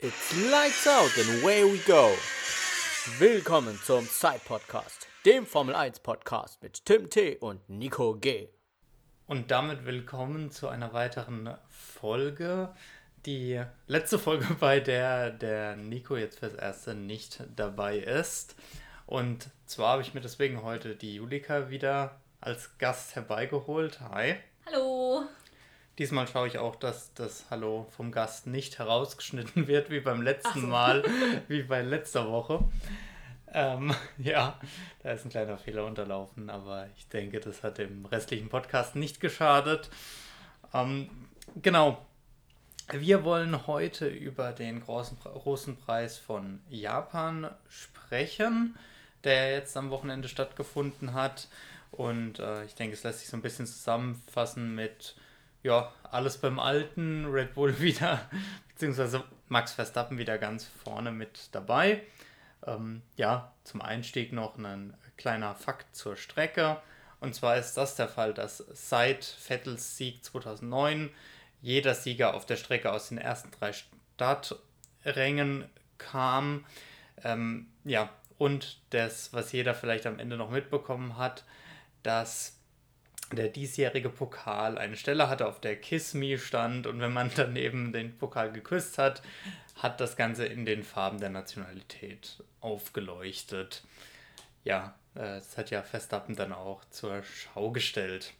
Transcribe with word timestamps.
It's 0.00 0.48
lights 0.48 0.86
out 0.86 1.10
and 1.18 1.42
away 1.42 1.64
we 1.64 1.78
go. 1.78 2.12
Willkommen 3.18 3.76
zum 3.82 4.04
Side 4.04 4.42
Podcast, 4.46 5.08
dem 5.26 5.44
Formel 5.44 5.74
1 5.74 5.98
Podcast 5.98 6.62
mit 6.62 6.84
Tim 6.84 7.10
T 7.10 7.36
und 7.38 7.68
Nico 7.68 8.14
G. 8.14 8.48
Und 9.26 9.50
damit 9.50 9.86
willkommen 9.86 10.52
zu 10.52 10.68
einer 10.68 10.92
weiteren 10.92 11.52
Folge. 11.68 12.72
Die 13.26 13.60
letzte 13.88 14.20
Folge, 14.20 14.46
bei 14.60 14.78
der 14.78 15.32
der 15.32 15.74
Nico 15.74 16.16
jetzt 16.16 16.38
fürs 16.38 16.54
Erste 16.54 16.94
nicht 16.94 17.42
dabei 17.56 17.98
ist. 17.98 18.54
Und 19.04 19.50
zwar 19.66 19.94
habe 19.94 20.02
ich 20.02 20.14
mir 20.14 20.20
deswegen 20.20 20.62
heute 20.62 20.94
die 20.94 21.16
Julika 21.16 21.70
wieder 21.70 22.20
als 22.40 22.78
Gast 22.78 23.16
herbeigeholt. 23.16 23.98
Hi. 24.00 24.36
Diesmal 25.98 26.28
schaue 26.28 26.46
ich 26.46 26.58
auch, 26.58 26.76
dass 26.76 27.12
das 27.14 27.46
Hallo 27.50 27.88
vom 27.90 28.12
Gast 28.12 28.46
nicht 28.46 28.78
herausgeschnitten 28.78 29.66
wird, 29.66 29.90
wie 29.90 29.98
beim 29.98 30.22
letzten 30.22 30.60
so. 30.60 30.66
Mal, 30.68 31.02
wie 31.48 31.64
bei 31.64 31.82
letzter 31.82 32.30
Woche. 32.30 32.62
Ähm, 33.52 33.92
ja, 34.16 34.60
da 35.02 35.10
ist 35.10 35.24
ein 35.24 35.30
kleiner 35.30 35.58
Fehler 35.58 35.84
unterlaufen, 35.84 36.50
aber 36.50 36.86
ich 36.96 37.08
denke, 37.08 37.40
das 37.40 37.64
hat 37.64 37.78
dem 37.78 38.06
restlichen 38.06 38.48
Podcast 38.48 38.94
nicht 38.94 39.18
geschadet. 39.18 39.90
Ähm, 40.72 41.10
genau. 41.56 42.06
Wir 42.92 43.24
wollen 43.24 43.66
heute 43.66 44.06
über 44.06 44.52
den 44.52 44.80
großen, 44.80 45.18
großen 45.18 45.76
Preis 45.78 46.16
von 46.16 46.60
Japan 46.70 47.50
sprechen, 47.68 48.78
der 49.24 49.50
jetzt 49.50 49.76
am 49.76 49.90
Wochenende 49.90 50.28
stattgefunden 50.28 51.12
hat. 51.12 51.48
Und 51.90 52.38
äh, 52.38 52.64
ich 52.66 52.76
denke, 52.76 52.94
es 52.94 53.02
lässt 53.02 53.18
sich 53.18 53.28
so 53.28 53.36
ein 53.36 53.42
bisschen 53.42 53.66
zusammenfassen 53.66 54.76
mit 54.76 55.16
ja, 55.68 55.92
alles 56.10 56.38
beim 56.38 56.58
Alten, 56.58 57.26
Red 57.26 57.54
Bull 57.54 57.78
wieder, 57.80 58.22
beziehungsweise 58.70 59.22
Max 59.48 59.72
Verstappen 59.72 60.16
wieder 60.16 60.38
ganz 60.38 60.64
vorne 60.82 61.12
mit 61.12 61.50
dabei. 61.52 62.02
Ähm, 62.66 63.02
ja, 63.16 63.52
zum 63.64 63.82
Einstieg 63.82 64.32
noch 64.32 64.56
ein 64.56 64.94
kleiner 65.18 65.54
Fakt 65.54 65.94
zur 65.94 66.16
Strecke. 66.16 66.80
Und 67.20 67.34
zwar 67.34 67.58
ist 67.58 67.74
das 67.74 67.96
der 67.96 68.08
Fall, 68.08 68.32
dass 68.32 68.64
seit 68.72 69.24
Vettels 69.24 69.96
Sieg 69.96 70.24
2009 70.24 71.10
jeder 71.60 71.94
Sieger 71.94 72.34
auf 72.34 72.46
der 72.46 72.56
Strecke 72.56 72.90
aus 72.90 73.10
den 73.10 73.18
ersten 73.18 73.50
drei 73.50 73.72
Starträngen 74.16 75.68
kam. 75.98 76.64
Ähm, 77.24 77.66
ja, 77.84 78.08
und 78.38 78.80
das, 78.90 79.34
was 79.34 79.52
jeder 79.52 79.74
vielleicht 79.74 80.06
am 80.06 80.18
Ende 80.18 80.36
noch 80.38 80.50
mitbekommen 80.50 81.18
hat, 81.18 81.44
dass 82.02 82.57
der 83.32 83.48
diesjährige 83.48 84.10
Pokal 84.10 84.78
eine 84.78 84.96
Stelle 84.96 85.28
hatte, 85.28 85.46
auf 85.46 85.60
der 85.60 85.76
Kiss 85.76 86.14
Me 86.14 86.38
stand 86.38 86.86
und 86.86 87.00
wenn 87.00 87.12
man 87.12 87.30
dann 87.36 87.56
eben 87.56 87.92
den 87.92 88.16
Pokal 88.16 88.52
geküsst 88.52 88.98
hat, 88.98 89.22
hat 89.76 90.00
das 90.00 90.16
Ganze 90.16 90.46
in 90.46 90.64
den 90.64 90.82
Farben 90.82 91.20
der 91.20 91.30
Nationalität 91.30 92.42
aufgeleuchtet. 92.60 93.84
Ja, 94.64 94.94
äh, 95.14 95.38
das 95.38 95.56
hat 95.56 95.70
ja 95.70 95.82
Verstappen 95.82 96.36
dann 96.36 96.52
auch 96.52 96.84
zur 96.90 97.22
Schau 97.22 97.70
gestellt. 97.70 98.32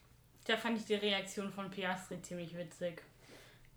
Da 0.46 0.56
fand 0.56 0.78
ich 0.78 0.86
die 0.86 0.94
Reaktion 0.94 1.52
von 1.52 1.70
Piastri 1.70 2.20
ziemlich 2.22 2.56
witzig. 2.56 3.02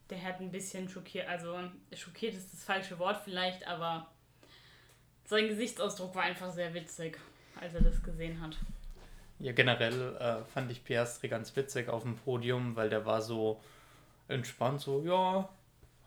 Der 0.09 0.21
hat 0.23 0.39
ein 0.39 0.51
bisschen 0.51 0.89
schockiert, 0.89 1.27
also 1.27 1.57
schockiert 1.93 2.33
ist 2.33 2.51
das 2.53 2.63
falsche 2.63 2.99
Wort 2.99 3.21
vielleicht, 3.23 3.65
aber 3.67 4.11
sein 5.25 5.47
Gesichtsausdruck 5.47 6.13
war 6.15 6.23
einfach 6.23 6.51
sehr 6.51 6.73
witzig, 6.73 7.17
als 7.59 7.73
er 7.73 7.81
das 7.81 8.01
gesehen 8.03 8.41
hat. 8.41 8.57
Ja, 9.41 9.53
generell 9.53 10.15
äh, 10.17 10.43
fand 10.53 10.71
ich 10.71 10.83
Piastri 10.83 11.27
ganz 11.27 11.55
witzig 11.55 11.89
auf 11.89 12.03
dem 12.03 12.15
Podium, 12.15 12.75
weil 12.75 12.89
der 12.89 13.05
war 13.05 13.21
so 13.21 13.59
entspannt, 14.27 14.81
so, 14.81 15.01
ja, 15.03 15.49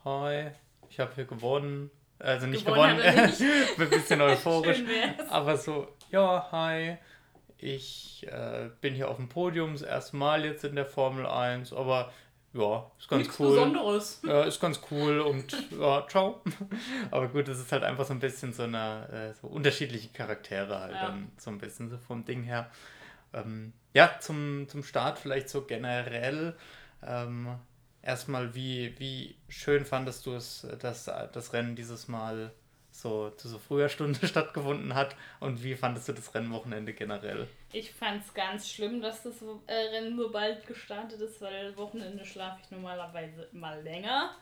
hi, 0.05 0.51
ich 0.89 1.01
habe 1.01 1.13
hier 1.15 1.25
gewonnen. 1.25 1.91
Also 2.19 2.47
nicht 2.47 2.65
gewonnen, 2.65 2.97
gewonnen 2.97 3.27
nicht. 3.27 3.41
ein 3.79 3.91
bisschen 3.91 4.21
euphorisch, 4.21 4.83
aber 5.31 5.57
so, 5.57 5.89
ja, 6.11 6.49
hi, 6.53 6.97
ich 7.59 8.27
äh, 8.31 8.71
bin 8.81 8.95
hier 8.95 9.09
auf 9.09 9.17
dem 9.17 9.29
Podium, 9.29 9.73
das 9.73 9.83
erste 9.83 10.17
Mal 10.17 10.45
jetzt 10.45 10.65
in 10.65 10.77
der 10.77 10.87
Formel 10.87 11.27
1, 11.27 11.73
aber 11.73 12.13
ja, 12.53 12.89
ist 12.99 13.09
ganz 13.09 13.23
Nichts 13.25 13.41
cool. 13.41 13.49
Besonderes. 13.51 14.21
Ja, 14.27 14.45
ist 14.45 14.61
ganz 14.61 14.81
cool 14.91 15.21
und 15.21 15.57
ja, 15.77 16.07
ciao. 16.09 16.41
Aber 17.11 17.27
gut, 17.27 17.49
es 17.49 17.59
ist 17.59 17.73
halt 17.73 17.83
einfach 17.83 18.05
so 18.05 18.15
ein 18.15 18.21
bisschen 18.21 18.53
so 18.53 18.63
eine, 18.63 19.09
äh, 19.11 19.35
so 19.35 19.49
unterschiedliche 19.49 20.11
Charaktere 20.11 20.79
halt 20.79 20.93
ja. 20.93 21.07
dann 21.07 21.33
so 21.37 21.51
ein 21.51 21.59
bisschen 21.59 21.91
so 21.91 21.99
vom 21.99 22.25
Ding 22.25 22.45
her. 22.45 22.71
Ähm, 23.35 23.73
ja, 23.93 24.19
zum, 24.21 24.69
zum 24.69 24.83
Start 24.83 25.19
vielleicht 25.19 25.49
so 25.49 25.63
generell. 25.63 26.57
Ähm, 27.07 27.59
erstmal, 28.03 28.55
wie, 28.55 28.95
wie 28.99 29.37
schön 29.49 29.85
fandest 29.85 30.27
du 30.27 30.35
es, 30.35 30.67
dass 30.81 31.05
das 31.05 31.53
Rennen 31.53 31.77
dieses 31.77 32.09
Mal 32.09 32.53
so 32.91 33.31
zu 33.31 33.49
so 33.49 33.59
früher 33.59 33.89
Stunde 33.89 34.27
stattgefunden 34.29 34.95
hat 34.95 35.17
und 35.41 35.65
wie 35.65 35.75
fandest 35.75 36.09
du 36.09 36.13
das 36.13 36.35
Rennwochenende 36.35 36.93
generell? 36.93 37.49
Ich 37.73 37.93
fand 37.93 38.25
es 38.25 38.33
ganz 38.33 38.71
schlimm, 38.71 39.01
dass 39.01 39.23
das 39.25 39.43
äh, 39.67 39.75
Rennen 39.75 40.17
so 40.17 40.31
bald 40.31 40.67
gestartet 40.67 41.21
ist, 41.21 41.41
weil 41.41 41.77
Wochenende 41.77 42.25
schlafe 42.25 42.61
ich 42.63 42.71
normalerweise 42.71 43.49
mal 43.53 43.83
länger, 43.83 44.37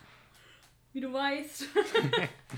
wie 0.93 1.01
du 1.01 1.13
weißt. 1.13 1.65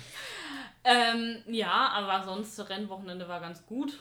ähm, 0.84 1.42
ja, 1.46 1.88
aber 1.90 2.24
sonst 2.24 2.58
das 2.58 2.68
Rennwochenende 2.68 3.28
war 3.28 3.40
ganz 3.40 3.64
gut 3.64 4.00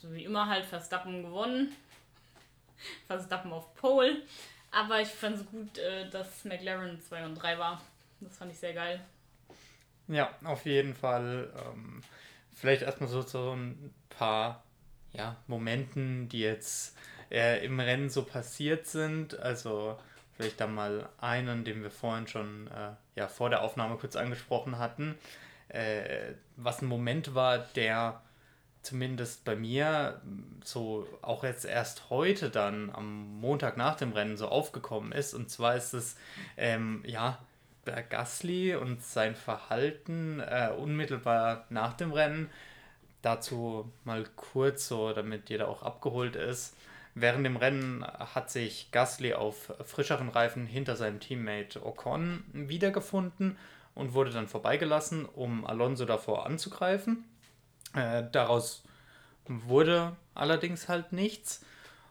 so 0.00 0.12
wie 0.12 0.24
immer 0.24 0.46
halt 0.48 0.64
Verstappen 0.64 1.22
gewonnen. 1.22 1.74
Verstappen 3.06 3.52
auf 3.52 3.74
Pole. 3.74 4.22
Aber 4.70 5.00
ich 5.00 5.08
fand 5.08 5.36
es 5.36 5.46
gut, 5.46 5.78
äh, 5.78 6.08
dass 6.10 6.44
McLaren 6.44 7.00
2 7.00 7.24
und 7.24 7.34
3 7.36 7.58
war. 7.58 7.80
Das 8.20 8.36
fand 8.36 8.52
ich 8.52 8.58
sehr 8.58 8.74
geil. 8.74 9.00
Ja, 10.08 10.34
auf 10.44 10.66
jeden 10.66 10.94
Fall. 10.94 11.52
Ähm, 11.56 12.02
vielleicht 12.54 12.82
erstmal 12.82 13.08
so, 13.08 13.22
so 13.22 13.52
ein 13.52 13.94
paar 14.10 14.62
ja, 15.12 15.36
Momenten, 15.46 16.28
die 16.28 16.40
jetzt 16.40 16.96
äh, 17.30 17.64
im 17.64 17.80
Rennen 17.80 18.10
so 18.10 18.24
passiert 18.24 18.86
sind. 18.86 19.38
Also 19.38 19.98
vielleicht 20.36 20.60
da 20.60 20.66
mal 20.66 21.08
einen, 21.20 21.64
den 21.64 21.82
wir 21.82 21.90
vorhin 21.90 22.26
schon 22.26 22.68
äh, 22.68 22.90
ja, 23.16 23.28
vor 23.28 23.50
der 23.50 23.62
Aufnahme 23.62 23.96
kurz 23.96 24.16
angesprochen 24.16 24.78
hatten. 24.78 25.16
Äh, 25.68 26.32
was 26.56 26.82
ein 26.82 26.86
Moment 26.86 27.34
war, 27.34 27.58
der 27.58 28.22
zumindest 28.88 29.44
bei 29.44 29.54
mir 29.54 30.20
so 30.64 31.06
auch 31.20 31.44
jetzt 31.44 31.66
erst 31.66 32.08
heute 32.08 32.48
dann 32.48 32.90
am 32.90 33.38
Montag 33.38 33.76
nach 33.76 33.96
dem 33.96 34.12
Rennen 34.12 34.38
so 34.38 34.48
aufgekommen 34.48 35.12
ist. 35.12 35.34
Und 35.34 35.50
zwar 35.50 35.76
ist 35.76 35.92
es, 35.92 36.16
ähm, 36.56 37.02
ja, 37.06 37.38
der 37.86 38.02
Gasly 38.02 38.74
und 38.74 39.02
sein 39.02 39.34
Verhalten 39.36 40.40
äh, 40.40 40.70
unmittelbar 40.76 41.66
nach 41.68 41.94
dem 41.94 42.12
Rennen. 42.12 42.48
Dazu 43.20 43.92
mal 44.04 44.24
kurz 44.36 44.88
so, 44.88 45.12
damit 45.12 45.50
jeder 45.50 45.68
auch 45.68 45.82
abgeholt 45.82 46.34
ist. 46.34 46.74
Während 47.14 47.44
dem 47.44 47.56
Rennen 47.56 48.06
hat 48.06 48.50
sich 48.50 48.90
Gasly 48.90 49.34
auf 49.34 49.74
frischeren 49.84 50.30
Reifen 50.30 50.66
hinter 50.66 50.96
seinem 50.96 51.20
Teammate 51.20 51.84
Ocon 51.84 52.44
wiedergefunden 52.52 53.58
und 53.94 54.14
wurde 54.14 54.30
dann 54.30 54.48
vorbeigelassen, 54.48 55.26
um 55.26 55.66
Alonso 55.66 56.06
davor 56.06 56.46
anzugreifen. 56.46 57.24
Äh, 57.94 58.24
daraus 58.32 58.82
wurde 59.46 60.16
allerdings 60.34 60.88
halt 60.88 61.12
nichts. 61.12 61.64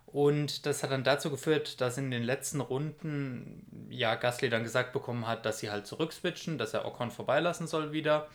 Und 0.07 0.65
das 0.65 0.83
hat 0.83 0.91
dann 0.91 1.03
dazu 1.03 1.29
geführt, 1.29 1.81
dass 1.81 1.97
in 1.97 2.11
den 2.11 2.23
letzten 2.23 2.61
Runden 2.61 3.87
ja 3.89 4.15
Gasly 4.15 4.49
dann 4.49 4.63
gesagt 4.63 4.93
bekommen 4.93 5.27
hat, 5.27 5.45
dass 5.45 5.59
sie 5.59 5.69
halt 5.69 5.85
zurückswitchen, 5.85 6.57
dass 6.57 6.73
er 6.73 6.85
Ocon 6.85 7.11
vorbeilassen 7.11 7.67
soll 7.67 7.91
wieder. 7.91 8.27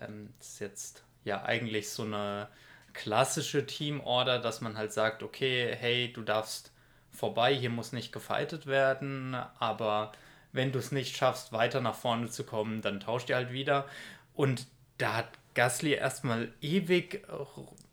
Ähm, 0.00 0.32
das 0.38 0.48
ist 0.48 0.60
jetzt 0.60 1.02
ja 1.24 1.42
eigentlich 1.42 1.90
so 1.90 2.04
eine 2.04 2.48
klassische 2.94 3.66
Teamorder, 3.66 4.38
dass 4.38 4.60
man 4.60 4.76
halt 4.76 4.92
sagt, 4.92 5.22
okay, 5.22 5.74
hey, 5.78 6.12
du 6.12 6.22
darfst 6.22 6.72
vorbei, 7.10 7.54
hier 7.54 7.70
muss 7.70 7.92
nicht 7.92 8.12
gefightet 8.12 8.66
werden, 8.66 9.34
aber 9.58 10.12
wenn 10.52 10.72
du 10.72 10.78
es 10.78 10.92
nicht 10.92 11.16
schaffst, 11.16 11.52
weiter 11.52 11.80
nach 11.80 11.94
vorne 11.94 12.30
zu 12.30 12.44
kommen, 12.44 12.80
dann 12.80 13.00
tauscht 13.00 13.28
ihr 13.28 13.36
halt 13.36 13.52
wieder. 13.52 13.86
Und 14.34 14.66
da 14.98 15.14
hat 15.14 15.28
Gasly 15.58 15.94
erstmal 15.94 16.52
ewig 16.60 17.26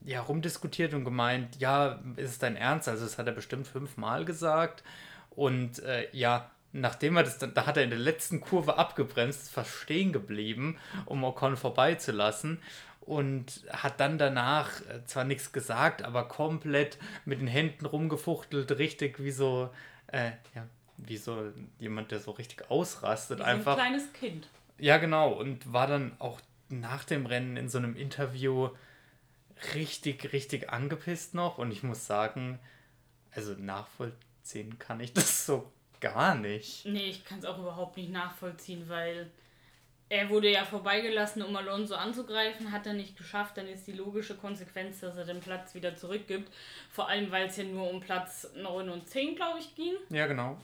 ja, 0.06 0.22
rumdiskutiert 0.22 0.94
und 0.94 1.04
gemeint, 1.04 1.60
ja, 1.60 2.00
ist 2.16 2.30
es 2.30 2.38
dein 2.38 2.56
Ernst? 2.56 2.88
Also 2.88 3.06
das 3.06 3.18
hat 3.18 3.26
er 3.26 3.34
bestimmt 3.34 3.68
fünfmal 3.68 4.24
gesagt. 4.24 4.84
Und 5.32 5.80
äh, 5.80 6.08
ja, 6.12 6.52
nachdem 6.74 7.18
er 7.18 7.24
das 7.24 7.40
dann, 7.40 7.56
da 7.56 7.66
hat 7.66 7.78
er 7.78 7.84
in 7.84 7.90
der 7.90 7.98
letzten 7.98 8.40
Kurve 8.40 8.78
abgebremst, 8.78 9.50
fast 9.50 9.72
stehen 9.72 10.14
geblieben, 10.14 10.78
um 11.06 11.24
Ocon 11.24 11.58
vorbeizulassen. 11.58 12.60
Und 13.02 13.64
hat 13.72 14.00
dann 14.00 14.20
danach 14.20 14.82
äh, 14.82 15.04
zwar 15.06 15.24
nichts 15.24 15.52
gesagt, 15.52 16.04
aber 16.04 16.28
komplett 16.28 17.00
mit 17.26 17.42
den 17.42 17.48
Händen 17.48 17.88
rumgefuchtelt, 17.88 18.78
richtig 18.78 19.24
wie 19.24 19.32
so, 19.32 19.72
äh, 20.06 20.34
ja, 20.54 20.68
wie 20.98 21.18
so 21.18 21.52
jemand, 21.80 22.12
der 22.12 22.20
so 22.20 22.30
richtig 22.30 22.70
ausrastet. 22.70 23.40
Wie 23.40 23.44
einfach. 23.44 23.76
ein 23.76 23.88
kleines 23.88 24.14
Kind. 24.14 24.50
Ja, 24.78 24.98
genau. 24.98 25.32
Und 25.32 25.74
war 25.74 25.88
dann 25.88 26.12
auch 26.20 26.40
nach 26.70 27.04
dem 27.04 27.26
Rennen 27.26 27.58
in 27.58 27.70
so 27.70 27.78
einem 27.78 27.96
Interview 27.96 28.70
richtig, 29.74 30.34
richtig 30.34 30.70
angepisst 30.70 31.34
noch. 31.34 31.58
Und 31.58 31.72
ich 31.72 31.84
muss 31.84 32.06
sagen, 32.06 32.60
also 33.32 33.54
nachvollziehen 33.54 34.80
kann 34.80 35.00
ich 35.00 35.14
das 35.14 35.46
so 35.46 35.72
gar 36.02 36.36
nicht. 36.36 36.86
Nee, 36.86 37.10
ich 37.10 37.26
kann 37.26 37.40
es 37.40 37.46
auch 37.46 37.58
überhaupt 37.58 37.98
nicht 37.98 38.12
nachvollziehen, 38.12 38.88
weil 38.88 39.32
er 40.08 40.30
wurde 40.30 40.52
ja 40.52 40.64
vorbeigelassen, 40.64 41.42
um 41.42 41.56
Alonso 41.56 41.96
anzugreifen, 41.96 42.72
hat 42.72 42.86
er 42.86 42.94
nicht 42.94 43.18
geschafft, 43.18 43.58
dann 43.58 43.68
ist 43.68 43.88
die 43.88 43.94
logische 43.94 44.36
Konsequenz, 44.36 45.00
dass 45.00 45.18
er 45.18 45.26
den 45.26 45.40
Platz 45.40 45.74
wieder 45.74 45.96
zurückgibt. 45.96 46.52
Vor 46.92 47.10
allem, 47.10 47.32
weil 47.32 47.48
es 47.48 47.58
ja 47.58 47.64
nur 47.64 47.90
um 47.90 48.02
Platz 48.02 48.48
9 48.56 48.90
und 48.90 49.10
10, 49.10 49.36
glaube 49.36 49.60
ich, 49.60 49.74
ging. 49.76 49.96
Ja, 50.10 50.28
genau. 50.28 50.58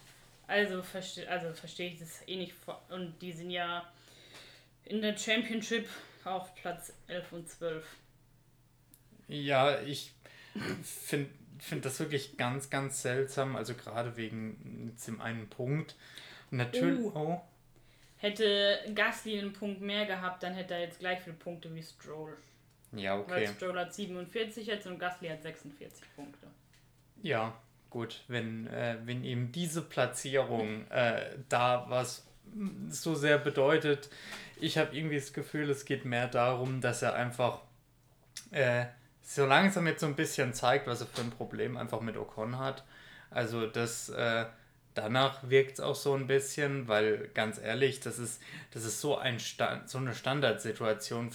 Also, 0.46 0.84
verste 0.84 1.28
also 1.30 1.54
verstehe 1.54 1.92
ich 1.92 2.00
das 2.00 2.28
eh 2.28 2.36
nicht. 2.36 2.54
Und 2.90 3.20
die 3.22 3.32
sind 3.32 3.50
ja 3.50 3.84
in 4.86 5.02
der 5.02 5.18
Championship 5.18 5.88
auf 6.24 6.54
Platz 6.56 6.94
11 7.08 7.32
und 7.32 7.50
12. 7.50 7.86
Ja, 9.28 9.80
ich 9.82 10.14
finde 10.84 11.30
find 11.62 11.86
das 11.86 12.00
wirklich 12.00 12.38
ganz, 12.38 12.70
ganz 12.70 13.02
seltsam. 13.02 13.56
Also 13.56 13.76
gerade 13.76 14.18
wegen 14.18 14.96
dem 15.08 15.22
einen 15.22 15.48
Punkt. 15.48 15.96
Natürlich. 16.50 17.00
Uh. 17.00 17.12
Oh. 17.16 17.42
Hätte 18.18 18.80
Gasly 18.94 19.40
einen 19.40 19.54
Punkt 19.54 19.82
mehr 19.82 20.06
gehabt, 20.06 20.44
dann 20.44 20.54
hätte 20.54 20.76
er 20.76 20.82
jetzt 20.82 21.00
gleich 21.00 21.22
viele 21.22 21.36
Punkte 21.36 21.74
wie 21.74 21.82
Stroll. 21.82 22.38
Ja, 22.92 23.18
okay. 23.18 23.32
Weil 23.32 23.48
Stroll 23.48 23.80
hat 23.80 23.94
47 23.94 24.68
jetzt 24.68 24.86
und 24.86 25.00
Gasly 25.00 25.30
hat 25.30 25.42
46 25.42 26.04
Punkte. 26.16 26.48
Ja, 27.24 27.60
gut. 27.90 28.24
Wenn, 28.28 28.68
äh, 28.68 28.98
wenn 29.06 29.24
eben 29.24 29.52
diese 29.52 29.82
Platzierung 29.82 30.88
äh, 30.92 31.38
da 31.50 31.86
was 31.88 32.28
so 32.90 33.16
sehr 33.16 33.38
bedeutet, 33.38 34.10
ich 34.60 34.78
habe 34.78 34.96
irgendwie 34.96 35.16
das 35.16 35.34
Gefühl, 35.34 35.70
es 35.70 35.86
geht 35.86 36.06
mehr 36.06 36.28
darum, 36.28 36.82
dass 36.82 37.02
er 37.02 37.16
einfach 37.16 37.62
äh, 38.52 38.86
so 39.24 39.46
langsam 39.46 39.88
jetzt 39.88 40.02
so 40.02 40.08
ein 40.08 40.16
bisschen 40.16 40.54
zeigt, 40.54 40.88
was 40.88 41.02
er 41.02 41.08
für 41.08 41.22
ein 41.22 41.32
Problem 41.32 41.78
einfach 41.78 42.02
mit 42.02 42.18
Ocon 42.18 42.60
hat. 42.60 42.84
Also 43.30 43.66
das 43.66 44.10
äh, 44.10 44.46
danach 44.94 45.50
wirkt 45.50 45.74
es 45.74 45.80
auch 45.80 45.96
so 45.96 46.14
ein 46.16 46.28
bisschen, 46.28 46.88
weil 46.88 47.30
ganz 47.34 47.60
ehrlich, 47.60 48.00
das 48.00 48.20
ist, 48.20 48.42
das 48.72 48.84
ist 48.84 49.02
so, 49.02 49.18
ein 49.18 49.40
Stand, 49.40 49.90
so 49.90 49.98
eine 49.98 50.14
Standardsituation, 50.14 51.32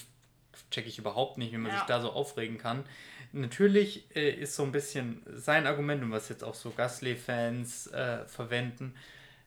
checke 0.71 0.89
ich 0.89 0.99
überhaupt 0.99 1.39
nicht, 1.39 1.53
wie 1.53 1.59
man 1.59 1.73
ja. 1.73 1.79
sich 1.79 1.87
da 1.87 2.01
so 2.01 2.11
aufregen 2.13 2.59
kann. 2.59 2.85
Natürlich 3.33 4.05
äh, 4.15 4.31
ist 4.31 4.57
so 4.57 4.63
ein 4.63 4.73
bisschen 4.73 5.23
sein 5.27 5.67
Argument, 5.67 6.03
und 6.03 6.11
was 6.11 6.29
jetzt 6.29 6.45
auch 6.45 6.55
so 6.55 6.71
Gasly-Fans 6.71 7.89
äh, 7.89 8.25
verwenden, 8.27 8.95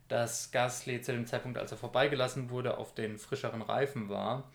dass 0.09 0.51
Gasly 0.51 1.01
zu 1.01 1.13
dem 1.13 1.25
Zeitpunkt, 1.25 1.57
als 1.57 1.71
er 1.71 1.77
vorbeigelassen 1.77 2.49
wurde, 2.49 2.77
auf 2.77 2.93
den 2.93 3.17
frischeren 3.17 3.61
Reifen 3.61 4.09
war 4.09 4.49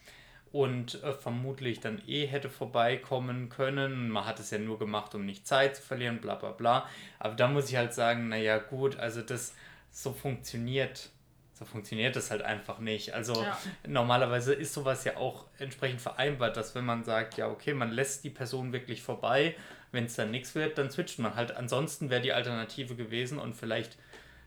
und 0.54 1.02
äh, 1.02 1.12
vermutlich 1.12 1.80
dann 1.80 2.00
eh 2.06 2.26
hätte 2.26 2.48
vorbeikommen 2.48 3.48
können. 3.48 4.08
Man 4.08 4.24
hat 4.24 4.38
es 4.38 4.52
ja 4.52 4.58
nur 4.58 4.78
gemacht, 4.78 5.12
um 5.16 5.26
nicht 5.26 5.48
Zeit 5.48 5.74
zu 5.74 5.82
verlieren, 5.82 6.20
bla 6.20 6.36
bla 6.36 6.52
bla. 6.52 6.88
Aber 7.18 7.34
da 7.34 7.48
muss 7.48 7.68
ich 7.70 7.76
halt 7.76 7.92
sagen, 7.92 8.28
naja 8.28 8.58
gut, 8.58 8.96
also 8.96 9.20
das 9.20 9.54
so 9.90 10.12
funktioniert. 10.12 11.10
So 11.54 11.64
funktioniert 11.64 12.14
das 12.14 12.30
halt 12.30 12.42
einfach 12.42 12.78
nicht. 12.78 13.14
Also 13.14 13.34
ja. 13.34 13.58
normalerweise 13.84 14.54
ist 14.54 14.74
sowas 14.74 15.02
ja 15.02 15.16
auch 15.16 15.46
entsprechend 15.58 16.00
vereinbart, 16.00 16.56
dass 16.56 16.76
wenn 16.76 16.84
man 16.84 17.02
sagt, 17.02 17.36
ja 17.36 17.48
okay, 17.48 17.74
man 17.74 17.90
lässt 17.90 18.22
die 18.22 18.30
Person 18.30 18.72
wirklich 18.72 19.02
vorbei, 19.02 19.56
wenn 19.90 20.04
es 20.04 20.14
dann 20.14 20.30
nichts 20.30 20.54
wird, 20.54 20.78
dann 20.78 20.88
switcht 20.88 21.18
man 21.18 21.34
halt. 21.34 21.56
Ansonsten 21.56 22.10
wäre 22.10 22.22
die 22.22 22.32
Alternative 22.32 22.94
gewesen 22.94 23.40
und 23.40 23.54
vielleicht 23.54 23.98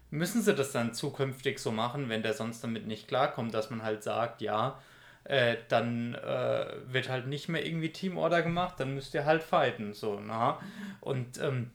müssen 0.10 0.42
sie 0.42 0.54
das 0.54 0.72
dann 0.72 0.94
zukünftig 0.94 1.60
so 1.60 1.72
machen, 1.72 2.10
wenn 2.10 2.24
der 2.24 2.34
sonst 2.34 2.64
damit 2.64 2.88
nicht 2.88 3.08
klarkommt, 3.08 3.54
dass 3.54 3.70
man 3.70 3.84
halt 3.84 4.04
sagt, 4.04 4.42
ja, 4.42 4.80
äh, 5.26 5.58
dann 5.68 6.16
äh, 6.16 6.76
wird 6.88 7.10
halt 7.10 7.28
nicht 7.28 7.50
mehr 7.50 7.66
irgendwie 7.66 7.92
Teamorder 7.92 8.42
gemacht, 8.42 8.80
dann 8.80 8.94
müsst 8.94 9.14
ihr 9.14 9.26
halt 9.26 9.44
fighten. 9.44 9.94
So, 9.94 10.20
na? 10.20 10.60
Und 11.02 11.40
ähm, 11.42 11.72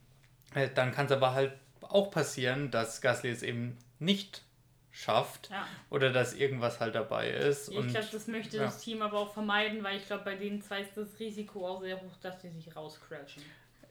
äh, 0.55 0.69
dann 0.75 0.93
kann 0.93 1.06
es 1.06 1.12
aber 1.12 1.34
halt 1.34 1.52
auch 1.82 2.11
passieren, 2.11 2.70
dass 2.70 3.00
Gasly 3.02 3.31
es 3.31 3.43
eben 3.43 3.76
nicht 3.99 4.43
schafft 4.90 5.49
ja. 5.50 5.67
oder 5.90 6.12
dass 6.12 6.34
irgendwas 6.34 6.81
halt 6.81 6.94
dabei 6.94 7.31
ist. 7.31 7.70
Ich 7.70 7.88
glaube, 7.88 8.08
das 8.12 8.26
möchte 8.26 8.58
ja. 8.58 8.64
das 8.64 8.79
Team 8.79 9.02
aber 9.02 9.19
auch 9.19 9.32
vermeiden, 9.32 9.82
weil 9.82 9.96
ich 9.96 10.06
glaube, 10.06 10.25
bei 10.25 10.34
den 10.34 10.61
zwei 10.62 10.82
ist 10.82 10.96
das 10.96 11.08
Risiko 11.19 11.67
auch 11.67 11.81
sehr 11.81 11.96
hoch, 11.96 12.17
dass 12.20 12.38
die 12.38 12.50
sich 12.50 12.75
rauscrashen. 12.76 13.43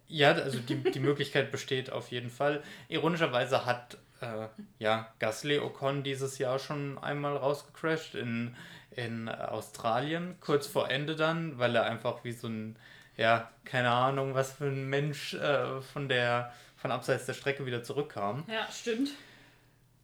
Ja, 0.08 0.34
also 0.34 0.60
die, 0.60 0.76
die 0.76 1.00
Möglichkeit 1.00 1.52
besteht 1.52 1.92
auf 1.92 2.12
jeden 2.12 2.30
Fall. 2.30 2.62
Ironischerweise 2.90 3.66
hat 3.66 3.98
äh, 4.22 4.48
ja, 4.80 5.14
Gasly 5.20 5.60
Ocon 5.60 6.04
dieses 6.04 6.38
Jahr 6.38 6.60
schon 6.60 6.98
einmal 6.98 7.36
rausgecrashed 7.38 8.16
in 8.16 8.56
in 8.96 9.30
Australien, 9.30 10.36
kurz 10.42 10.68
vor 10.68 10.90
Ende 10.90 11.16
dann, 11.16 11.58
weil 11.58 11.76
er 11.76 11.86
einfach 11.86 12.24
wie 12.24 12.34
so 12.34 12.48
ein, 12.48 12.76
ja, 13.18 13.50
keine 13.64 13.90
Ahnung, 13.90 14.34
was 14.34 14.54
für 14.54 14.66
ein 14.66 14.90
Mensch 14.90 15.34
äh, 15.34 15.82
von 15.82 16.10
der, 16.10 16.54
von 16.76 16.92
abseits 16.92 17.26
der 17.26 17.34
Strecke 17.34 17.66
wieder 17.66 17.84
zurückkam. 17.84 18.44
Ja, 18.48 18.70
stimmt. 18.72 19.12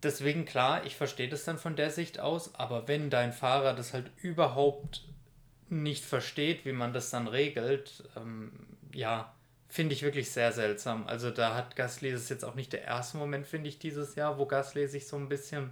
Deswegen 0.03 0.45
klar, 0.45 0.85
ich 0.85 0.95
verstehe 0.95 1.27
das 1.27 1.43
dann 1.43 1.57
von 1.57 1.75
der 1.75 1.89
Sicht 1.89 2.19
aus, 2.19 2.55
aber 2.55 2.87
wenn 2.87 3.09
dein 3.09 3.33
Fahrer 3.33 3.73
das 3.73 3.93
halt 3.93 4.11
überhaupt 4.17 5.03
nicht 5.69 6.05
versteht, 6.05 6.65
wie 6.65 6.71
man 6.71 6.93
das 6.93 7.09
dann 7.09 7.27
regelt, 7.27 8.03
ähm, 8.15 8.51
ja, 8.93 9.33
finde 9.67 9.93
ich 9.93 10.03
wirklich 10.03 10.31
sehr 10.31 10.51
seltsam. 10.51 11.07
Also 11.07 11.31
da 11.31 11.55
hat 11.55 11.75
Gasly, 11.75 12.11
das 12.11 12.23
ist 12.23 12.29
jetzt 12.29 12.45
auch 12.45 12.55
nicht 12.55 12.73
der 12.73 12.83
erste 12.83 13.17
Moment, 13.17 13.47
finde 13.47 13.69
ich, 13.69 13.79
dieses 13.79 14.15
Jahr, 14.15 14.37
wo 14.37 14.45
Gasly 14.45 14.87
sich 14.87 15.07
so 15.07 15.17
ein 15.17 15.29
bisschen 15.29 15.71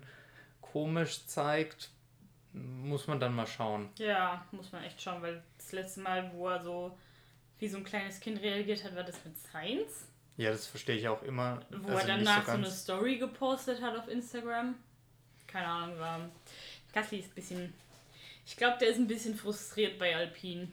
komisch 0.61 1.25
zeigt 1.27 1.89
muss 2.55 3.07
man 3.07 3.19
dann 3.19 3.35
mal 3.35 3.47
schauen. 3.47 3.89
Ja, 3.97 4.45
muss 4.51 4.71
man 4.71 4.83
echt 4.83 5.01
schauen, 5.01 5.21
weil 5.21 5.43
das 5.57 5.71
letzte 5.71 5.99
Mal, 6.01 6.31
wo 6.33 6.47
er 6.47 6.61
so 6.61 6.97
wie 7.59 7.67
so 7.67 7.77
ein 7.77 7.83
kleines 7.83 8.19
Kind 8.19 8.41
reagiert 8.41 8.83
hat, 8.83 8.95
war 8.95 9.03
das 9.03 9.23
mit 9.25 9.37
Science. 9.37 10.07
Ja, 10.37 10.51
das 10.51 10.67
verstehe 10.67 10.95
ich 10.95 11.07
auch 11.07 11.21
immer. 11.23 11.61
Wo 11.69 11.93
also 11.93 12.07
er 12.07 12.17
danach 12.17 12.45
so, 12.45 12.51
so, 12.51 12.57
eine 12.57 12.71
Story 12.71 13.17
gepostet 13.17 13.81
hat 13.81 13.97
auf 13.97 14.07
Instagram. 14.07 14.75
Keine 15.47 15.67
Ahnung, 15.67 15.99
war. 15.99 16.29
Gasly 16.93 17.19
ist 17.19 17.31
ein 17.31 17.35
bisschen. 17.35 17.73
Ich 18.45 18.57
glaube, 18.57 18.77
der 18.79 18.89
ist 18.89 18.97
ein 18.97 19.07
bisschen 19.07 19.35
frustriert 19.35 19.97
bei 19.97 20.15
Alpine. 20.15 20.69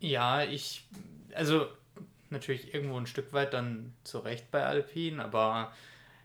Ja, 0.00 0.42
ich. 0.44 0.86
Also, 1.34 1.68
natürlich 2.30 2.74
irgendwo 2.74 2.98
ein 2.98 3.06
Stück 3.06 3.32
weit 3.32 3.52
dann 3.52 3.94
zurecht 4.04 4.50
bei 4.50 4.64
Alpine, 4.64 5.22
aber 5.22 5.72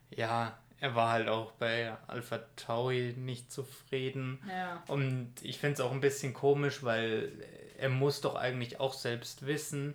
ja, 0.10 0.58
er 0.80 0.96
war 0.96 1.12
halt 1.12 1.30
auch 1.30 1.52
bei 1.54 1.96
Alpha 2.08 2.40
Tauri 2.56 3.14
nicht 3.18 3.52
zufrieden. 3.52 4.40
Ja. 4.50 4.84
Und 4.88 5.32
ich 5.42 5.58
finde 5.58 5.76
es 5.76 5.80
auch 5.80 5.92
ein 5.94 6.02
bisschen 6.02 6.34
komisch, 6.34 6.84
weil 6.84 7.32
er 7.78 7.90
muss 7.90 8.22
doch 8.22 8.36
eigentlich 8.36 8.80
auch 8.80 8.94
selbst 8.94 9.46
wissen, 9.46 9.94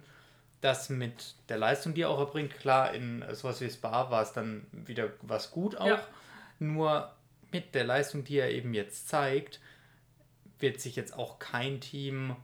dass 0.60 0.88
mit 0.88 1.34
der 1.48 1.58
Leistung, 1.58 1.94
die 1.94 2.02
er 2.02 2.10
auch 2.10 2.18
erbringt, 2.18 2.58
klar, 2.58 2.92
in 2.94 3.22
sowas 3.32 3.60
wie 3.60 3.70
Spa 3.70 4.10
war 4.10 4.22
es 4.22 4.32
dann 4.32 4.66
wieder 4.72 5.10
was 5.22 5.50
gut 5.50 5.76
auch. 5.76 5.86
Ja. 5.86 6.06
Nur 6.58 7.12
mit 7.52 7.74
der 7.74 7.84
Leistung, 7.84 8.24
die 8.24 8.38
er 8.38 8.50
eben 8.50 8.74
jetzt 8.74 9.08
zeigt, 9.08 9.60
wird 10.58 10.80
sich 10.80 10.96
jetzt 10.96 11.16
auch 11.16 11.38
kein 11.38 11.80
Team 11.80 12.34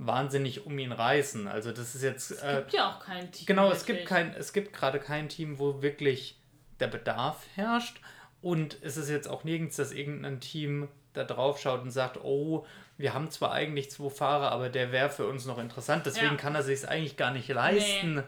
wahnsinnig 0.00 0.64
um 0.64 0.78
ihn 0.78 0.92
reißen. 0.92 1.46
Also 1.46 1.72
das 1.72 1.94
ist 1.94 2.02
jetzt. 2.02 2.30
Es 2.30 2.40
gibt 2.40 2.74
äh, 2.74 2.76
ja 2.76 2.90
auch 2.90 3.00
kein 3.00 3.30
Team. 3.30 3.46
Genau, 3.46 3.64
wirklich. 3.64 3.80
es 3.80 3.86
gibt 3.86 4.06
kein, 4.06 4.34
es 4.34 4.52
gibt 4.52 4.72
gerade 4.72 4.98
kein 4.98 5.28
Team, 5.28 5.58
wo 5.58 5.82
wirklich 5.82 6.40
der 6.80 6.88
Bedarf 6.88 7.44
herrscht. 7.54 8.00
Und 8.40 8.78
es 8.82 8.96
ist 8.96 9.10
jetzt 9.10 9.28
auch 9.28 9.44
nirgends, 9.44 9.76
dass 9.76 9.92
irgendein 9.92 10.40
Team 10.40 10.88
da 11.12 11.24
drauf 11.24 11.60
schaut 11.60 11.82
und 11.82 11.90
sagt, 11.90 12.18
oh, 12.24 12.66
wir 12.96 13.12
haben 13.12 13.30
zwar 13.30 13.52
eigentlich 13.52 13.90
zwei 13.90 14.08
Fahrer, 14.08 14.50
aber 14.52 14.70
der 14.70 14.90
wäre 14.90 15.10
für 15.10 15.26
uns 15.26 15.44
noch 15.44 15.58
interessant. 15.58 16.06
Deswegen 16.06 16.32
ja. 16.32 16.36
kann 16.36 16.54
er 16.54 16.62
sich 16.62 16.80
es 16.80 16.84
eigentlich 16.86 17.18
gar 17.18 17.32
nicht 17.32 17.48
leisten, 17.48 18.24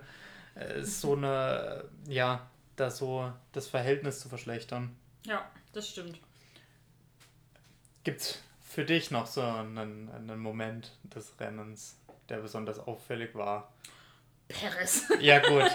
nee. 0.55 0.83
so 0.83 1.15
eine, 1.15 1.85
ja, 2.07 2.47
da 2.77 2.91
so 2.91 3.33
das 3.53 3.67
Verhältnis 3.67 4.21
zu 4.21 4.29
verschlechtern. 4.29 4.95
Ja, 5.25 5.51
das 5.73 5.89
stimmt. 5.89 6.19
Gibt 8.05 8.21
es 8.21 8.43
für 8.73 8.85
dich 8.85 9.11
noch 9.11 9.27
so 9.27 9.43
einen, 9.43 10.11
einen 10.11 10.39
Moment 10.39 10.93
des 11.15 11.39
Rennens, 11.39 11.99
der 12.29 12.39
besonders 12.39 12.79
auffällig 12.79 13.35
war? 13.35 13.73
Paris. 14.49 15.09
Ja, 15.21 15.39
gut. 15.41 15.71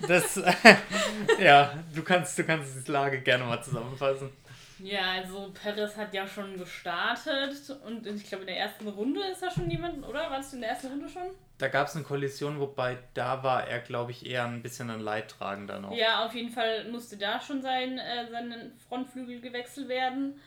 Das, 0.08 0.40
ja, 1.40 1.74
du 1.94 2.02
kannst, 2.02 2.38
du 2.38 2.44
kannst 2.44 2.86
die 2.86 2.92
Lage 2.92 3.20
gerne 3.20 3.44
mal 3.44 3.62
zusammenfassen. 3.62 4.30
Ja, 4.78 5.12
also 5.12 5.52
Paris 5.60 5.96
hat 5.96 6.12
ja 6.12 6.26
schon 6.26 6.58
gestartet 6.58 7.54
und 7.84 8.06
ich 8.06 8.28
glaube 8.28 8.42
in 8.42 8.48
der 8.48 8.58
ersten 8.58 8.86
Runde 8.88 9.20
ist 9.32 9.42
da 9.42 9.50
schon 9.50 9.70
jemand, 9.70 10.06
oder? 10.06 10.30
War 10.30 10.38
das 10.38 10.52
in 10.52 10.60
der 10.60 10.70
ersten 10.70 10.88
Runde 10.88 11.08
schon? 11.08 11.30
Da 11.58 11.68
gab 11.68 11.88
es 11.88 11.96
eine 11.96 12.04
Kollision, 12.04 12.60
wobei 12.60 12.98
da 13.14 13.42
war 13.42 13.66
er, 13.66 13.80
glaube 13.80 14.10
ich, 14.10 14.26
eher 14.26 14.44
ein 14.44 14.62
bisschen 14.62 14.90
ein 14.90 15.00
Leidtragender 15.00 15.80
noch. 15.80 15.92
Ja, 15.92 16.26
auf 16.26 16.34
jeden 16.34 16.50
Fall 16.50 16.90
musste 16.90 17.16
da 17.16 17.40
schon 17.40 17.62
sein, 17.62 17.98
äh, 17.98 18.30
sein 18.30 18.72
Frontflügel 18.86 19.40
gewechselt 19.40 19.88
werden. 19.88 20.38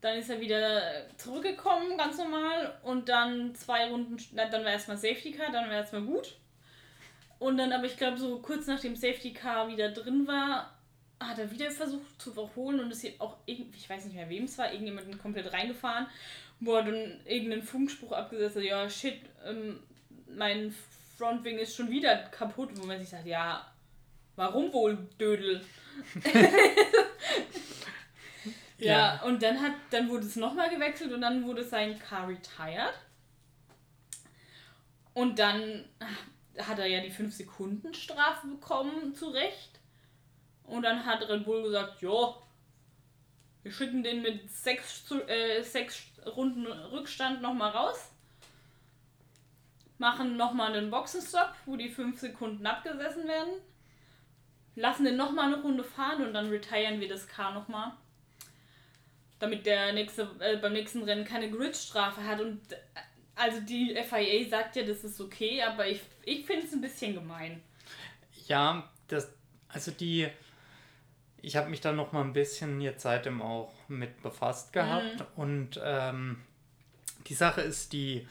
Dann 0.00 0.18
ist 0.18 0.30
er 0.30 0.40
wieder 0.40 1.06
zurückgekommen, 1.16 1.96
ganz 1.96 2.18
normal. 2.18 2.78
Und 2.82 3.08
dann 3.08 3.54
zwei 3.54 3.88
Runden, 3.88 4.16
dann 4.34 4.64
war 4.64 4.72
erstmal 4.72 4.96
Safety 4.96 5.32
Car, 5.32 5.50
dann 5.50 5.68
war 5.68 5.76
erstmal 5.76 6.02
gut. 6.02 6.36
Und 7.38 7.58
dann 7.58 7.72
aber, 7.72 7.84
ich 7.84 7.96
glaube, 7.96 8.16
so 8.16 8.38
kurz 8.38 8.66
nach 8.66 8.80
dem 8.80 8.96
Safety 8.96 9.32
Car 9.32 9.68
wieder 9.68 9.90
drin 9.90 10.26
war, 10.26 10.72
hat 11.20 11.38
er 11.38 11.50
wieder 11.50 11.70
versucht 11.70 12.20
zu 12.20 12.30
überholen 12.30 12.80
und 12.80 12.90
ist 12.90 13.00
hier 13.00 13.12
auch 13.18 13.36
irgendwie, 13.46 13.78
ich 13.78 13.88
weiß 13.88 14.04
nicht 14.04 14.14
mehr 14.14 14.28
wem 14.28 14.44
es 14.44 14.58
war, 14.58 14.70
irgendjemanden 14.70 15.18
komplett 15.18 15.52
reingefahren, 15.52 16.06
wo 16.60 16.74
er 16.74 16.84
dann 16.84 17.20
irgendeinen 17.24 17.62
Funkspruch 17.62 18.12
abgesetzt 18.12 18.56
hat, 18.56 18.62
ja 18.62 18.88
shit, 18.88 19.20
ähm, 19.46 19.80
mein 20.28 20.74
Frontwing 21.16 21.58
ist 21.58 21.74
schon 21.74 21.90
wieder 21.90 22.16
kaputt, 22.30 22.70
wo 22.74 22.86
man 22.86 22.98
sich 22.98 23.08
sagt, 23.08 23.26
ja, 23.26 23.66
warum 24.36 24.72
wohl, 24.72 24.98
Dödel? 25.18 25.62
Ja, 28.78 29.14
ja, 29.14 29.22
und 29.22 29.42
dann 29.42 29.60
hat, 29.60 29.72
dann 29.90 30.08
wurde 30.08 30.26
es 30.26 30.36
nochmal 30.36 30.68
gewechselt 30.68 31.12
und 31.12 31.22
dann 31.22 31.44
wurde 31.44 31.64
sein 31.64 31.98
Car 31.98 32.28
retired. 32.28 32.94
Und 35.14 35.38
dann 35.38 35.84
hat 36.58 36.78
er 36.78 36.86
ja 36.86 37.00
die 37.00 37.12
5-Sekunden-Strafe 37.12 38.46
bekommen, 38.48 39.14
zu 39.14 39.30
Recht. 39.30 39.80
Und 40.64 40.82
dann 40.82 41.06
hat 41.06 41.26
Red 41.28 41.44
Bull 41.44 41.62
gesagt, 41.62 42.02
ja, 42.02 42.34
wir 43.62 43.72
schicken 43.72 44.02
den 44.02 44.22
mit 44.22 44.50
sechs, 44.50 45.10
äh, 45.26 45.62
sechs 45.62 46.06
Runden 46.24 46.66
Rückstand 46.66 47.40
nochmal 47.40 47.70
raus. 47.70 48.10
Machen 49.98 50.36
nochmal 50.36 50.74
einen 50.74 50.90
Boxenstopp, 50.90 51.54
wo 51.64 51.76
die 51.76 51.88
5 51.88 52.20
Sekunden 52.20 52.66
abgesessen 52.66 53.26
werden. 53.26 53.54
Lassen 54.74 55.04
den 55.04 55.16
nochmal 55.16 55.46
eine 55.46 55.62
Runde 55.62 55.82
fahren 55.82 56.26
und 56.26 56.34
dann 56.34 56.50
retiren 56.50 57.00
wir 57.00 57.08
das 57.08 57.26
Car 57.26 57.54
nochmal. 57.54 57.92
Damit 59.38 59.66
der 59.66 59.92
nächste, 59.92 60.30
äh, 60.40 60.56
beim 60.56 60.72
nächsten 60.72 61.02
Rennen 61.02 61.24
keine 61.24 61.50
Gridstrafe 61.50 62.24
hat. 62.24 62.40
Und 62.40 62.60
äh, 62.72 62.76
also 63.34 63.60
die 63.60 63.94
FIA 63.94 64.48
sagt 64.48 64.76
ja, 64.76 64.82
das 64.82 65.04
ist 65.04 65.20
okay, 65.20 65.62
aber 65.62 65.86
ich, 65.86 66.00
ich 66.24 66.46
finde 66.46 66.66
es 66.66 66.72
ein 66.72 66.80
bisschen 66.80 67.14
gemein. 67.14 67.62
Ja, 68.46 68.88
das, 69.08 69.30
also 69.68 69.90
die, 69.90 70.28
ich 71.42 71.56
habe 71.56 71.68
mich 71.68 71.80
da 71.80 71.92
noch 71.92 72.12
mal 72.12 72.22
ein 72.22 72.32
bisschen 72.32 72.80
jetzt 72.80 73.02
seitdem 73.02 73.42
auch 73.42 73.72
mit 73.88 74.22
befasst 74.22 74.72
gehabt 74.72 75.20
mhm. 75.20 75.26
und 75.36 75.80
ähm, 75.84 76.42
die 77.26 77.34
Sache 77.34 77.60
ist 77.60 77.92
die, 77.92 78.26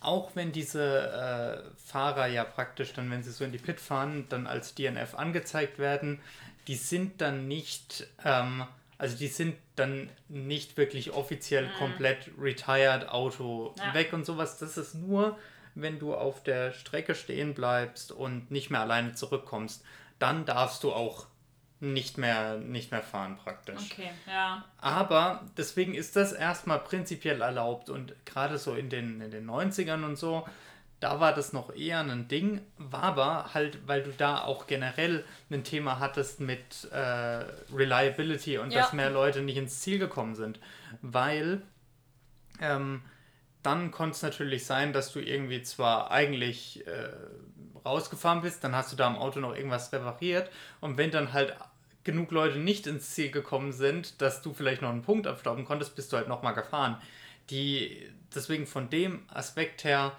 auch 0.00 0.34
wenn 0.34 0.52
diese 0.52 1.64
äh, 1.74 1.78
Fahrer 1.78 2.26
ja 2.26 2.44
praktisch 2.44 2.92
dann, 2.92 3.10
wenn 3.10 3.22
sie 3.22 3.32
so 3.32 3.44
in 3.44 3.52
die 3.52 3.58
Pit 3.58 3.80
fahren, 3.80 4.26
dann 4.28 4.46
als 4.46 4.74
DNF 4.74 5.14
angezeigt 5.14 5.78
werden, 5.78 6.20
die 6.66 6.76
sind 6.76 7.20
dann 7.20 7.48
nicht 7.48 8.06
ähm, 8.24 8.64
also 8.98 9.16
die 9.16 9.28
sind 9.28 9.56
dann 9.74 10.10
nicht 10.28 10.76
wirklich 10.76 11.12
offiziell 11.12 11.66
mhm. 11.66 11.72
komplett 11.78 12.30
retired, 12.38 13.08
Auto 13.08 13.74
ja. 13.78 13.94
weg 13.94 14.12
und 14.12 14.24
sowas. 14.24 14.58
Das 14.58 14.78
ist 14.78 14.94
nur, 14.94 15.38
wenn 15.74 15.98
du 15.98 16.14
auf 16.14 16.42
der 16.42 16.72
Strecke 16.72 17.14
stehen 17.14 17.54
bleibst 17.54 18.12
und 18.12 18.50
nicht 18.50 18.70
mehr 18.70 18.80
alleine 18.80 19.12
zurückkommst. 19.12 19.84
Dann 20.18 20.46
darfst 20.46 20.82
du 20.82 20.92
auch 20.92 21.26
nicht 21.78 22.16
mehr, 22.16 22.56
nicht 22.56 22.90
mehr 22.90 23.02
fahren 23.02 23.36
praktisch. 23.36 23.90
Okay, 23.92 24.10
ja. 24.26 24.64
Aber 24.78 25.44
deswegen 25.58 25.94
ist 25.94 26.16
das 26.16 26.32
erstmal 26.32 26.78
prinzipiell 26.78 27.42
erlaubt 27.42 27.90
und 27.90 28.14
gerade 28.24 28.56
so 28.56 28.74
in 28.74 28.88
den, 28.88 29.20
in 29.20 29.30
den 29.30 29.46
90ern 29.46 30.02
und 30.04 30.16
so 30.16 30.46
da 31.00 31.20
war 31.20 31.34
das 31.34 31.52
noch 31.52 31.74
eher 31.74 32.00
ein 32.00 32.28
Ding, 32.28 32.62
war 32.78 33.02
aber 33.02 33.54
halt, 33.54 33.86
weil 33.86 34.02
du 34.02 34.12
da 34.16 34.42
auch 34.42 34.66
generell 34.66 35.24
ein 35.50 35.62
Thema 35.62 35.98
hattest 35.98 36.40
mit 36.40 36.90
äh, 36.90 37.44
Reliability 37.74 38.58
und 38.58 38.72
ja. 38.72 38.80
dass 38.80 38.92
mehr 38.92 39.10
Leute 39.10 39.42
nicht 39.42 39.58
ins 39.58 39.80
Ziel 39.80 39.98
gekommen 39.98 40.34
sind. 40.34 40.58
Weil 41.02 41.60
ähm, 42.60 43.02
dann 43.62 43.90
konnte 43.90 44.16
es 44.16 44.22
natürlich 44.22 44.64
sein, 44.64 44.92
dass 44.92 45.12
du 45.12 45.20
irgendwie 45.20 45.62
zwar 45.62 46.10
eigentlich 46.10 46.86
äh, 46.86 47.10
rausgefahren 47.84 48.40
bist, 48.40 48.64
dann 48.64 48.74
hast 48.74 48.92
du 48.92 48.96
da 48.96 49.06
am 49.06 49.18
Auto 49.18 49.40
noch 49.40 49.54
irgendwas 49.54 49.92
repariert 49.92 50.50
und 50.80 50.96
wenn 50.96 51.10
dann 51.10 51.32
halt 51.32 51.54
genug 52.04 52.30
Leute 52.30 52.58
nicht 52.58 52.86
ins 52.86 53.10
Ziel 53.10 53.30
gekommen 53.30 53.72
sind, 53.72 54.22
dass 54.22 54.40
du 54.40 54.54
vielleicht 54.54 54.80
noch 54.80 54.90
einen 54.90 55.02
Punkt 55.02 55.26
abstauben 55.26 55.64
konntest, 55.64 55.96
bist 55.96 56.12
du 56.12 56.16
halt 56.16 56.28
nochmal 56.28 56.54
gefahren. 56.54 57.02
Die, 57.50 58.08
deswegen 58.34 58.66
von 58.66 58.88
dem 58.88 59.24
Aspekt 59.28 59.84
her 59.84 60.12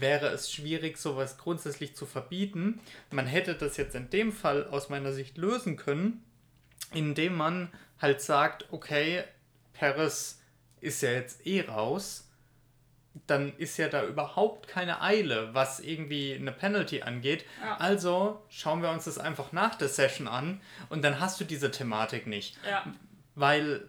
wäre 0.00 0.28
es 0.28 0.52
schwierig, 0.52 0.98
sowas 0.98 1.38
grundsätzlich 1.38 1.94
zu 1.94 2.06
verbieten. 2.06 2.80
Man 3.10 3.26
hätte 3.26 3.54
das 3.54 3.76
jetzt 3.76 3.94
in 3.94 4.10
dem 4.10 4.32
Fall 4.32 4.66
aus 4.68 4.88
meiner 4.88 5.12
Sicht 5.12 5.38
lösen 5.38 5.76
können, 5.76 6.24
indem 6.92 7.36
man 7.36 7.72
halt 8.00 8.20
sagt, 8.20 8.66
okay, 8.72 9.24
Paris 9.72 10.40
ist 10.80 11.02
ja 11.02 11.12
jetzt 11.12 11.46
eh 11.46 11.62
raus, 11.62 12.28
dann 13.26 13.56
ist 13.56 13.76
ja 13.76 13.88
da 13.88 14.04
überhaupt 14.04 14.66
keine 14.66 15.00
Eile, 15.00 15.54
was 15.54 15.78
irgendwie 15.78 16.34
eine 16.34 16.50
Penalty 16.50 17.02
angeht. 17.02 17.44
Ja. 17.62 17.76
Also 17.76 18.42
schauen 18.48 18.82
wir 18.82 18.90
uns 18.90 19.04
das 19.04 19.18
einfach 19.18 19.52
nach 19.52 19.76
der 19.76 19.88
Session 19.88 20.26
an 20.26 20.60
und 20.88 21.02
dann 21.02 21.20
hast 21.20 21.40
du 21.40 21.44
diese 21.44 21.70
Thematik 21.70 22.26
nicht. 22.26 22.58
Ja. 22.68 22.84
Weil 23.36 23.88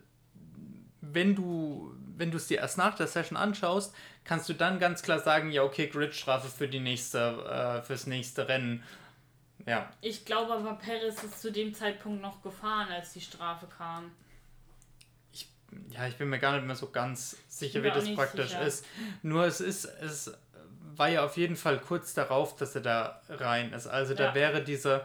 wenn 1.01 1.35
du 1.35 1.94
wenn 2.17 2.31
du 2.31 2.37
es 2.37 2.47
dir 2.47 2.59
erst 2.59 2.77
nach 2.77 2.95
der 2.95 3.07
Session 3.07 3.37
anschaust, 3.37 3.93
kannst 4.23 4.49
du 4.49 4.53
dann 4.53 4.79
ganz 4.79 5.01
klar 5.01 5.19
sagen, 5.19 5.51
ja, 5.51 5.63
okay, 5.63 5.87
Gridstrafe 5.87 6.47
für 6.47 6.67
die 6.67 6.79
nächste, 6.79 7.19
äh, 7.19 7.81
fürs 7.83 8.07
nächste 8.07 8.47
Rennen. 8.47 8.83
Ja. 9.65 9.89
Ich 10.01 10.25
glaube 10.25 10.53
aber, 10.53 10.75
Perez 10.75 11.23
ist 11.23 11.41
zu 11.41 11.51
dem 11.51 11.73
Zeitpunkt 11.73 12.21
noch 12.21 12.41
gefahren, 12.41 12.87
als 12.91 13.13
die 13.13 13.21
Strafe 13.21 13.67
kam. 13.67 14.11
Ich, 15.33 15.49
ja, 15.89 16.07
ich 16.07 16.17
bin 16.17 16.29
mir 16.29 16.39
gar 16.39 16.55
nicht 16.55 16.65
mehr 16.65 16.75
so 16.75 16.89
ganz 16.89 17.37
sicher, 17.47 17.83
wie 17.83 17.89
das 17.89 18.13
praktisch 18.13 18.49
sicher. 18.49 18.61
ist. 18.61 18.85
Nur 19.23 19.45
es 19.45 19.61
ist, 19.61 19.85
es 19.85 20.31
war 20.95 21.09
ja 21.09 21.25
auf 21.25 21.37
jeden 21.37 21.55
Fall 21.55 21.79
kurz 21.79 22.13
darauf, 22.13 22.55
dass 22.55 22.75
er 22.75 22.81
da 22.81 23.21
rein 23.29 23.73
ist. 23.73 23.87
Also 23.87 24.13
ja. 24.13 24.27
da 24.27 24.35
wäre 24.35 24.63
diese 24.63 25.03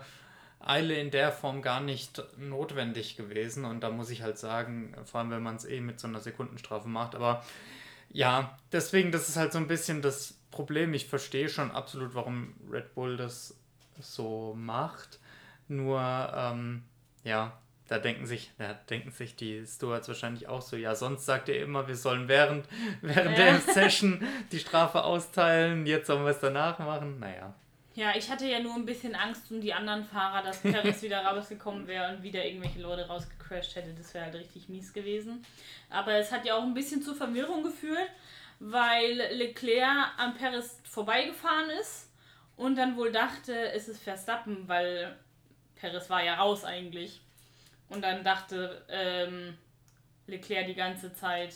Eile 0.60 0.94
in 0.94 1.10
der 1.10 1.32
Form 1.32 1.62
gar 1.62 1.80
nicht 1.80 2.22
notwendig 2.38 3.16
gewesen. 3.16 3.64
Und 3.64 3.80
da 3.80 3.90
muss 3.90 4.10
ich 4.10 4.22
halt 4.22 4.38
sagen, 4.38 4.94
vor 5.04 5.20
allem 5.20 5.30
wenn 5.30 5.42
man 5.42 5.56
es 5.56 5.64
eh 5.64 5.80
mit 5.80 5.98
so 5.98 6.06
einer 6.06 6.20
Sekundenstrafe 6.20 6.88
macht. 6.88 7.14
Aber 7.14 7.42
ja, 8.10 8.58
deswegen, 8.72 9.12
das 9.12 9.28
ist 9.28 9.36
halt 9.36 9.52
so 9.52 9.58
ein 9.58 9.68
bisschen 9.68 10.02
das 10.02 10.34
Problem. 10.50 10.94
Ich 10.94 11.06
verstehe 11.06 11.48
schon 11.48 11.70
absolut, 11.70 12.14
warum 12.14 12.54
Red 12.70 12.94
Bull 12.94 13.16
das 13.16 13.56
so 14.00 14.54
macht. 14.56 15.18
Nur, 15.68 16.00
ähm, 16.34 16.82
ja, 17.24 17.58
da 17.88 17.98
denken 17.98 18.26
sich, 18.26 18.52
da 18.58 18.74
denken 18.74 19.10
sich 19.10 19.36
die 19.36 19.64
Stewards 19.66 20.08
wahrscheinlich 20.08 20.48
auch 20.48 20.62
so, 20.62 20.76
ja, 20.76 20.94
sonst 20.94 21.26
sagt 21.26 21.48
ihr 21.48 21.60
immer, 21.60 21.88
wir 21.88 21.96
sollen 21.96 22.28
während, 22.28 22.66
während 23.02 23.36
ja. 23.38 23.44
der 23.44 23.60
Session 23.60 24.22
die 24.52 24.58
Strafe 24.58 25.04
austeilen, 25.04 25.86
jetzt 25.86 26.06
sollen 26.06 26.24
wir 26.24 26.30
es 26.30 26.40
danach 26.40 26.78
machen. 26.78 27.18
Naja. 27.18 27.54
Ja, 27.94 28.14
ich 28.16 28.30
hatte 28.30 28.46
ja 28.46 28.60
nur 28.60 28.74
ein 28.74 28.86
bisschen 28.86 29.16
Angst 29.16 29.50
um 29.50 29.60
die 29.60 29.74
anderen 29.74 30.04
Fahrer, 30.04 30.42
dass 30.42 30.62
Paris 30.62 31.02
wieder 31.02 31.24
rausgekommen 31.24 31.86
wäre 31.88 32.14
und 32.14 32.22
wieder 32.22 32.44
irgendwelche 32.44 32.80
Leute 32.80 33.08
rausgecrashed 33.08 33.74
hätte. 33.74 33.92
Das 33.94 34.14
wäre 34.14 34.26
halt 34.26 34.36
richtig 34.36 34.68
mies 34.68 34.92
gewesen. 34.92 35.44
Aber 35.88 36.14
es 36.14 36.30
hat 36.30 36.44
ja 36.44 36.54
auch 36.56 36.62
ein 36.62 36.74
bisschen 36.74 37.02
zur 37.02 37.16
Verwirrung 37.16 37.64
geführt, 37.64 38.08
weil 38.60 39.16
Leclerc 39.32 40.12
an 40.18 40.34
Paris 40.34 40.78
vorbeigefahren 40.84 41.70
ist 41.80 42.10
und 42.56 42.76
dann 42.76 42.96
wohl 42.96 43.10
dachte, 43.10 43.72
es 43.72 43.88
ist 43.88 44.02
Verstappen, 44.02 44.68
weil 44.68 45.16
Paris 45.80 46.08
war 46.10 46.22
ja 46.22 46.34
raus 46.34 46.64
eigentlich. 46.64 47.20
Und 47.88 48.02
dann 48.02 48.22
dachte 48.22 48.84
ähm, 48.88 49.58
Leclerc 50.28 50.66
die 50.66 50.74
ganze 50.74 51.12
Zeit, 51.12 51.54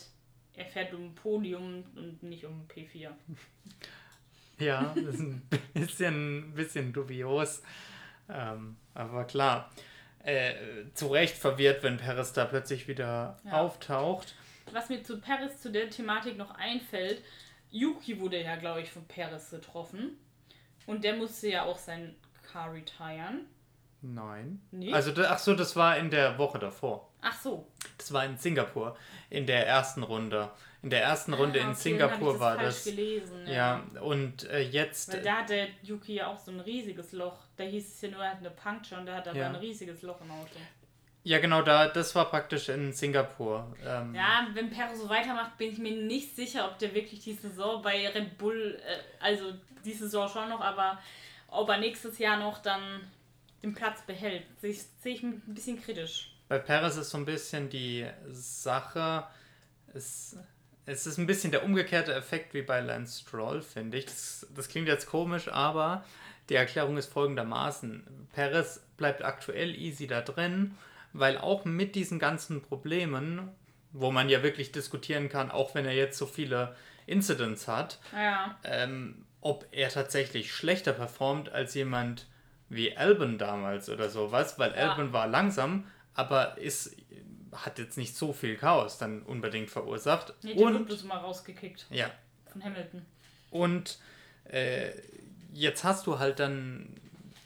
er 0.55 0.67
fährt 0.67 0.93
um 0.95 1.15
Podium 1.15 1.85
und 1.95 2.23
nicht 2.25 2.45
um 2.45 2.67
P4. 2.67 3.11
Ja, 4.59 4.95
das 4.95 5.15
ist 5.15 5.21
ein 5.21 5.43
bisschen, 5.75 6.53
bisschen 6.55 6.93
dubios. 6.93 7.63
Ähm, 8.29 8.77
aber 8.95 9.25
klar, 9.25 9.71
äh, 10.23 10.55
zu 10.95 11.09
Recht 11.09 11.37
verwirrt, 11.37 11.83
wenn 11.83 11.99
Paris 11.99 12.33
da 12.33 12.45
plötzlich 12.45 12.89
wieder 12.89 13.37
ja. 13.45 13.61
auftaucht. 13.61 14.35
Was 14.73 14.89
mir 14.89 15.03
zu 15.03 15.21
Paris 15.21 15.61
zu 15.61 15.71
der 15.71 15.91
Thematik 15.91 16.37
noch 16.37 16.53
einfällt, 16.53 17.23
Yuki 17.71 18.19
wurde 18.21 18.43
ja, 18.43 18.57
glaube 18.57 18.81
ich, 18.81 18.91
von 18.91 19.07
Paris 19.07 19.51
getroffen. 19.51 20.17
Und 20.87 21.05
der 21.05 21.17
musste 21.17 21.49
ja 21.49 21.65
auch 21.65 21.79
sein 21.79 22.15
Car 22.51 22.73
retiren. 22.73 23.47
Nein. 24.05 24.61
Nicht? 24.71 24.93
Also, 24.93 25.13
ach 25.25 25.39
so, 25.39 25.55
das 25.55 25.77
war 25.77 25.97
in 25.97 26.11
der 26.11 26.37
Woche 26.37 26.59
davor. 26.59 27.09
Ach 27.23 27.41
so. 27.41 27.67
Das 27.97 28.13
war 28.13 28.25
in 28.27 28.37
Singapur, 28.37 28.97
in 29.31 29.47
der 29.47 29.67
ersten 29.67 30.03
Runde. 30.03 30.51
In 30.83 30.91
der 30.91 31.03
ersten 31.03 31.33
Runde 31.33 31.61
ah, 31.61 31.63
okay, 31.63 31.71
in 31.71 31.75
Singapur 31.75 32.33
das 32.33 32.41
war 32.41 32.59
das. 32.59 32.85
Gelesen, 32.85 33.47
ja. 33.47 33.83
ja, 33.95 34.01
und 34.03 34.45
äh, 34.51 34.61
jetzt. 34.61 35.11
Weil 35.15 35.23
da 35.23 35.37
hat 35.39 35.49
der 35.49 35.69
Yuki 35.83 36.17
ja 36.17 36.27
auch 36.27 36.39
so 36.39 36.51
ein 36.51 36.61
riesiges 36.61 37.13
Loch. 37.13 37.39
Da 37.57 37.65
hieß 37.65 37.95
es 37.95 38.03
ja 38.03 38.11
nur, 38.11 38.23
er 38.23 38.33
hat 38.33 38.39
eine 38.41 38.51
Puncture 38.51 39.01
und 39.01 39.07
der 39.07 39.15
hat 39.15 39.29
aber 39.29 39.39
ja. 39.39 39.49
ein 39.49 39.55
riesiges 39.55 40.03
Loch 40.03 40.21
im 40.21 40.31
Auto. 40.31 40.59
Ja, 41.23 41.39
genau, 41.39 41.63
da, 41.63 41.89
das 41.89 42.15
war 42.15 42.27
praktisch 42.27 42.69
in 42.69 42.93
Singapur. 42.93 43.75
Ähm, 43.83 44.15
ja, 44.15 44.47
wenn 44.53 44.69
Perez 44.69 44.99
so 44.99 45.09
weitermacht, 45.09 45.57
bin 45.57 45.73
ich 45.73 45.79
mir 45.79 45.97
nicht 45.97 46.37
sicher, 46.37 46.67
ob 46.67 46.79
der 46.79 46.95
wirklich 46.95 47.21
die 47.21 47.33
Saison 47.33 47.81
bei 47.81 48.07
Red 48.09 48.37
Bull, 48.37 48.79
äh, 48.87 49.25
also 49.25 49.55
die 49.87 49.95
Saison 49.95 50.29
schon 50.29 50.51
noch, 50.51 50.61
aber 50.61 50.99
ob 51.49 51.71
er 51.71 51.79
nächstes 51.79 52.19
Jahr 52.19 52.37
noch 52.37 52.59
dann 52.59 53.01
den 53.65 53.75
Platz 53.75 54.03
behält, 54.07 54.45
sehe 54.61 54.75
ich 55.05 55.23
ein 55.23 55.41
bisschen 55.47 55.83
kritisch. 55.83 56.31
Bei 56.49 56.59
Perez 56.59 56.97
ist 56.97 57.11
so 57.11 57.19
ein 57.19 57.25
bisschen 57.25 57.71
die 57.71 58.07
Sache, 58.31 59.25
es, 59.95 60.37
es 60.87 61.07
ist 61.07 61.19
ein 61.19 61.27
bisschen 61.27 61.51
der 61.51 61.65
umgekehrte 61.65 62.15
Effekt 62.15 62.53
wie 62.55 62.63
bei 62.63 62.81
Lance 62.81 63.23
Stroll, 63.23 63.63
finde 63.63 63.99
ich. 63.99 64.05
Das, 64.05 64.47
das 64.55 64.69
klingt 64.69 64.89
jetzt 64.89 65.07
komisch, 65.07 65.49
aber 65.49 66.05
die 66.51 66.57
Erklärung 66.57 66.99
ist 66.99 67.11
folgendermaßen. 67.11 68.29
Perez 68.35 68.81
bleibt 68.99 69.25
aktuell 69.25 69.75
easy 69.75 70.07
da 70.07 70.21
drin, 70.21 70.77
weil 71.15 71.39
auch 71.39 71.65
mit 71.65 71.95
diesen 71.95 72.19
ganzen 72.19 72.61
Problemen, 72.61 73.51
wo 73.93 74.11
man 74.11 74.29
ja 74.29 74.43
wirklich 74.43 74.73
diskutieren 74.73 75.31
kann, 75.31 75.51
auch 75.51 75.75
wenn 75.75 75.87
er 75.87 75.95
jetzt 75.95 76.19
so 76.19 76.27
viele 76.27 76.77
Incidents 77.07 77.67
hat, 77.67 77.99
ja. 78.13 78.59
ähm, 78.65 79.25
ob 79.41 79.67
er 79.73 79.89
tatsächlich 79.89 80.53
schlechter 80.53 80.93
performt 80.93 81.51
als 81.51 81.75
jemand 81.75 82.27
wie 82.69 82.97
Albon 82.97 83.39
damals 83.39 83.89
oder 83.89 84.09
sowas, 84.09 84.59
weil 84.59 84.71
ja. 84.73 84.91
Albon 84.91 85.13
war 85.13 85.27
langsam, 85.27 85.87
aber 86.15 86.59
ist 86.59 86.97
hat 87.53 87.79
jetzt 87.79 87.97
nicht 87.97 88.17
so 88.17 88.33
viel 88.33 88.57
Chaos 88.57 88.99
dann 88.99 89.23
unbedingt 89.23 89.71
verursacht. 89.71 90.35
Nee, 90.43 90.55
der 90.55 90.67
wird 90.67 90.75
und 90.75 90.87
bloß 90.87 91.05
mal 91.05 91.19
rausgekickt 91.19 91.87
ja, 91.91 92.11
von 92.51 92.65
Hamilton. 92.65 93.07
und 93.51 93.99
äh, 94.51 94.91
jetzt 95.53 95.85
hast 95.85 96.07
du 96.07 96.19
halt 96.19 96.41
dann 96.41 96.89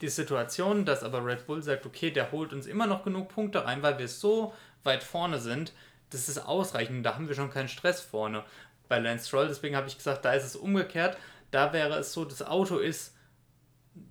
die 0.01 0.09
Situation, 0.09 0.85
dass 0.85 1.03
aber 1.03 1.25
Red 1.25 1.47
Bull 1.47 1.63
sagt, 1.63 1.85
okay, 1.85 2.11
der 2.11 2.33
holt 2.33 2.53
uns 2.53 2.67
immer 2.67 2.87
noch 2.87 3.05
genug 3.05 3.29
Punkte 3.29 3.65
rein, 3.65 3.83
weil 3.83 3.99
wir 3.99 4.09
so 4.09 4.55
weit 4.85 5.03
vorne 5.03 5.39
sind, 5.39 5.73
das 6.11 6.29
ist 6.29 6.39
ausreichend, 6.39 7.05
da 7.05 7.15
haben 7.15 7.29
wir 7.29 7.35
schon 7.35 7.51
keinen 7.51 7.69
Stress 7.69 8.01
vorne 8.01 8.45
bei 8.89 8.99
Lance 8.99 9.27
Stroll, 9.29 9.49
deswegen 9.49 9.77
habe 9.77 9.89
ich 9.89 9.97
gesagt, 9.97 10.25
da 10.25 10.33
ist 10.33 10.45
es 10.45 10.57
umgekehrt, 10.57 11.19
da 11.51 11.73
wäre 11.73 11.99
es 11.99 12.13
so, 12.13 12.25
das 12.25 12.43
Auto 12.43 12.79
ist 12.79 13.15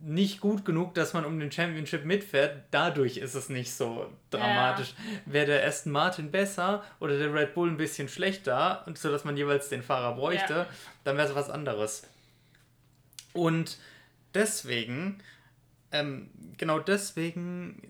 nicht 0.01 0.39
gut 0.41 0.65
genug, 0.65 0.93
dass 0.93 1.13
man 1.13 1.25
um 1.25 1.39
den 1.39 1.51
Championship 1.51 2.05
mitfährt. 2.05 2.63
Dadurch 2.71 3.17
ist 3.17 3.33
es 3.35 3.49
nicht 3.49 3.73
so 3.73 4.11
dramatisch. 4.29 4.93
Wäre 5.25 5.45
der 5.47 5.65
Aston 5.67 5.91
Martin 5.91 6.31
besser 6.31 6.83
oder 6.99 7.17
der 7.17 7.33
Red 7.33 7.53
Bull 7.53 7.69
ein 7.69 7.77
bisschen 7.77 8.09
schlechter, 8.09 8.83
und 8.87 8.97
so 8.97 9.11
dass 9.11 9.23
man 9.25 9.37
jeweils 9.37 9.69
den 9.69 9.83
Fahrer 9.83 10.15
bräuchte, 10.15 10.53
Ja. 10.53 10.67
dann 11.03 11.17
wäre 11.17 11.27
es 11.27 11.35
was 11.35 11.49
anderes. 11.49 12.03
Und 13.33 13.77
deswegen, 14.33 15.19
ähm, 15.91 16.29
genau 16.57 16.79
deswegen 16.79 17.81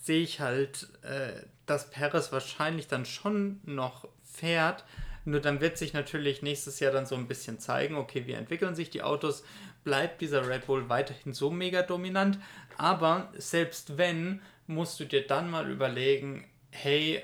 sehe 0.00 0.22
ich 0.22 0.40
halt, 0.40 0.88
äh, 1.02 1.32
dass 1.66 1.90
Perez 1.90 2.32
wahrscheinlich 2.32 2.88
dann 2.88 3.04
schon 3.04 3.60
noch 3.64 4.08
fährt. 4.24 4.84
Nur 5.26 5.40
dann 5.40 5.60
wird 5.60 5.76
sich 5.76 5.92
natürlich 5.92 6.40
nächstes 6.40 6.80
Jahr 6.80 6.92
dann 6.92 7.04
so 7.04 7.14
ein 7.14 7.28
bisschen 7.28 7.58
zeigen, 7.60 7.96
okay, 7.96 8.26
wie 8.26 8.32
entwickeln 8.32 8.74
sich 8.74 8.88
die 8.88 9.02
Autos, 9.02 9.44
bleibt 9.84 10.20
dieser 10.20 10.48
Red 10.48 10.66
Bull 10.66 10.88
weiterhin 10.88 11.32
so 11.32 11.50
mega 11.50 11.82
dominant. 11.82 12.38
Aber 12.76 13.32
selbst 13.36 13.98
wenn, 13.98 14.40
musst 14.66 15.00
du 15.00 15.04
dir 15.04 15.26
dann 15.26 15.50
mal 15.50 15.70
überlegen, 15.70 16.48
hey, 16.70 17.22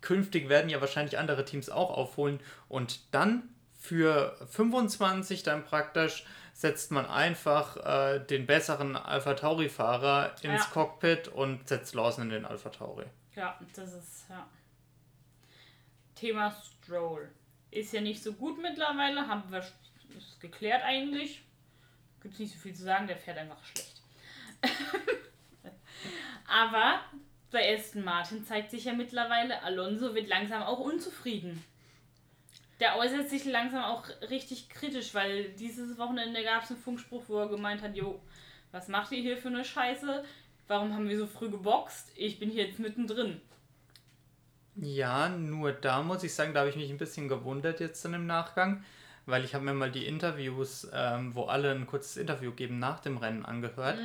künftig 0.00 0.48
werden 0.48 0.70
ja 0.70 0.80
wahrscheinlich 0.80 1.18
andere 1.18 1.44
Teams 1.44 1.68
auch 1.68 1.90
aufholen 1.90 2.40
und 2.68 3.12
dann 3.12 3.48
für 3.78 4.36
25 4.50 5.42
dann 5.42 5.64
praktisch 5.64 6.24
setzt 6.52 6.90
man 6.90 7.06
einfach 7.06 7.76
äh, 7.84 8.18
den 8.20 8.46
besseren 8.46 8.96
Alpha 8.96 9.34
Tauri 9.34 9.68
Fahrer 9.68 10.30
ins 10.42 10.64
Ja. 10.64 10.70
Cockpit 10.72 11.28
und 11.28 11.68
setzt 11.68 11.94
Lawson 11.94 12.24
in 12.24 12.30
den 12.30 12.44
Alpha 12.46 12.70
Tauri. 12.70 13.04
Ja, 13.34 13.58
das 13.74 13.92
ist, 13.92 14.26
ja. 14.30 14.46
Thema 16.14 16.50
Stroll. 16.50 17.28
Ist 17.70 17.92
ja 17.92 18.00
nicht 18.00 18.22
so 18.22 18.32
gut 18.32 18.60
mittlerweile, 18.62 19.26
haben 19.28 19.42
wir 19.50 19.62
ist 20.16 20.40
geklärt 20.40 20.82
eigentlich. 20.82 21.42
Gibt 22.22 22.38
nicht 22.38 22.52
so 22.52 22.58
viel 22.58 22.74
zu 22.74 22.82
sagen, 22.82 23.06
der 23.06 23.16
fährt 23.16 23.38
einfach 23.38 23.62
schlecht. 23.64 24.02
Aber 26.46 27.00
bei 27.50 27.74
Aston 27.74 28.04
Martin 28.04 28.44
zeigt 28.44 28.70
sich 28.70 28.84
ja 28.84 28.92
mittlerweile, 28.92 29.62
Alonso 29.62 30.14
wird 30.14 30.28
langsam 30.28 30.62
auch 30.62 30.78
unzufrieden. 30.78 31.62
Der 32.80 32.98
äußert 32.98 33.30
sich 33.30 33.44
langsam 33.44 33.82
auch 33.84 34.08
richtig 34.28 34.68
kritisch, 34.68 35.14
weil 35.14 35.50
dieses 35.52 35.96
Wochenende 35.98 36.42
gab 36.42 36.64
es 36.64 36.70
einen 36.70 36.80
Funkspruch, 36.80 37.24
wo 37.28 37.38
er 37.38 37.48
gemeint 37.48 37.82
hat, 37.82 37.96
jo, 37.96 38.20
was 38.72 38.88
macht 38.88 39.12
ihr 39.12 39.22
hier 39.22 39.38
für 39.38 39.48
eine 39.48 39.64
Scheiße? 39.64 40.24
Warum 40.68 40.92
haben 40.92 41.08
wir 41.08 41.16
so 41.16 41.26
früh 41.26 41.48
geboxt? 41.48 42.12
Ich 42.16 42.38
bin 42.38 42.50
hier 42.50 42.66
jetzt 42.66 42.78
mittendrin. 42.78 43.40
Ja, 44.74 45.30
nur 45.30 45.72
da 45.72 46.02
muss 46.02 46.22
ich 46.22 46.34
sagen, 46.34 46.52
da 46.52 46.60
habe 46.60 46.70
ich 46.70 46.76
mich 46.76 46.90
ein 46.90 46.98
bisschen 46.98 47.28
gewundert 47.28 47.80
jetzt 47.80 48.04
dann 48.04 48.12
im 48.12 48.26
Nachgang, 48.26 48.84
weil 49.26 49.44
ich 49.44 49.54
habe 49.54 49.64
mir 49.64 49.74
mal 49.74 49.90
die 49.90 50.06
Interviews, 50.06 50.88
ähm, 50.92 51.34
wo 51.34 51.44
alle 51.44 51.72
ein 51.72 51.86
kurzes 51.86 52.16
Interview 52.16 52.52
geben 52.52 52.78
nach 52.78 53.00
dem 53.00 53.16
Rennen 53.18 53.44
angehört. 53.44 53.98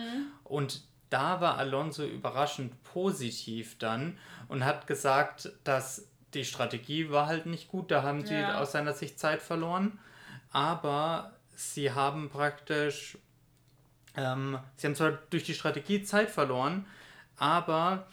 Und 0.44 0.84
da 1.10 1.42
war 1.42 1.58
Alonso 1.58 2.04
überraschend 2.06 2.84
positiv 2.84 3.78
dann 3.78 4.18
und 4.48 4.66
hat 4.66 4.88
gesagt, 4.88 5.52
dass 5.64 6.08
die 6.34 6.46
Strategie 6.46 7.10
war 7.12 7.28
halt 7.28 7.46
nicht 7.46 7.68
gut, 7.68 7.92
da 7.92 8.04
haben 8.04 8.26
sie 8.26 8.36
Ja. 8.36 8.60
aus 8.60 8.72
seiner 8.72 8.94
Sicht 8.94 9.20
Zeit 9.20 9.42
verloren, 9.42 10.00
aber 10.52 11.34
sie 11.56 11.92
haben 11.92 12.30
praktisch, 12.30 13.18
ähm, 14.16 14.58
sie 14.78 14.88
haben 14.88 14.96
zwar 14.96 15.12
durch 15.30 15.44
die 15.44 15.54
Strategie 15.54 16.04
Zeit 16.04 16.32
verloren, 16.32 16.86
aber 17.38 18.08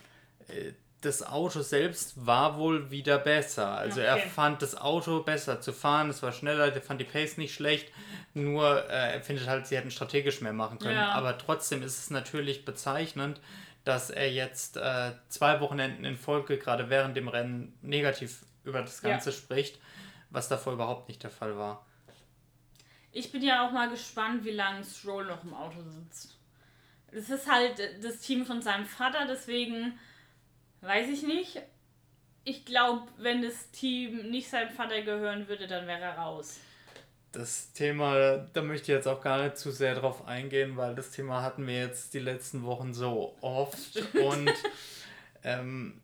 äh, 0.48 0.72
das 1.00 1.22
Auto 1.22 1.60
selbst 1.62 2.26
war 2.26 2.56
wohl 2.58 2.90
wieder 2.90 3.18
besser. 3.18 3.68
Also 3.70 4.00
er 4.00 4.16
Okay. 4.16 4.28
fand 4.30 4.62
das 4.62 4.74
Auto 4.76 5.22
besser 5.22 5.60
zu 5.60 5.72
fahren, 5.72 6.10
es 6.10 6.22
war 6.22 6.32
schneller, 6.32 6.70
der 6.72 6.82
fand 6.82 7.00
die 7.00 7.04
Pace 7.04 7.36
nicht 7.36 7.54
schlecht, 7.54 7.92
nur 8.34 8.84
äh, 8.90 9.14
er 9.14 9.20
findet 9.22 9.46
halt, 9.46 9.66
sie 9.68 9.76
hätten 9.76 9.90
strategisch 9.92 10.40
mehr 10.40 10.52
machen 10.52 10.78
können. 10.78 10.96
Ja. 10.96 11.12
Aber 11.12 11.38
trotzdem 11.38 11.82
ist 11.82 11.98
es 11.98 12.10
natürlich 12.10 12.64
bezeichnend, 12.64 13.40
dass 13.84 14.10
er 14.10 14.30
jetzt 14.32 14.76
äh, 14.76 15.12
zwei 15.28 15.60
Wochenenden 15.60 16.04
in 16.04 16.16
Folge, 16.16 16.58
gerade 16.58 16.90
während 16.90 17.16
dem 17.16 17.28
Rennen, 17.28 17.78
negativ 17.80 18.44
über 18.64 18.80
das 18.82 19.00
Ja. 19.02 19.10
Ganze 19.10 19.32
spricht, 19.32 19.78
was 20.30 20.48
davor 20.48 20.72
überhaupt 20.72 21.08
nicht 21.08 21.22
der 21.22 21.30
Fall 21.30 21.56
war. 21.56 21.86
Ich 23.12 23.32
bin 23.32 23.42
ja 23.42 23.66
auch 23.66 23.72
mal 23.72 23.88
gespannt, 23.88 24.44
wie 24.44 24.50
lange 24.50 24.84
Stroll 24.84 25.24
noch 25.26 25.42
im 25.44 25.54
Auto 25.54 25.78
sitzt. 25.82 26.36
Das 27.12 27.30
ist 27.30 27.50
halt 27.50 27.80
das 28.02 28.18
Team 28.18 28.44
von 28.44 28.60
seinem 28.60 28.84
Vater, 28.84 29.26
deswegen 29.26 29.98
weiß 30.80 31.08
ich 31.08 31.22
nicht. 31.22 31.62
Ich 32.44 32.64
glaube, 32.64 33.02
wenn 33.18 33.42
das 33.42 33.70
Team 33.70 34.30
nicht 34.30 34.48
seinem 34.48 34.70
Vater 34.70 35.02
gehören 35.02 35.48
würde, 35.48 35.66
dann 35.66 35.86
wäre 35.86 36.00
er 36.00 36.18
raus. 36.18 36.58
Das 37.32 37.72
Thema, 37.72 38.38
da 38.52 38.62
möchte 38.62 38.90
ich 38.90 38.96
jetzt 38.96 39.06
auch 39.06 39.20
gar 39.20 39.42
nicht 39.42 39.58
zu 39.58 39.70
sehr 39.70 39.94
drauf 39.94 40.26
eingehen, 40.26 40.76
weil 40.76 40.94
das 40.94 41.10
Thema 41.10 41.42
hatten 41.42 41.66
wir 41.66 41.78
jetzt 41.78 42.14
die 42.14 42.20
letzten 42.20 42.64
Wochen 42.64 42.94
so 42.94 43.36
oft. 43.42 44.02
Und 44.14 44.54
ähm, 45.44 46.00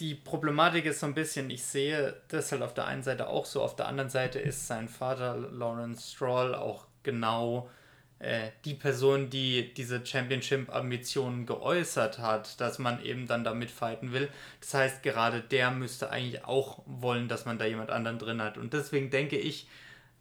die 0.00 0.14
Problematik 0.14 0.86
ist 0.86 1.00
so 1.00 1.06
ein 1.06 1.14
bisschen, 1.14 1.50
ich 1.50 1.64
sehe 1.64 2.20
das 2.28 2.52
halt 2.52 2.62
auf 2.62 2.74
der 2.74 2.86
einen 2.86 3.02
Seite 3.02 3.28
auch 3.28 3.46
so, 3.46 3.62
auf 3.62 3.76
der 3.76 3.86
anderen 3.86 4.10
Seite 4.10 4.38
ist 4.38 4.66
sein 4.66 4.88
Vater 4.88 5.36
Lawrence 5.36 6.12
Stroll 6.12 6.54
auch 6.54 6.86
genau 7.02 7.68
äh, 8.18 8.50
die 8.64 8.74
Person, 8.74 9.30
die 9.30 9.74
diese 9.74 10.04
Championship-Ambitionen 10.04 11.46
geäußert 11.46 12.18
hat, 12.18 12.60
dass 12.60 12.78
man 12.78 13.02
eben 13.02 13.26
dann 13.26 13.44
damit 13.44 13.70
fighten 13.70 14.12
will. 14.12 14.28
Das 14.60 14.74
heißt, 14.74 15.02
gerade 15.02 15.40
der 15.40 15.70
müsste 15.70 16.10
eigentlich 16.10 16.44
auch 16.44 16.82
wollen, 16.86 17.28
dass 17.28 17.44
man 17.44 17.58
da 17.58 17.64
jemand 17.64 17.90
anderen 17.90 18.18
drin 18.18 18.42
hat. 18.42 18.56
Und 18.58 18.72
deswegen 18.72 19.10
denke 19.10 19.36
ich, 19.36 19.68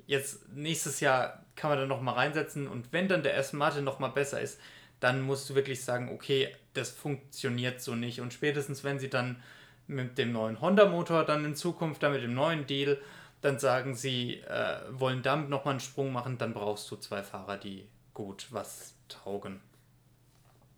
jetzt 0.08 0.50
nächstes 0.54 1.00
Jahr 1.00 1.44
kann 1.56 1.70
man 1.70 1.80
da 1.80 1.86
noch 1.86 2.02
mal 2.02 2.14
reinsetzen 2.14 2.68
und 2.68 2.92
wenn 2.92 3.08
dann 3.08 3.24
der 3.24 3.38
Aston 3.38 3.60
Martin 3.60 3.84
noch 3.84 4.00
mal 4.00 4.10
besser 4.10 4.42
ist, 4.42 4.60
dann 5.00 5.22
musst 5.22 5.50
du 5.50 5.56
wirklich 5.56 5.84
sagen, 5.84 6.10
okay, 6.14 6.50
das 6.74 6.90
funktioniert 6.90 7.82
so 7.82 7.96
nicht 7.96 8.22
und 8.22 8.34
spätestens 8.34 8.84
wenn 8.84 9.00
sie 9.00 9.10
dann 9.10 9.42
mit 9.88 10.18
dem 10.18 10.32
neuen 10.32 10.62
Honda 10.62 10.86
Motor 10.86 11.26
dann 11.26 11.46
in 11.46 11.56
Zukunft, 11.56 12.02
dann 12.04 12.14
mit 12.14 12.24
dem 12.24 12.34
neuen 12.34 12.66
Deal, 12.66 13.00
dann 13.44 13.60
sagen 13.60 13.94
sie, 13.94 14.36
äh, 14.36 14.80
wollen 14.90 15.22
damit 15.22 15.50
noch 15.50 15.66
mal 15.66 15.72
einen 15.72 15.80
Sprung 15.82 16.14
machen, 16.14 16.38
dann 16.38 16.54
brauchst 16.54 16.90
du 16.90 16.96
zwei 16.96 17.22
Fahrer, 17.24 17.58
die 17.58 17.90
gut 18.14 18.48
was 18.52 18.96
taugen. 19.10 19.62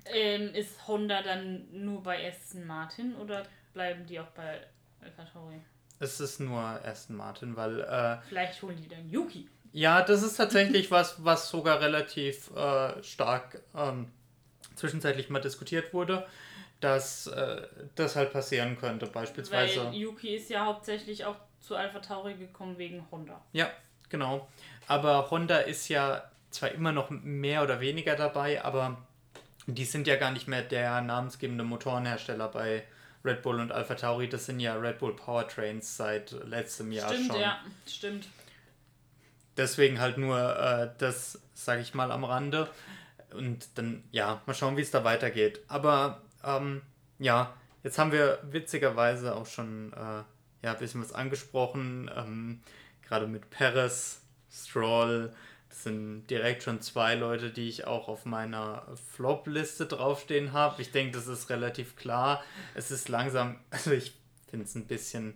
Ähm, 0.08 0.54
ist 0.56 0.88
Honda 0.88 1.22
dann 1.22 1.68
nur 1.72 2.02
bei 2.02 2.28
Aston 2.28 2.66
Martin 2.66 3.16
oder 3.18 3.44
bleiben 3.74 4.08
die 4.08 4.20
auch 4.20 4.30
bei 4.30 4.62
AlphaTauri? 5.02 5.62
Es 6.00 6.20
ist 6.20 6.40
nur 6.40 6.60
Aston 6.60 7.16
Martin, 7.16 7.56
weil 7.56 7.82
äh, 7.82 8.18
Vielleicht 8.28 8.62
holen 8.64 8.78
die 8.78 8.88
dann 8.88 9.08
Yuki. 9.10 9.48
Ja, 9.72 10.02
das 10.02 10.24
ist 10.24 10.38
tatsächlich 10.38 10.90
was, 10.90 11.24
was 11.24 11.50
sogar 11.50 11.82
relativ 11.82 12.50
äh, 12.56 13.04
stark 13.04 13.62
ähm, 13.76 14.12
zwischenzeitlich 14.74 15.30
mal 15.30 15.40
diskutiert 15.40 15.94
wurde, 15.94 16.26
dass 16.80 17.28
äh, 17.28 17.62
das 17.94 18.16
halt 18.16 18.34
passieren 18.34 18.78
könnte, 18.80 19.06
beispielsweise. 19.06 19.86
Weil 19.86 19.94
Yuki 19.94 20.36
ist 20.36 20.50
ja 20.50 20.66
hauptsächlich 20.66 21.26
auch 21.26 21.38
zu 21.66 21.76
AlphaTauri 21.76 22.36
gekommen 22.36 22.78
wegen 22.78 23.06
Honda. 23.12 23.42
Ja, 23.52 23.70
genau. 24.10 24.48
Aber 24.88 25.32
Honda 25.32 25.58
ist 25.58 25.88
ja 25.90 26.24
zwar 26.52 26.72
immer 26.72 26.92
noch 26.92 27.10
mehr 27.10 27.64
oder 27.64 27.80
weniger 27.80 28.16
dabei, 28.16 28.64
aber 28.64 28.98
die 29.68 29.86
sind 29.86 30.08
ja 30.08 30.16
gar 30.16 30.32
nicht 30.32 30.48
mehr 30.48 30.62
der 30.62 31.02
namensgebende 31.02 31.64
Motorenhersteller 31.64 32.48
bei 32.50 32.84
Red 33.24 33.42
Bull 33.42 33.60
und 33.60 33.72
Alpha 33.72 33.96
Tauri. 33.96 34.30
Das 34.30 34.46
sind 34.46 34.60
ja 34.60 34.76
Red 34.76 35.00
Bull 35.00 35.16
Powertrains 35.16 35.98
seit 35.98 36.32
letztem 36.32 36.92
Jahr 36.92 37.12
stimmt, 37.12 37.32
schon. 37.32 37.42
ja, 37.42 37.60
stimmt. 37.88 38.28
Deswegen 39.58 40.00
halt 40.00 40.18
nur 40.18 40.38
äh, 40.38 40.90
das, 41.00 41.42
sage 41.54 41.82
ich 41.82 41.94
mal, 41.94 42.12
am 42.12 42.24
Rande. 42.24 42.70
Und 43.32 43.68
dann, 43.76 44.04
ja, 44.12 44.42
mal 44.46 44.54
schauen, 44.54 44.78
wie 44.78 44.82
es 44.82 44.92
da 44.92 45.04
weitergeht. 45.04 45.62
Aber 45.68 46.22
ähm, 46.44 46.84
ja, 47.18 47.54
jetzt 47.84 47.98
haben 47.98 48.12
wir 48.12 48.40
witzigerweise 48.44 49.36
auch 49.36 49.48
schon 49.48 49.92
äh, 49.94 50.24
ja, 50.66 50.74
ein 50.74 50.80
bisschen 50.80 51.02
was 51.02 51.14
angesprochen. 51.14 52.10
Ähm, 52.16 52.62
Gerade 53.08 53.28
mit 53.28 53.50
Perez, 53.52 54.22
Stroll. 54.52 55.32
Das 55.70 55.84
sind 55.84 56.28
direkt 56.28 56.64
schon 56.64 56.82
zwei 56.82 57.16
Leute, 57.16 57.52
die 57.52 57.70
ich 57.70 57.86
auch 57.86 58.08
auf 58.08 58.26
meiner 58.26 58.88
Flop-Liste 59.14 59.86
draufstehen 59.86 60.54
habe. 60.54 60.82
Ich 60.82 60.92
denke, 60.92 61.18
das 61.18 61.28
ist 61.28 61.50
relativ 61.50 61.96
klar. 61.96 62.44
Es 62.74 62.90
ist 62.92 63.10
langsam, 63.10 63.60
also 63.70 63.92
ich 63.92 64.14
finde 64.50 64.66
es 64.66 64.76
ein 64.76 64.88
bisschen, 64.88 65.36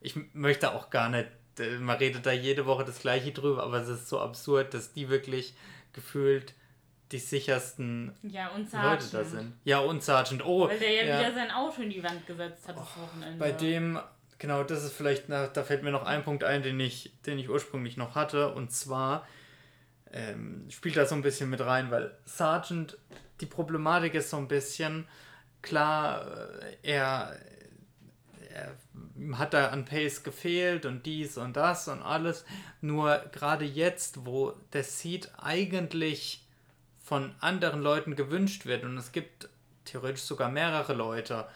ich 0.00 0.14
möchte 0.32 0.72
auch 0.72 0.90
gar 0.90 1.08
nicht 1.08 1.28
äh, 1.58 1.78
man 1.78 1.96
redet 1.96 2.24
da 2.24 2.32
jede 2.32 2.66
Woche 2.66 2.84
das 2.84 3.00
gleiche 3.00 3.32
drüber, 3.32 3.64
aber 3.64 3.78
es 3.78 3.88
ist 3.88 4.08
so 4.08 4.20
absurd, 4.20 4.74
dass 4.74 4.92
die 4.92 5.08
wirklich 5.08 5.54
gefühlt 5.92 6.54
die 7.10 7.18
sichersten 7.18 8.14
Ja, 8.22 8.48
und 8.48 8.70
Leute 8.72 9.06
da 9.10 9.24
sind. 9.24 9.54
Ja, 9.64 9.78
und 9.78 10.02
Sergeant. 10.02 10.44
Oh, 10.44 10.68
Weil 10.68 10.78
der 10.78 10.92
ja, 10.92 11.04
ja. 11.04 11.20
wieder 11.20 11.34
sein 11.34 11.50
Auto 11.50 11.82
in 11.82 11.90
die 11.90 12.02
Wand 12.02 12.26
gesetzt 12.26 12.68
hat 12.68 12.76
das 12.76 12.96
Wochenende. 12.98 13.38
Bei 13.38 13.50
dem, 13.50 13.98
genau, 14.38 14.62
das 14.64 14.84
ist 14.84 14.92
vielleicht, 14.92 15.28
na, 15.28 15.46
da 15.46 15.62
fällt 15.62 15.82
mir 15.82 15.90
noch 15.90 16.04
ein 16.04 16.24
Punkt 16.24 16.44
ein, 16.44 16.62
den 16.62 16.78
ich, 16.80 17.12
den 17.26 17.38
ich 17.38 17.48
ursprünglich 17.48 17.96
noch 17.96 18.14
hatte. 18.14 18.52
Und 18.52 18.72
zwar 18.72 19.26
ähm, 20.12 20.66
spielt 20.70 20.96
da 20.96 21.06
so 21.06 21.14
ein 21.14 21.22
bisschen 21.22 21.50
mit 21.50 21.60
rein, 21.60 21.90
weil 21.90 22.16
Sergeant, 22.24 22.98
die 23.40 23.46
Problematik 23.46 24.14
ist 24.14 24.30
so 24.30 24.36
ein 24.36 24.48
bisschen, 24.48 25.06
klar, 25.62 26.26
äh, 26.60 26.76
er, 26.82 27.38
er 28.52 29.38
hat 29.38 29.54
da 29.54 29.68
an 29.68 29.84
Pace 29.84 30.22
gefehlt 30.22 30.86
und 30.86 31.04
dies 31.06 31.36
und 31.36 31.56
das 31.56 31.88
und 31.88 32.02
alles. 32.02 32.44
Nur 32.80 33.18
gerade 33.32 33.64
jetzt, 33.64 34.24
wo 34.24 34.52
der 34.72 34.84
Seed 34.84 35.30
eigentlich 35.38 36.44
von 37.02 37.34
anderen 37.40 37.80
Leuten 37.80 38.16
gewünscht 38.16 38.66
wird 38.66 38.84
und 38.84 38.96
es 38.98 39.12
gibt 39.12 39.48
theoretisch 39.84 40.22
sogar 40.22 40.50
mehrere 40.50 40.92
Leute, 40.92 41.46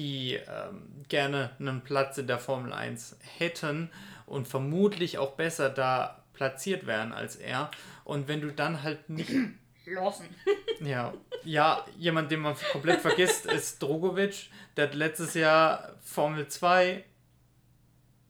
die 0.00 0.32
ähm, 0.34 1.04
gerne 1.10 1.50
einen 1.58 1.82
Platz 1.82 2.16
in 2.16 2.26
der 2.26 2.38
Formel 2.38 2.72
1 2.72 3.18
hätten 3.36 3.90
und 4.24 4.48
vermutlich 4.48 5.18
auch 5.18 5.32
besser 5.32 5.68
da 5.68 6.24
platziert 6.32 6.86
wären 6.86 7.12
als 7.12 7.36
er. 7.36 7.70
Und 8.04 8.26
wenn 8.26 8.40
du 8.40 8.50
dann 8.50 8.82
halt 8.82 9.10
nicht 9.10 9.30
Lawson. 9.84 10.26
ja, 10.80 11.12
ja, 11.44 11.84
jemand, 11.98 12.30
den 12.30 12.40
man 12.40 12.56
komplett 12.72 13.02
vergisst, 13.02 13.44
ist 13.52 13.82
Drogovic. 13.82 14.48
Der 14.74 14.86
hat 14.86 14.94
letztes 14.94 15.34
Jahr 15.34 15.96
Formel 16.00 16.48
2 16.48 17.04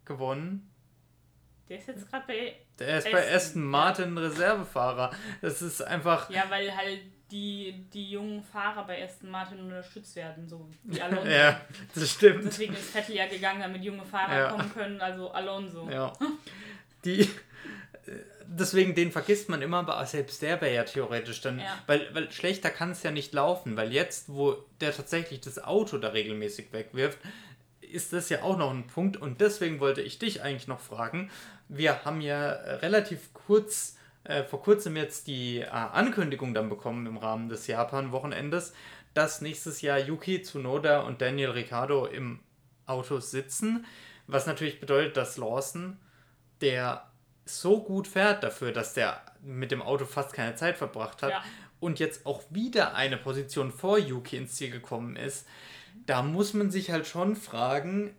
gewonnen. 0.05 0.75
Der 1.69 1.79
ist 1.79 1.87
jetzt 1.87 2.11
gerade 2.11 2.25
bei. 2.27 2.57
Der 2.81 2.99
ist 2.99 3.13
bei 3.13 3.19
Aston, 3.19 3.37
Aston 3.37 3.63
Martin 3.63 4.19
Reservefahrer. 4.19 5.13
Das 5.41 5.63
ist 5.63 5.83
einfach. 5.83 6.31
Ja, 6.31 6.47
weil 6.49 6.77
halt 6.77 7.03
die, 7.31 7.87
die 7.93 8.11
jungen 8.11 8.43
Fahrer 8.43 8.87
bei 8.87 9.03
Aston 9.05 9.31
Martin 9.31 9.61
unterstützt 9.61 10.17
werden, 10.17 10.49
so 10.49 10.69
wie 10.85 11.01
Alonso. 11.03 11.31
Ja, 11.31 11.61
das 11.95 12.11
stimmt. 12.11 12.45
Deswegen 12.45 12.75
ist 12.75 12.91
Vettel 12.91 13.17
ja 13.17 13.27
gegangen, 13.27 13.61
damit 13.61 13.83
junge 13.85 14.05
Fahrer 14.05 14.37
Ja. 14.39 14.49
kommen 14.51 14.73
können, 14.73 15.01
also 15.01 15.31
Alonso. 15.31 15.89
Ja. 15.91 16.13
Die. 17.05 17.29
Deswegen, 18.53 18.97
den 18.97 19.13
vergisst 19.13 19.49
man 19.49 19.63
immer, 19.63 19.79
aber 19.79 20.05
selbst 20.07 20.43
der 20.43 20.61
wäre 20.61 20.75
ja 20.75 20.83
theoretisch 20.83 21.41
dann. 21.41 21.61
Ja. 21.61 21.79
Weil, 21.87 22.13
weil 22.15 22.33
schlechter 22.33 22.71
kann 22.71 22.91
es 22.91 23.03
ja 23.05 23.13
nicht 23.13 23.33
laufen, 23.33 23.77
weil 23.77 23.93
jetzt, 23.93 24.29
wo 24.29 24.57
der 24.81 24.93
tatsächlich 24.95 25.41
das 25.41 25.63
Auto 25.63 25.99
da 25.99 26.09
regelmäßig 26.09 26.73
wegwirft, 26.73 27.19
ist 27.81 28.13
das 28.13 28.29
ja 28.29 28.43
auch 28.43 28.57
noch 28.57 28.71
ein 28.73 28.89
Punkt. 28.89 29.17
Und 29.17 29.41
deswegen 29.41 29.79
wollte 29.79 30.01
ich 30.03 30.19
dich 30.19 30.43
eigentlich 30.43 30.67
noch 30.67 30.81
fragen. 30.81 31.31
Wir 31.69 32.05
haben 32.05 32.21
ja 32.21 32.51
äh, 32.51 32.75
relativ 32.77 33.33
kurz, 33.33 33.97
äh, 34.25 34.45
vor 34.45 34.63
kurzem 34.63 34.97
jetzt 34.97 35.27
die 35.27 35.59
äh, 35.61 35.69
Ankündigung 35.69 36.55
dann 36.55 36.69
bekommen 36.69 37.07
im 37.07 37.17
Rahmen 37.17 37.49
des 37.49 37.67
Japan-Wochenendes, 37.67 38.73
dass 39.15 39.41
nächstes 39.41 39.81
Jahr 39.83 39.99
Yuki 39.99 40.43
Tsunoda 40.43 41.01
und 41.01 41.21
Daniel 41.21 41.51
Ricciardo 41.51 42.07
im 42.07 42.41
Auto 42.87 43.21
sitzen. 43.21 43.87
Was 44.27 44.47
natürlich 44.47 44.79
bedeutet, 44.81 45.17
dass 45.17 45.37
Lawson, 45.37 45.99
der 46.61 47.11
so 47.45 47.83
gut 47.83 48.07
fährt 48.07 48.45
dafür, 48.45 48.73
dass 48.73 48.95
der 48.95 49.21
mit 49.43 49.71
dem 49.73 49.83
Auto 49.83 50.05
fast 50.05 50.33
keine 50.33 50.55
Zeit 50.55 50.77
verbracht 50.77 51.23
hat 51.23 51.31
Ja. 51.31 51.45
und 51.81 51.99
jetzt 51.99 52.27
auch 52.27 52.43
wieder 52.51 52.95
eine 52.95 53.17
Position 53.17 53.73
vor 53.73 53.99
Yuki 53.99 54.37
ins 54.37 54.55
Ziel 54.55 54.71
gekommen 54.71 55.17
ist, 55.17 55.49
da 56.07 56.23
muss 56.23 56.55
man 56.55 56.71
sich 56.71 56.91
halt 56.91 57.07
schon 57.07 57.35
fragen, 57.35 58.15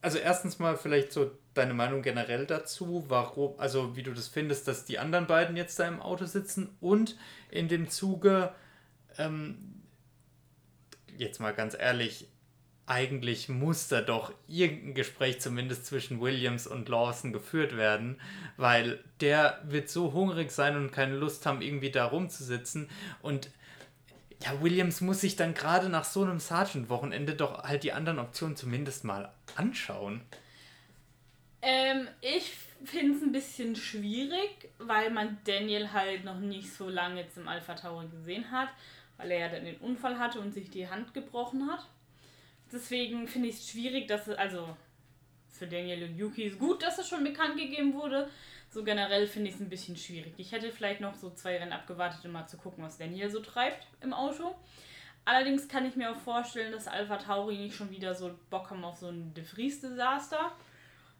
also 0.00 0.18
erstens 0.18 0.58
mal 0.58 0.76
vielleicht 0.76 1.12
so 1.12 1.30
deine 1.54 1.74
Meinung 1.74 2.02
generell 2.02 2.46
dazu, 2.46 3.04
warum, 3.08 3.58
also 3.58 3.96
wie 3.96 4.02
du 4.02 4.12
das 4.12 4.28
findest, 4.28 4.68
dass 4.68 4.84
die 4.84 4.98
anderen 4.98 5.26
beiden 5.26 5.56
jetzt 5.56 5.78
da 5.78 5.88
im 5.88 6.00
Auto 6.00 6.24
sitzen 6.24 6.70
und 6.80 7.16
in 7.50 7.68
dem 7.68 7.90
Zuge, 7.90 8.52
ähm, 9.18 9.82
jetzt 11.16 11.40
mal 11.40 11.52
ganz 11.52 11.76
ehrlich, 11.78 12.28
eigentlich 12.86 13.50
muss 13.50 13.88
da 13.88 14.00
doch 14.00 14.32
irgendein 14.46 14.94
Gespräch 14.94 15.40
zumindest 15.40 15.84
zwischen 15.84 16.20
Williams 16.20 16.66
und 16.66 16.88
Lawson 16.88 17.32
geführt 17.34 17.76
werden, 17.76 18.18
weil 18.56 19.04
der 19.20 19.60
wird 19.64 19.90
so 19.90 20.14
hungrig 20.14 20.50
sein 20.50 20.74
und 20.76 20.90
keine 20.90 21.16
Lust 21.16 21.44
haben, 21.44 21.60
irgendwie 21.60 21.90
da 21.90 22.06
rumzusitzen. 22.06 22.88
Und 23.20 23.50
ja, 24.42 24.60
Williams 24.62 25.00
muss 25.00 25.20
sich 25.20 25.36
dann 25.36 25.54
gerade 25.54 25.88
nach 25.88 26.04
so 26.04 26.22
einem 26.22 26.38
Sergeant-Wochenende 26.38 27.34
doch 27.34 27.64
halt 27.64 27.82
die 27.82 27.92
anderen 27.92 28.18
Optionen 28.18 28.56
zumindest 28.56 29.04
mal 29.04 29.32
anschauen. 29.56 30.22
Ähm, 31.60 32.06
ich 32.20 32.52
finde 32.84 33.16
es 33.16 33.22
ein 33.22 33.32
bisschen 33.32 33.74
schwierig, 33.74 34.68
weil 34.78 35.10
man 35.10 35.38
Daniel 35.44 35.92
halt 35.92 36.24
noch 36.24 36.38
nicht 36.38 36.72
so 36.72 36.88
lange 36.88 37.22
jetzt 37.22 37.36
im 37.36 37.48
Alpha 37.48 37.74
Tauri 37.74 38.06
gesehen 38.06 38.50
hat, 38.52 38.68
weil 39.16 39.32
er 39.32 39.40
ja 39.40 39.48
dann 39.48 39.64
den 39.64 39.78
Unfall 39.78 40.18
hatte 40.18 40.38
und 40.40 40.54
sich 40.54 40.70
die 40.70 40.88
Hand 40.88 41.14
gebrochen 41.14 41.68
hat. 41.68 41.86
Deswegen 42.72 43.26
finde 43.26 43.48
ich 43.48 43.56
es 43.56 43.70
schwierig, 43.70 44.06
dass 44.06 44.28
es, 44.28 44.36
also 44.36 44.76
für 45.48 45.66
Daniel 45.66 46.04
und 46.04 46.16
Yuki 46.16 46.44
ist 46.44 46.58
gut, 46.58 46.82
dass 46.82 46.98
es 46.98 47.08
schon 47.08 47.24
bekannt 47.24 47.56
gegeben 47.56 47.94
wurde. 47.94 48.30
So 48.70 48.84
generell 48.84 49.26
finde 49.26 49.48
ich 49.48 49.56
es 49.56 49.60
ein 49.60 49.70
bisschen 49.70 49.96
schwierig. 49.96 50.34
Ich 50.36 50.52
hätte 50.52 50.70
vielleicht 50.70 51.00
noch 51.00 51.14
so 51.14 51.30
zwei 51.30 51.56
Rennen 51.56 51.72
abgewartet, 51.72 52.24
um 52.24 52.32
mal 52.32 52.46
zu 52.46 52.58
gucken, 52.58 52.84
was 52.84 52.98
Daniel 52.98 53.30
so 53.30 53.40
treibt 53.40 53.86
im 54.02 54.12
Auto. 54.12 54.54
Allerdings 55.24 55.68
kann 55.68 55.86
ich 55.86 55.96
mir 55.96 56.10
auch 56.10 56.16
vorstellen, 56.16 56.72
dass 56.72 56.88
Alpha 56.88 57.16
Tauri 57.16 57.56
nicht 57.58 57.76
schon 57.76 57.90
wieder 57.90 58.14
so 58.14 58.30
Bock 58.50 58.70
haben 58.70 58.84
auf 58.84 58.98
so 58.98 59.08
ein 59.08 59.34
De 59.34 59.44
Vries-Desaster. 59.44 60.52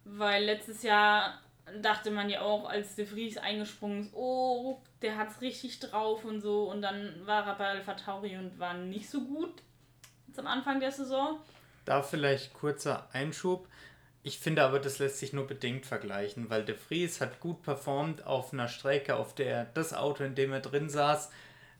Weil 0.04 0.44
letztes 0.44 0.82
Jahr 0.82 1.40
dachte 1.82 2.10
man 2.10 2.30
ja 2.30 2.40
auch, 2.40 2.68
als 2.68 2.94
De 2.94 3.04
Vries 3.04 3.36
eingesprungen 3.36 4.06
ist, 4.06 4.14
oh, 4.14 4.80
der 5.02 5.16
hat's 5.16 5.40
richtig 5.40 5.80
drauf 5.80 6.24
und 6.24 6.40
so. 6.40 6.70
Und 6.70 6.82
dann 6.82 7.26
war 7.26 7.46
er 7.46 7.54
bei 7.56 7.68
Alpha 7.68 7.94
Tauri 7.94 8.36
und 8.36 8.58
war 8.58 8.74
nicht 8.74 9.10
so 9.10 9.22
gut 9.22 9.62
zum 10.32 10.46
Anfang 10.46 10.80
der 10.80 10.92
Saison. 10.92 11.40
Da 11.84 12.02
vielleicht 12.02 12.54
kurzer 12.54 13.08
Einschub. 13.12 13.66
Ich 14.22 14.38
finde 14.38 14.62
aber, 14.64 14.78
das 14.80 14.98
lässt 14.98 15.18
sich 15.18 15.32
nur 15.32 15.46
bedingt 15.46 15.86
vergleichen, 15.86 16.50
weil 16.50 16.64
De 16.64 16.74
Vries 16.74 17.20
hat 17.20 17.40
gut 17.40 17.62
performt 17.62 18.26
auf 18.26 18.52
einer 18.52 18.68
Strecke, 18.68 19.16
auf 19.16 19.34
der 19.34 19.66
das 19.74 19.94
Auto, 19.94 20.24
in 20.24 20.34
dem 20.34 20.52
er 20.52 20.60
drin 20.60 20.90
saß, 20.90 21.30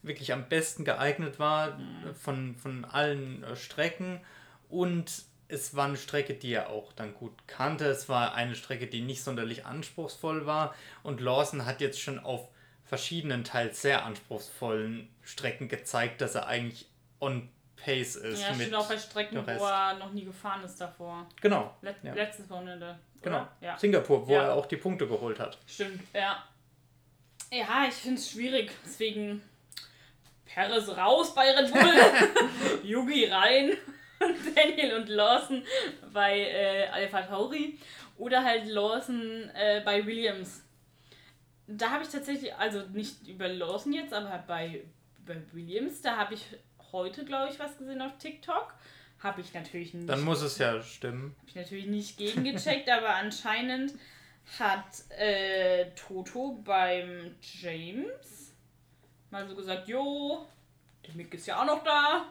wirklich 0.03 0.33
am 0.33 0.49
besten 0.49 0.85
geeignet 0.85 1.39
war 1.39 1.79
von, 2.21 2.57
von 2.57 2.85
allen 2.85 3.43
äh, 3.43 3.57
Strecken. 3.57 4.21
Und 4.69 5.25
es 5.49 5.75
war 5.75 5.87
eine 5.87 5.97
Strecke, 5.97 6.35
die 6.35 6.53
er 6.53 6.71
auch 6.71 6.93
dann 6.93 7.15
gut 7.15 7.33
kannte. 7.47 7.87
Es 7.87 8.09
war 8.09 8.35
eine 8.35 8.55
Strecke, 8.55 8.87
die 8.87 9.01
nicht 9.01 9.23
sonderlich 9.23 9.67
anspruchsvoll 9.67 10.47
war. 10.47 10.75
Und 11.03 11.21
Lawson 11.21 11.67
hat 11.67 11.81
jetzt 11.81 12.01
schon 12.01 12.19
auf 12.19 12.49
verschiedenen, 12.85 13.45
teils 13.45 13.83
sehr 13.83 14.05
anspruchsvollen 14.05 15.09
Strecken 15.23 15.69
gezeigt, 15.69 16.21
dass 16.21 16.35
er 16.35 16.47
eigentlich 16.47 16.89
on 17.21 17.49
pace 17.85 18.17
ist. 18.17 18.41
Ja, 18.43 18.55
steht 18.55 18.75
auch 18.75 18.89
bei 18.89 18.99
Strecken, 18.99 19.37
wo 19.47 19.65
er 19.65 19.95
noch 19.99 20.13
nie 20.13 20.25
gefahren 20.25 20.63
ist 20.65 20.81
davor. 20.81 21.27
Genau. 21.41 21.75
Let 21.83 21.97
Ja. 22.03 22.15
Letztes 22.15 22.49
Wochenende. 22.51 22.99
Genau. 23.23 23.47
Ja. 23.61 23.77
Singapur, 23.79 24.27
wo 24.27 24.33
Ja. 24.33 24.43
er 24.45 24.55
auch 24.55 24.67
die 24.67 24.77
Punkte 24.77 25.07
geholt 25.07 25.39
hat. 25.39 25.59
Stimmt, 25.67 26.01
ja. 26.15 26.45
Ja, 27.51 27.87
ich 27.89 27.95
finde 27.95 28.21
es 28.21 28.31
schwierig. 28.31 28.71
Deswegen 28.85 29.43
Perez 30.45 30.89
raus 30.89 31.35
bei 31.35 31.51
Red 31.51 31.73
Bull, 31.73 32.81
Yugi 32.83 33.27
rein, 33.27 33.73
Daniel 34.55 34.97
und 34.97 35.09
Lawson 35.09 35.63
bei 36.13 36.41
äh, 36.41 36.87
Alpha 36.89 37.23
Tauri 37.23 37.79
oder 38.17 38.43
halt 38.45 38.67
Lawson 38.67 39.51
äh, 39.55 39.81
bei 39.85 40.05
Williams. 40.05 40.63
Da 41.67 41.91
habe 41.91 42.03
ich 42.03 42.09
tatsächlich, 42.09 42.55
also 42.55 42.81
nicht 42.93 43.27
über 43.29 43.47
Lawson 43.49 43.93
jetzt, 43.93 44.13
aber 44.15 44.43
bei, 44.47 44.85
bei 45.27 45.37
Williams, 45.53 46.01
da 46.01 46.17
habe 46.17 46.35
ich 46.35 46.45
heute, 46.93 47.25
glaube 47.25 47.53
ich, 47.53 47.59
was 47.59 47.77
gesehen 47.79 48.03
auf 48.03 48.17
TikTok. 48.19 48.75
Habe 49.23 49.41
ich 49.41 49.53
natürlich 49.53 49.95
nicht 49.95 50.09
Dann 50.09 50.23
muss 50.23 50.43
es 50.43 50.59
ja 50.59 50.81
stimmen. 50.81 51.35
habe 51.39 51.49
ich 51.49 51.55
natürlich 51.57 51.87
nicht 51.87 52.19
gegengecheckt, 52.19 52.89
aber 52.91 53.11
anscheinend 53.17 53.95
hat 54.59 55.11
äh, 55.19 55.87
Toto 55.97 56.61
beim 56.65 57.35
James 57.43 58.39
mal 59.31 59.47
so 59.47 59.55
gesagt, 59.55 59.89
jo, 59.89 60.47
der 61.07 61.15
Mick 61.15 61.35
ist 61.35 61.47
ja 61.47 61.61
auch 61.61 61.67
noch 61.67 61.85
da. 61.85 62.25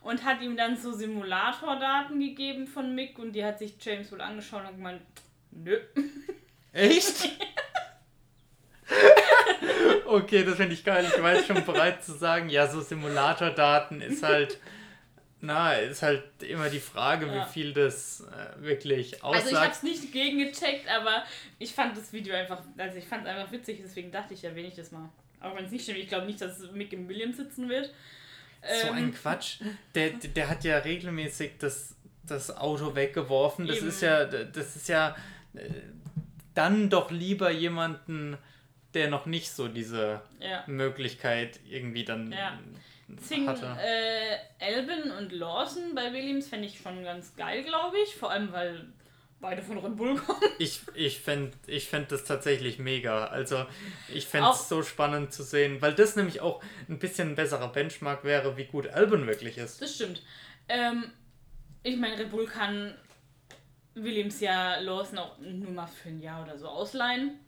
Und 0.00 0.24
hat 0.24 0.40
ihm 0.40 0.56
dann 0.56 0.76
so 0.76 0.92
Simulatordaten 0.92 2.18
gegeben 2.18 2.66
von 2.66 2.92
Mick 2.94 3.18
und 3.20 3.32
die 3.32 3.44
hat 3.44 3.60
sich 3.60 3.74
James 3.80 4.10
wohl 4.10 4.20
angeschaut 4.20 4.64
und 4.68 4.76
gemeint, 4.76 5.02
nö. 5.52 5.78
Echt? 6.72 7.28
okay, 10.12 10.44
das 10.44 10.56
finde 10.56 10.74
ich 10.74 10.84
geil. 10.84 11.04
Ich 11.08 11.22
jetzt 11.22 11.46
schon 11.46 11.64
bereit 11.64 12.04
zu 12.04 12.12
sagen, 12.12 12.48
ja, 12.48 12.66
so 12.68 12.80
Simulatordaten 12.80 14.00
ist 14.00 14.22
halt, 14.22 14.58
na, 15.40 15.72
ist 15.74 16.02
halt 16.02 16.24
immer 16.42 16.68
die 16.68 16.80
Frage, 16.80 17.26
Ja. 17.26 17.46
wie 17.46 17.52
viel 17.52 17.72
das 17.72 18.20
äh, 18.22 18.62
wirklich 18.62 19.22
Also 19.24 19.48
ich 19.48 19.54
habe 19.56 19.66
aussagt. 19.68 19.76
es 19.76 19.82
nicht 19.82 20.12
gegengecheckt, 20.12 20.88
aber 20.88 21.24
ich 21.58 21.72
fand 21.74 21.96
das 21.96 22.12
Video 22.12 22.34
einfach, 22.34 22.60
also 22.78 22.98
ich 22.98 23.04
fand 23.06 23.24
es 23.24 23.28
einfach 23.30 23.50
witzig, 23.52 23.80
deswegen 23.82 24.10
dachte 24.12 24.34
ich, 24.34 24.44
erwähne 24.44 24.68
ich 24.68 24.74
das 24.76 24.92
mal. 24.92 25.08
Auch 25.40 25.56
wenn 25.56 25.64
es 25.64 25.72
nicht 25.72 25.82
stimmt, 25.82 25.98
ich 25.98 26.08
glaube 26.08 26.26
nicht, 26.26 26.40
dass 26.40 26.70
Mick 26.72 26.92
im 26.92 27.08
Williams 27.08 27.36
sitzen 27.36 27.68
wird. 27.68 27.86
so 28.82 28.88
Ähm, 28.88 28.94
ein 28.94 29.14
Quatsch. 29.14 29.56
Der, 29.94 30.10
der- 30.22 30.30
der 30.30 30.48
hat 30.48 30.62
ja 30.64 30.78
regelmäßig 30.78 31.52
das, 31.58 31.96
das 32.24 32.56
Auto 32.56 32.94
weggeworfen. 32.94 33.66
Das 33.66 33.78
Eben. 33.78 33.88
ist 33.88 34.02
ja, 34.02 34.24
das 34.24 34.76
ist 34.76 34.88
ja 34.88 35.16
äh, 35.54 35.68
dann 36.54 36.88
doch 36.90 37.10
lieber 37.10 37.50
jemanden 37.50 38.38
der 38.94 39.08
noch 39.08 39.26
nicht 39.26 39.50
so 39.52 39.68
diese 39.68 40.20
Ja. 40.40 40.64
Möglichkeit 40.66 41.60
irgendwie 41.68 42.04
dann 42.04 42.32
Ja. 42.32 42.58
Zing, 43.18 43.46
hatte. 43.46 43.76
äh, 43.78 44.38
Albin 44.74 45.10
und 45.10 45.32
Lawson 45.32 45.94
bei 45.94 46.12
Williams 46.14 46.48
fände 46.48 46.66
ich 46.66 46.78
schon 46.80 47.04
ganz 47.04 47.36
geil, 47.36 47.62
glaube 47.62 47.96
ich. 48.04 48.14
Vor 48.16 48.30
allem, 48.30 48.52
weil 48.52 48.86
beide 49.38 49.60
von 49.60 49.76
Red 49.78 49.96
Bull 49.96 50.16
kommen. 50.26 50.40
Ich, 50.58 50.80
ich 50.94 51.20
fände 51.20 51.52
ich 51.66 51.88
fänd 51.88 52.10
das 52.10 52.24
tatsächlich 52.24 52.78
mega. 52.78 53.26
Also 53.26 53.66
ich 54.08 54.26
fände 54.26 54.50
es 54.50 54.68
so 54.68 54.82
spannend 54.82 55.32
zu 55.32 55.42
sehen, 55.42 55.82
weil 55.82 55.92
das 55.94 56.16
nämlich 56.16 56.40
auch 56.40 56.62
ein 56.88 56.98
bisschen 56.98 57.30
ein 57.30 57.34
besserer 57.34 57.68
Benchmark 57.68 58.24
wäre, 58.24 58.56
wie 58.56 58.64
gut 58.64 58.86
Albon 58.88 59.26
wirklich 59.26 59.58
ist. 59.58 59.82
Das 59.82 59.94
stimmt. 59.94 60.22
Ähm, 60.70 61.10
ich 61.82 61.96
meine, 61.96 62.18
Red 62.18 62.30
Bull 62.30 62.46
kann 62.46 62.94
Williams 63.94 64.40
ja 64.40 64.76
Lawson 64.78 65.18
auch 65.18 65.36
nur 65.38 65.70
mal 65.72 65.86
für 65.86 66.08
ein 66.08 66.20
Jahr 66.22 66.42
oder 66.44 66.56
so 66.56 66.66
ausleihen. 66.68 67.38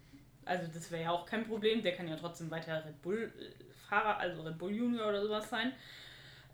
Also 0.47 0.67
das 0.73 0.91
wäre 0.91 1.05
ja 1.05 1.11
auch 1.11 1.27
kein 1.27 1.47
Problem. 1.47 1.83
Der 1.83 1.95
kann 1.95 2.09
ja 2.09 2.17
trotzdem 2.17 2.51
weiter 2.51 2.85
Red 2.85 3.03
Bull-Fahrer, 3.03 4.19
also 4.19 4.43
Red 4.43 4.59
Bull 4.59 4.73
Junior 4.73 5.09
oder 5.09 5.23
sowas 5.23 5.49
sein. 5.49 5.73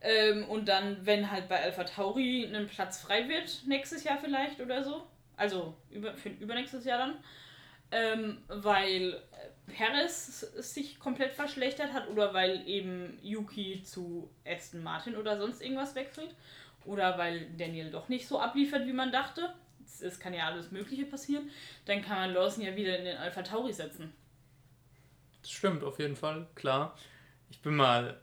Ähm, 0.03 0.45
und 0.49 0.69
dann, 0.69 1.05
wenn 1.05 1.31
halt 1.31 1.49
bei 1.49 1.63
Alpha 1.63 1.85
Tauri 1.85 2.45
ein 2.45 2.67
Platz 2.69 3.03
frei 3.03 3.29
wird, 3.29 3.63
nächstes 3.67 4.05
Jahr 4.05 4.19
vielleicht 4.19 4.61
oder 4.61 4.83
so. 4.83 5.07
Also 5.37 5.75
über, 5.91 6.15
für 6.15 6.31
übernächstes 6.31 6.85
Jahr 6.85 6.99
dann. 6.99 7.15
Ähm, 7.93 8.39
weil 8.49 9.15
äh, 9.15 9.73
Perez 9.73 10.41
sich 10.41 10.99
komplett 11.01 11.33
verschlechtert 11.33 11.93
hat 11.93 12.09
oder 12.09 12.33
weil 12.33 12.67
eben 12.69 13.19
Yuki 13.23 13.83
zu 13.83 14.31
Aston 14.47 14.83
Martin 14.83 15.17
oder 15.17 15.39
sonst 15.39 15.61
irgendwas 15.61 15.95
wechselt. 15.95 16.35
Oder 16.87 17.19
weil 17.19 17.51
Daniel 17.59 17.91
doch 17.91 18.09
nicht 18.09 18.27
so 18.27 18.41
abliefert, 18.41 18.87
wie 18.87 18.93
man 18.93 19.13
dachte. 19.13 19.53
Es, 20.01 20.15
es 20.15 20.21
kann 20.21 20.35
ja 20.35 20.47
alles 20.47 20.71
Mögliche 20.71 21.05
passieren. 21.05 21.51
Dann 21.87 22.03
kann 22.03 22.17
man 22.19 22.33
Lawson 22.35 22.65
ja 22.65 22.75
wieder 22.77 22.99
in 22.99 23.05
den 23.05 23.17
Alpha 23.17 23.43
Tauri 23.43 23.73
setzen. 23.73 24.13
Das 25.43 25.51
stimmt 25.51 25.83
auf 25.85 25.99
jeden 25.99 26.17
Fall, 26.17 26.47
klar. 26.55 26.97
Ich 27.51 27.61
bin 27.61 27.77
mal 27.77 28.21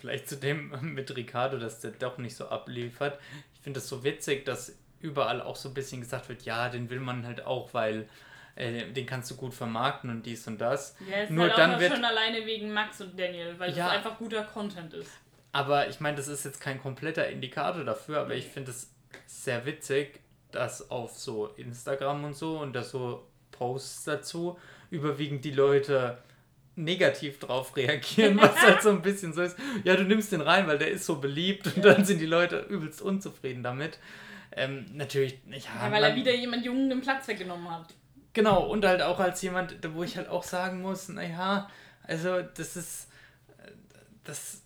vielleicht 0.00 0.28
zu 0.28 0.36
dem 0.36 0.72
mit 0.94 1.14
Ricardo, 1.16 1.58
dass 1.58 1.80
der 1.80 1.92
doch 1.92 2.18
nicht 2.18 2.36
so 2.36 2.48
abliefert. 2.48 3.18
Ich 3.54 3.60
finde 3.60 3.80
es 3.80 3.88
so 3.88 4.04
witzig, 4.04 4.44
dass 4.44 4.76
überall 5.00 5.40
auch 5.40 5.56
so 5.56 5.68
ein 5.68 5.74
bisschen 5.74 6.00
gesagt 6.00 6.28
wird, 6.28 6.42
ja, 6.42 6.68
den 6.68 6.90
will 6.90 7.00
man 7.00 7.26
halt 7.26 7.44
auch, 7.44 7.74
weil 7.74 8.08
äh, 8.56 8.90
den 8.92 9.06
kannst 9.06 9.30
du 9.30 9.36
gut 9.36 9.52
vermarkten 9.54 10.10
und 10.10 10.24
dies 10.24 10.46
und 10.46 10.58
das. 10.58 10.96
Ja, 11.10 11.22
ist 11.22 11.30
Nur 11.30 11.44
halt 11.48 11.58
dann 11.58 11.74
auch 11.74 11.80
wird 11.80 11.92
schon 11.92 12.04
alleine 12.04 12.44
wegen 12.46 12.72
Max 12.72 13.00
und 13.00 13.18
Daniel, 13.18 13.58
weil 13.58 13.70
Ja. 13.76 13.86
das 13.88 13.96
einfach 13.96 14.18
guter 14.18 14.42
Content 14.44 14.94
ist. 14.94 15.10
Aber 15.52 15.88
ich 15.88 16.00
meine, 16.00 16.16
das 16.16 16.28
ist 16.28 16.44
jetzt 16.44 16.60
kein 16.60 16.80
kompletter 16.80 17.28
Indikator 17.28 17.84
dafür, 17.84 18.20
aber 18.20 18.34
ich 18.34 18.46
finde 18.46 18.70
es 18.72 18.92
sehr 19.26 19.64
witzig, 19.66 20.20
dass 20.54 20.90
auf 20.90 21.18
so 21.18 21.48
Instagram 21.56 22.24
und 22.24 22.36
so 22.36 22.58
und 22.58 22.74
da 22.74 22.82
so 22.82 23.26
Posts 23.50 24.04
dazu 24.04 24.58
überwiegend 24.90 25.44
die 25.44 25.50
Leute 25.50 26.18
negativ 26.76 27.38
drauf 27.38 27.76
reagieren, 27.76 28.36
was 28.38 28.56
halt 28.60 28.82
so 28.82 28.90
ein 28.90 29.02
bisschen 29.02 29.32
so 29.32 29.42
ist. 29.42 29.56
Ja, 29.84 29.96
du 29.96 30.04
nimmst 30.04 30.32
den 30.32 30.40
rein, 30.40 30.66
weil 30.66 30.78
der 30.78 30.90
ist 30.90 31.06
so 31.06 31.16
beliebt 31.16 31.66
und 31.74 31.84
dann 31.84 32.04
sind 32.04 32.20
die 32.20 32.26
Leute 32.26 32.60
übelst 32.68 33.00
unzufrieden 33.00 33.62
damit. 33.62 33.98
Ähm, 34.52 34.86
natürlich, 34.92 35.38
ja, 35.48 35.56
Ja, 35.56 35.90
weil 35.90 36.04
er 36.04 36.14
wieder 36.14 36.34
jemand 36.34 36.64
Jungen 36.64 36.88
den 36.88 37.00
Platz 37.00 37.26
weggenommen 37.28 37.68
hat. 37.70 37.94
Genau, 38.32 38.66
und 38.66 38.84
halt 38.84 39.02
auch 39.02 39.20
als 39.20 39.42
jemand, 39.42 39.76
wo 39.94 40.02
ich 40.02 40.16
halt 40.16 40.28
auch 40.28 40.42
sagen 40.42 40.82
muss, 40.82 41.08
naja, 41.08 41.70
also 42.02 42.42
das 42.42 42.76
ist, 42.76 43.08
das 44.24 44.62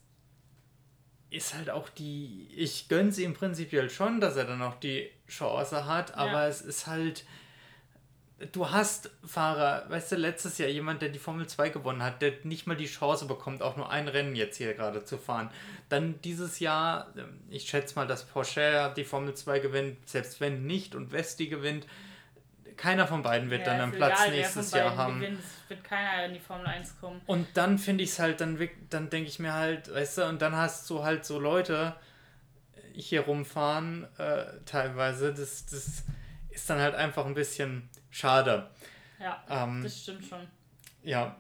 ist 1.31 1.55
halt 1.55 1.71
auch 1.71 1.89
die, 1.91 2.49
ich 2.57 2.89
gönn's 2.89 3.19
ihm 3.19 3.35
prinzipiell 3.35 3.91
schon, 3.91 4.21
dass 4.21 4.37
er 4.37 4.45
dann 4.45 4.63
auch 4.63 4.77
die 4.77 5.11
Chance 5.29 5.87
hat, 5.87 6.15
aber 6.17 6.43
Ja. 6.43 6.49
es 6.49 6.63
ist 6.63 6.87
halt, 6.87 7.25
du 8.53 8.71
hast 8.71 9.11
Fahrer, 9.27 9.85
weißt 9.89 10.13
du, 10.13 10.17
letztes 10.17 10.59
Jahr 10.59 10.69
jemand, 10.69 11.03
der 11.03 11.09
die 11.09 11.19
Formel 11.19 11.47
2 11.47 11.71
gewonnen 11.71 12.03
hat, 12.03 12.23
der 12.23 12.33
nicht 12.45 12.67
mal 12.67 12.77
die 12.77 12.87
Chance 12.87 13.27
bekommt, 13.27 13.63
auch 13.63 13.77
nur 13.77 13.91
ein 13.91 14.09
Rennen 14.09 14.37
jetzt 14.37 14.57
hier 14.57 14.75
gerade 14.75 15.05
zu 15.05 15.19
fahren. 15.19 15.51
Dann 15.89 16.21
dieses 16.23 16.61
Jahr, 16.61 17.09
ähm, 17.17 17.41
ich 17.51 17.69
schätze 17.69 17.95
mal, 17.97 18.07
dass 18.07 18.25
Porsche 18.25 18.93
die 18.97 19.05
Formel 19.05 19.35
2 19.35 19.59
gewinnt, 19.59 20.09
selbst 20.09 20.41
wenn 20.41 20.67
nicht 20.67 20.95
und 20.95 21.13
Vesti 21.13 21.49
gewinnt, 21.49 21.87
keiner 22.77 23.09
von 23.09 23.23
beiden 23.23 23.51
wird 23.51 23.63
Ja, 23.67 23.73
dann 23.73 23.81
einen 23.81 23.93
Platz 23.93 24.21
egal, 24.21 24.31
nächstes 24.31 24.71
Jahr 24.71 24.97
haben. 24.97 25.19
Gewinnt. 25.19 25.41
Wird 25.67 25.83
keiner 25.83 26.27
in 26.27 26.35
die 26.35 26.39
Formel 26.41 26.65
1 26.67 27.01
kommen. 27.01 27.21
Und 27.27 27.49
dann 27.55 27.77
finde 27.77 28.05
ich 28.05 28.11
es 28.11 28.21
halt, 28.21 28.41
dann, 28.41 28.57
dann 28.89 29.11
denke 29.11 29.29
ich 29.29 29.41
mir 29.41 29.53
halt, 29.53 29.93
weißt 29.93 30.19
du, 30.19 30.27
und 30.27 30.41
dann 30.41 30.55
hast 30.55 30.89
du 30.89 31.03
halt 31.03 31.25
so 31.25 31.41
Leute 31.41 31.97
hier 32.99 33.23
rumfahren, 33.23 34.07
äh, 34.19 34.45
teilweise, 34.67 35.33
das, 35.33 35.67
das 35.67 36.03
ist 36.51 36.69
dann 36.69 36.81
halt 36.81 36.95
einfach 36.95 37.25
ein 37.27 37.35
bisschen 37.35 37.89
schade. 38.11 38.69
Ja, 39.21 39.43
Ähm, 39.49 39.83
das 39.83 40.03
stimmt 40.03 40.25
schon. 40.25 40.47
ja, 41.03 41.37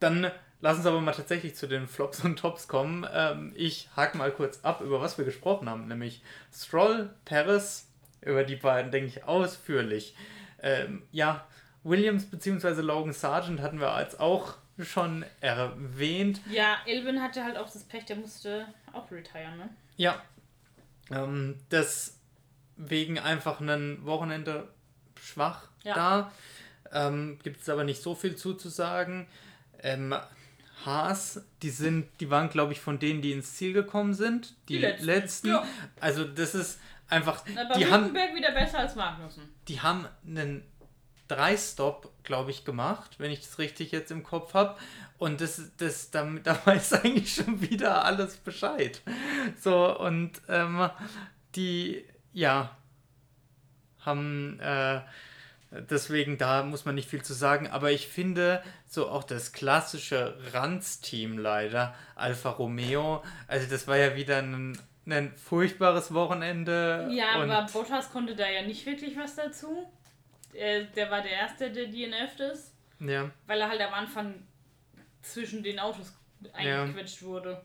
dann 0.00 0.30
lass 0.60 0.76
uns 0.78 0.86
aber 0.86 1.00
mal 1.00 1.12
tatsächlich 1.12 1.54
zu 1.54 1.66
den 1.66 1.86
Flops 1.86 2.24
und 2.24 2.38
Tops 2.38 2.68
kommen. 2.68 3.06
Ähm, 3.12 3.52
ich 3.56 3.88
hake 3.96 4.16
mal 4.18 4.30
kurz 4.32 4.60
ab, 4.64 4.80
über 4.80 5.00
was 5.00 5.16
wir 5.18 5.24
gesprochen 5.24 5.68
haben, 5.68 5.86
nämlich 5.88 6.22
Stroll, 6.52 7.10
Paris, 7.24 7.88
über 8.20 8.44
die 8.44 8.56
beiden 8.56 8.90
denke 8.90 9.08
ich 9.08 9.24
ausführlich. 9.24 10.14
Ähm, 10.62 11.02
ja, 11.12 11.46
Williams 11.84 12.26
bzw. 12.28 12.80
Logan 12.80 13.12
Sargent 13.12 13.60
hatten 13.60 13.78
wir 13.78 13.92
als 13.92 14.18
auch 14.18 14.54
schon 14.80 15.24
erwähnt. 15.40 16.40
Ja, 16.50 16.76
Elvin 16.86 17.22
hatte 17.22 17.44
halt 17.44 17.56
auch 17.56 17.70
das 17.70 17.84
Pech, 17.84 18.04
der 18.06 18.16
musste 18.16 18.66
auch 18.92 19.10
retiren, 19.10 19.56
ne? 19.56 19.68
Ja, 19.96 20.20
ähm, 21.10 21.56
deswegen 21.70 23.18
einfach 23.18 23.60
ein 23.60 24.04
Wochenende 24.04 24.68
schwach 25.20 25.68
Ja. 25.82 25.94
da. 25.94 26.32
Ähm, 26.92 27.38
Gibt 27.42 27.62
es 27.62 27.68
aber 27.68 27.84
nicht 27.84 28.02
so 28.02 28.14
viel 28.14 28.36
zuzusagen. 28.36 29.26
Ähm, 29.82 30.14
Haas, 30.84 31.42
die 31.62 31.70
sind, 31.70 32.08
die 32.20 32.30
waren, 32.30 32.48
glaube 32.48 32.72
ich, 32.72 32.80
von 32.80 32.98
denen, 32.98 33.22
die 33.22 33.32
ins 33.32 33.54
Ziel 33.56 33.72
gekommen 33.72 34.14
sind. 34.14 34.54
Die, 34.68 34.74
Die 34.74 34.78
letzten, 34.78 35.04
letzten. 35.06 35.48
ja. 35.48 35.64
Also 36.00 36.24
das 36.24 36.54
ist 36.54 36.78
einfach. 37.08 37.44
Aber 37.56 37.74
Die 37.78 37.86
haben, 37.86 38.04
Hülkenberg 38.04 38.34
wieder 38.36 38.52
besser 38.52 38.78
als 38.80 38.94
Magnussen. 38.94 39.44
die 39.68 39.80
haben 39.80 40.06
einen 40.26 40.62
Drei-Stop, 41.28 42.12
glaube 42.22 42.50
ich, 42.50 42.64
gemacht, 42.64 43.16
wenn 43.18 43.30
ich 43.30 43.40
das 43.40 43.58
richtig 43.58 43.92
jetzt 43.92 44.10
im 44.10 44.22
Kopf 44.22 44.54
habe. 44.54 44.76
Und 45.18 45.40
das, 45.40 45.60
das, 45.78 46.10
da, 46.10 46.24
da 46.44 46.58
weiß 46.64 46.92
eigentlich 46.94 47.34
schon 47.34 47.60
wieder 47.60 48.04
alles 48.04 48.36
Bescheid. 48.36 49.00
So, 49.60 49.98
und 49.98 50.40
ähm, 50.48 50.90
die, 51.54 52.04
ja, 52.32 52.76
haben, 54.06 54.60
äh, 54.60 55.00
deswegen, 55.90 56.38
da 56.38 56.62
muss 56.62 56.84
man 56.84 56.94
nicht 56.94 57.10
viel 57.10 57.22
zu 57.22 57.34
sagen. 57.34 57.68
Aber 57.68 57.90
ich 57.90 58.06
finde, 58.08 58.62
so 58.86 59.08
auch 59.08 59.24
das 59.24 59.52
klassische 59.52 60.38
Ranz-Team 60.52 61.38
leider, 61.38 61.94
Alfa 62.14 62.50
Romeo, 62.50 63.22
also 63.48 63.66
das 63.68 63.88
war 63.88 63.96
ja 63.96 64.16
wieder 64.16 64.38
ein, 64.38 64.78
ein 65.06 65.32
furchtbares 65.36 66.14
Wochenende. 66.14 67.08
Ja, 67.10 67.34
aber 67.34 67.66
Bottas 67.72 68.10
konnte 68.12 68.36
da 68.36 68.48
ja 68.48 68.62
nicht 68.62 68.86
wirklich 68.86 69.16
was 69.18 69.34
dazu. 69.34 69.90
Der, 70.56 70.84
der 70.84 71.10
war 71.10 71.22
der 71.22 71.32
Erste, 71.32 71.70
der 71.70 71.86
DNF'd 71.86 72.40
ist, 72.52 72.72
Ja. 73.00 73.30
weil 73.46 73.60
er 73.60 73.68
halt 73.68 73.80
am 73.80 73.94
Anfang 73.94 74.34
zwischen 75.22 75.62
den 75.62 75.78
Autos 75.78 76.12
eingequetscht 76.52 77.22
wurde. 77.22 77.62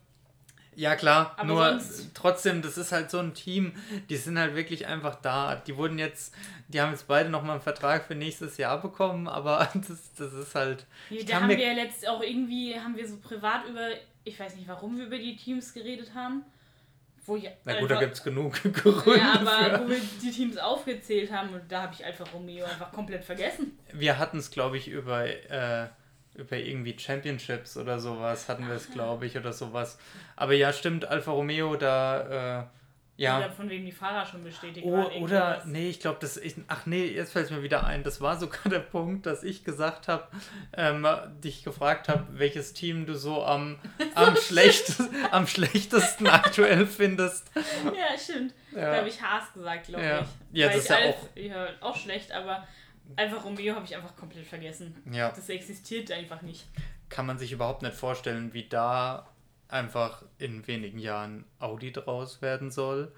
Ja, 0.74 0.96
klar, 0.96 1.34
Aber 1.38 1.48
nur 1.48 1.82
trotzdem, 2.14 2.62
das 2.62 2.78
ist 2.78 2.94
halt 2.94 3.12
so 3.12 3.20
ein 3.20 3.34
Team, 3.34 3.74
die 4.10 4.16
sind 4.16 4.40
halt 4.40 4.56
wirklich 4.56 4.88
einfach 4.88 5.16
da. 5.16 5.56
Die 5.56 5.76
wurden 5.76 6.00
jetzt, 6.00 6.34
die 6.70 6.80
haben 6.80 6.92
jetzt 6.92 7.08
beide 7.08 7.30
nochmal 7.30 7.56
einen 7.56 7.62
Vertrag 7.62 8.06
für 8.06 8.16
nächstes 8.16 8.56
Jahr 8.58 8.82
bekommen, 8.82 9.28
aber 9.28 9.70
das, 9.74 10.14
das 10.14 10.32
ist 10.34 10.56
halt. 10.56 10.86
Ja, 11.10 11.24
da 11.26 11.42
haben 11.42 11.50
wir 11.50 11.60
ja 11.60 11.74
letzt 11.74 12.08
auch 12.08 12.22
irgendwie, 12.24 12.74
haben 12.80 12.96
wir 12.96 13.06
so 13.08 13.18
privat 13.18 13.66
über, 13.68 13.90
ich 14.24 14.40
weiß 14.40 14.56
nicht, 14.56 14.68
warum 14.68 14.98
wir 14.98 15.08
über 15.08 15.18
die 15.18 15.36
Teams 15.36 15.74
geredet 15.74 16.14
haben. 16.16 16.44
Wo 17.26 17.36
ja, 17.36 17.52
Na 17.66 17.80
gut, 17.80 17.92
da 17.92 18.00
gibt 18.00 18.14
es 18.14 18.24
genug 18.24 18.54
Gründe. 18.74 19.20
Ja, 19.20 19.34
aber 19.40 19.78
für. 19.78 19.84
wo 19.86 19.90
wir 19.90 20.00
die 20.22 20.32
Teams 20.32 20.58
aufgezählt 20.58 21.32
haben 21.32 21.54
und 21.54 21.72
da 21.72 21.84
habe 21.84 21.94
ich 21.94 22.04
einfach 22.04 22.34
Romeo 22.34 22.66
einfach 22.66 22.92
komplett 22.92 23.24
vergessen. 23.24 23.78
Wir 23.94 24.18
hatten 24.18 24.38
es, 24.38 24.50
glaube 24.50 24.78
ich, 24.78 24.88
über, 24.88 25.26
äh, 25.26 25.88
über 26.36 26.58
irgendwie 26.58 26.98
Championships 26.98 27.78
oder 27.78 28.00
sowas, 28.00 28.50
hatten 28.50 28.68
wir 28.68 28.76
es, 28.76 28.90
glaube 28.92 29.28
ich, 29.28 29.38
oder 29.38 29.54
sowas. 29.54 30.00
Aber 30.36 30.54
ja, 30.54 30.74
stimmt, 30.74 31.06
Alfa 31.06 31.32
Romeo, 31.32 31.76
da, 31.76 32.62
äh, 32.62 32.64
ja. 33.22 33.38
Oder 33.38 33.52
von 33.52 33.70
wem 33.70 33.86
die 33.86 33.92
Fahrer 33.92 34.26
schon 34.26 34.44
bestätigt 34.44 34.86
Oh, 34.86 34.94
waren. 34.94 35.12
oder, 35.24 35.64
nee, 35.66 35.90
ich 35.90 36.00
glaube, 36.00 36.18
das 36.22 36.38
ist. 36.38 36.58
Ach 36.68 36.86
nee, 36.86 37.06
jetzt 37.06 37.32
fällt 37.34 37.46
es 37.46 37.52
mir 37.52 37.62
wieder 37.64 37.86
ein. 37.86 38.04
Das 38.04 38.20
war 38.22 38.38
sogar 38.38 38.60
der 38.70 38.80
Punkt, 38.80 39.26
dass 39.26 39.44
ich 39.44 39.64
gesagt 39.64 40.08
habe, 40.08 40.28
ähm, 40.76 41.08
dich 41.44 41.64
gefragt 41.64 42.10
habe, 42.10 42.26
welches 42.32 42.74
Team 42.74 43.06
du 43.06 43.16
so 43.16 43.44
am, 43.46 43.80
am, 44.16 44.36
schlechtesten, 44.48 45.10
am 45.32 45.46
schlechtesten 45.48 46.28
aktuell 46.28 46.86
findest. 46.88 47.52
Ja, 47.86 48.18
stimmt. 48.18 48.54
Da 48.74 48.80
Ja. 48.94 48.98
habe 48.98 49.08
ich 49.10 49.22
Haas 49.22 49.54
gesagt, 49.54 49.88
glaube 49.88 50.04
Ja. 50.04 50.22
ich. 50.22 50.28
Ja, 50.60 50.68
Weil 50.68 50.76
das 50.76 50.84
ist 50.86 50.90
ich 50.92 50.98
ja 51.00 51.10
auch- 51.10 51.30
Ja, 51.36 51.68
auch 51.82 51.96
schlecht, 51.96 52.32
aber 52.32 52.68
einfach 53.16 53.44
Romeo 53.44 53.76
habe 53.76 53.86
ich 53.86 53.96
einfach 53.96 54.16
komplett 54.16 54.46
vergessen. 54.48 54.96
Ja, 55.12 55.30
Das 55.30 55.48
existiert 55.50 56.12
einfach 56.12 56.42
nicht. 56.42 56.66
kann 57.10 57.26
man 57.26 57.38
sich 57.38 57.52
überhaupt 57.52 57.82
nicht 57.82 57.94
vorstellen, 57.94 58.54
wie 58.54 58.68
da 58.70 59.28
einfach 59.72 60.24
in 60.38 60.68
wenigen 60.68 61.00
Jahren 61.00 61.46
Audi 61.60 61.92
draus 61.92 62.42
werden 62.42 62.72
soll. 62.72 63.12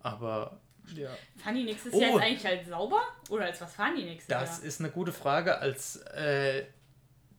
Aber 0.00 0.60
ja. 0.94 1.10
Fahren 1.42 1.54
die 1.54 1.64
nächstes 1.64 1.92
Oh. 1.92 2.00
Jahr 2.00 2.10
jetzt 2.12 2.22
eigentlich 2.22 2.46
als 2.46 2.68
sauber? 2.68 3.02
Oder 3.28 3.46
als 3.46 3.60
was 3.60 3.74
fahren 3.74 3.94
die 3.96 4.04
nächstes 4.04 4.28
Das 4.28 4.58
Jahr? 4.58 4.66
ist 4.66 4.80
eine 4.80 4.90
gute 4.90 5.12
Frage. 5.12 5.58
Als 5.58 5.96
äh, 5.96 6.64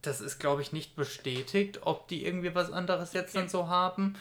das 0.01 0.21
ist, 0.21 0.39
glaube 0.39 0.61
ich, 0.61 0.71
nicht 0.71 0.95
bestätigt, 0.95 1.79
ob 1.83 2.07
die 2.07 2.25
irgendwie 2.25 2.55
was 2.55 2.71
anderes 2.71 3.13
jetzt 3.13 3.31
okay. 3.35 3.39
dann 3.39 3.49
so 3.49 3.67
haben. 3.67 4.15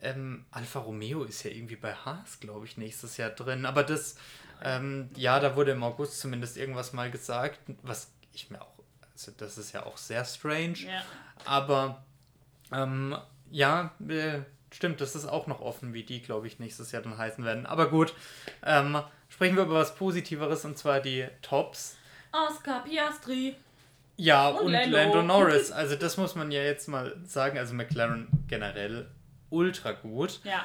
Ähm, 0.00 0.44
Alfa 0.50 0.78
Romeo 0.78 1.24
ist 1.24 1.42
ja 1.42 1.50
irgendwie 1.50 1.76
bei 1.76 1.92
Haas, 1.92 2.40
glaube 2.40 2.66
ich, 2.66 2.76
nächstes 2.76 3.16
Jahr 3.16 3.30
drin. 3.30 3.66
Aber 3.66 3.82
das, 3.82 4.16
ähm, 4.62 5.10
ja, 5.16 5.40
da 5.40 5.56
wurde 5.56 5.72
im 5.72 5.82
August 5.82 6.20
zumindest 6.20 6.56
irgendwas 6.56 6.92
mal 6.92 7.10
gesagt, 7.10 7.58
was 7.82 8.12
ich 8.32 8.50
mir 8.50 8.62
auch, 8.62 8.72
also 9.12 9.32
das 9.36 9.58
ist 9.58 9.72
ja 9.72 9.84
auch 9.84 9.96
sehr 9.96 10.24
strange. 10.24 10.78
Ja. 10.78 11.02
Aber 11.44 12.04
ähm, 12.72 13.16
ja, 13.50 13.92
äh, 14.08 14.40
stimmt, 14.70 15.00
das 15.00 15.14
ist 15.14 15.26
auch 15.26 15.46
noch 15.46 15.60
offen, 15.60 15.94
wie 15.94 16.02
die, 16.02 16.20
glaube 16.20 16.46
ich, 16.46 16.58
nächstes 16.58 16.92
Jahr 16.92 17.02
dann 17.02 17.18
heißen 17.18 17.44
werden. 17.44 17.66
Aber 17.66 17.90
gut, 17.90 18.14
ähm, 18.64 19.00
sprechen 19.28 19.56
wir 19.56 19.64
über 19.64 19.74
was 19.74 19.94
Positiveres 19.94 20.64
und 20.64 20.78
zwar 20.78 21.00
die 21.00 21.26
Tops. 21.42 21.96
Oscar 22.32 22.84
Piastri. 22.84 23.56
Ja, 24.16 24.48
und, 24.48 24.66
und 24.66 24.72
Lando. 24.72 24.96
Lando 24.96 25.22
Norris. 25.22 25.70
Also 25.70 25.94
das 25.94 26.16
muss 26.16 26.34
man 26.34 26.50
ja 26.50 26.62
jetzt 26.62 26.88
mal 26.88 27.16
sagen. 27.24 27.56
Also 27.56 27.74
McLaren 27.74 28.28
generell 28.48 29.08
ultra 29.48 29.92
gut. 29.92 30.40
Ja. 30.44 30.64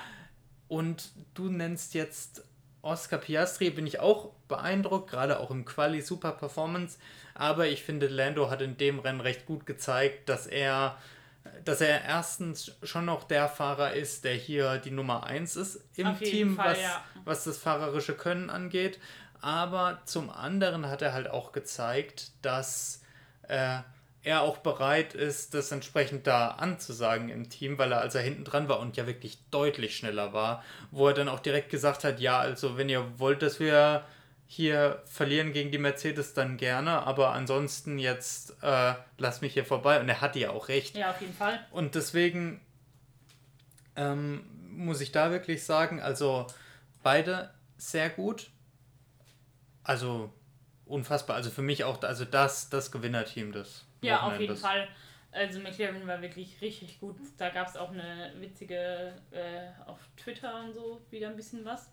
Und 0.67 1.11
du 1.35 1.49
nennst 1.49 1.93
jetzt 1.93 2.43
Oscar 2.81 3.17
Piastri, 3.17 3.69
bin 3.69 3.87
ich 3.87 3.99
auch 3.99 4.31
beeindruckt, 4.47 5.09
gerade 5.09 5.39
auch 5.39 5.51
im 5.51 5.65
Quali 5.65 6.01
super 6.01 6.31
Performance. 6.31 6.97
Aber 7.33 7.67
ich 7.67 7.83
finde, 7.83 8.07
Lando 8.07 8.49
hat 8.49 8.61
in 8.61 8.77
dem 8.77 8.99
Rennen 8.99 9.21
recht 9.21 9.45
gut 9.45 9.65
gezeigt, 9.65 10.27
dass 10.29 10.47
er, 10.47 10.97
dass 11.65 11.81
er 11.81 12.03
erstens 12.03 12.75
schon 12.83 13.05
noch 13.05 13.23
der 13.23 13.49
Fahrer 13.49 13.93
ist, 13.93 14.23
der 14.23 14.33
hier 14.33 14.77
die 14.77 14.91
Nummer 14.91 15.25
1 15.25 15.55
ist 15.55 15.83
im 15.95 16.17
Team, 16.17 16.55
Fall, 16.55 16.71
was, 16.71 16.81
ja. 16.81 17.03
was 17.25 17.43
das 17.43 17.57
fahrerische 17.57 18.13
Können 18.13 18.49
angeht. 18.49 18.99
Aber 19.41 19.99
zum 20.05 20.29
anderen 20.29 20.87
hat 20.87 21.01
er 21.01 21.13
halt 21.13 21.29
auch 21.29 21.51
gezeigt, 21.51 22.31
dass 22.41 23.01
äh, 23.49 23.79
er 24.23 24.41
auch 24.41 24.57
bereit 24.59 25.13
ist, 25.13 25.53
das 25.53 25.71
entsprechend 25.71 26.27
da 26.27 26.47
anzusagen 26.47 27.29
im 27.29 27.49
Team, 27.49 27.77
weil 27.77 27.91
er, 27.91 27.99
als 27.99 28.15
er 28.15 28.21
hinten 28.21 28.45
dran 28.45 28.69
war 28.69 28.79
und 28.79 28.95
ja 28.95 29.05
wirklich 29.05 29.37
deutlich 29.51 29.97
schneller 29.97 30.31
war, 30.31 30.63
wo 30.91 31.09
er 31.09 31.13
dann 31.13 31.27
auch 31.27 31.41
direkt 31.41 31.69
gesagt 31.69 32.05
hat, 32.05 32.21
ja, 32.21 32.39
also 32.39 32.77
wenn 32.77 32.87
ihr 32.87 33.19
wollt, 33.19 33.41
dass 33.41 33.59
wir 33.59 34.05
hier 34.53 35.01
verlieren 35.05 35.51
gegen 35.51 35.71
die 35.71 35.79
Mercedes, 35.79 36.35
dann 36.35 36.57
gerne, 36.57 37.01
aber 37.07 37.31
ansonsten 37.31 37.97
jetzt 37.97 38.55
äh, 38.61 38.93
lass 39.17 39.41
mich 39.41 39.53
hier 39.53 39.65
vorbei. 39.65 39.99
Und 39.99 40.07
er 40.07 40.21
hatte 40.21 40.37
ja 40.39 40.51
auch 40.51 40.67
recht. 40.67 40.95
Ja, 40.95 41.09
auf 41.09 41.21
jeden 41.21 41.33
Fall. 41.33 41.65
Und 41.71 41.95
deswegen 41.95 42.61
ähm, 43.95 44.43
muss 44.69 45.01
ich 45.01 45.11
da 45.11 45.31
wirklich 45.31 45.63
sagen, 45.63 46.01
also 46.01 46.45
beide 47.01 47.51
sehr 47.77 48.09
gut. 48.09 48.51
Also 49.83 50.31
unfassbar. 50.85 51.35
Also 51.35 51.49
für 51.49 51.63
mich 51.63 51.83
auch, 51.83 52.01
also 52.03 52.23
das, 52.23 52.69
das 52.69 52.91
Gewinnerteam 52.91 53.51
des. 53.51 53.85
Ja, 54.01 54.21
auf 54.21 54.39
jeden 54.39 54.55
Fall. 54.55 54.87
Also 55.31 55.59
McLaren 55.59 56.05
war 56.05 56.21
wirklich 56.21 56.61
richtig 56.61 56.99
gut. 56.99 57.17
Da 57.37 57.49
gab 57.49 57.67
es 57.67 57.75
auch 57.75 57.89
eine 57.89 58.33
witzige 58.37 59.15
äh, 59.31 59.87
auf 59.87 59.97
Twitter 60.15 60.63
und 60.63 60.73
so 60.73 61.01
wieder 61.09 61.29
ein 61.29 61.35
bisschen 61.35 61.65
was. 61.65 61.89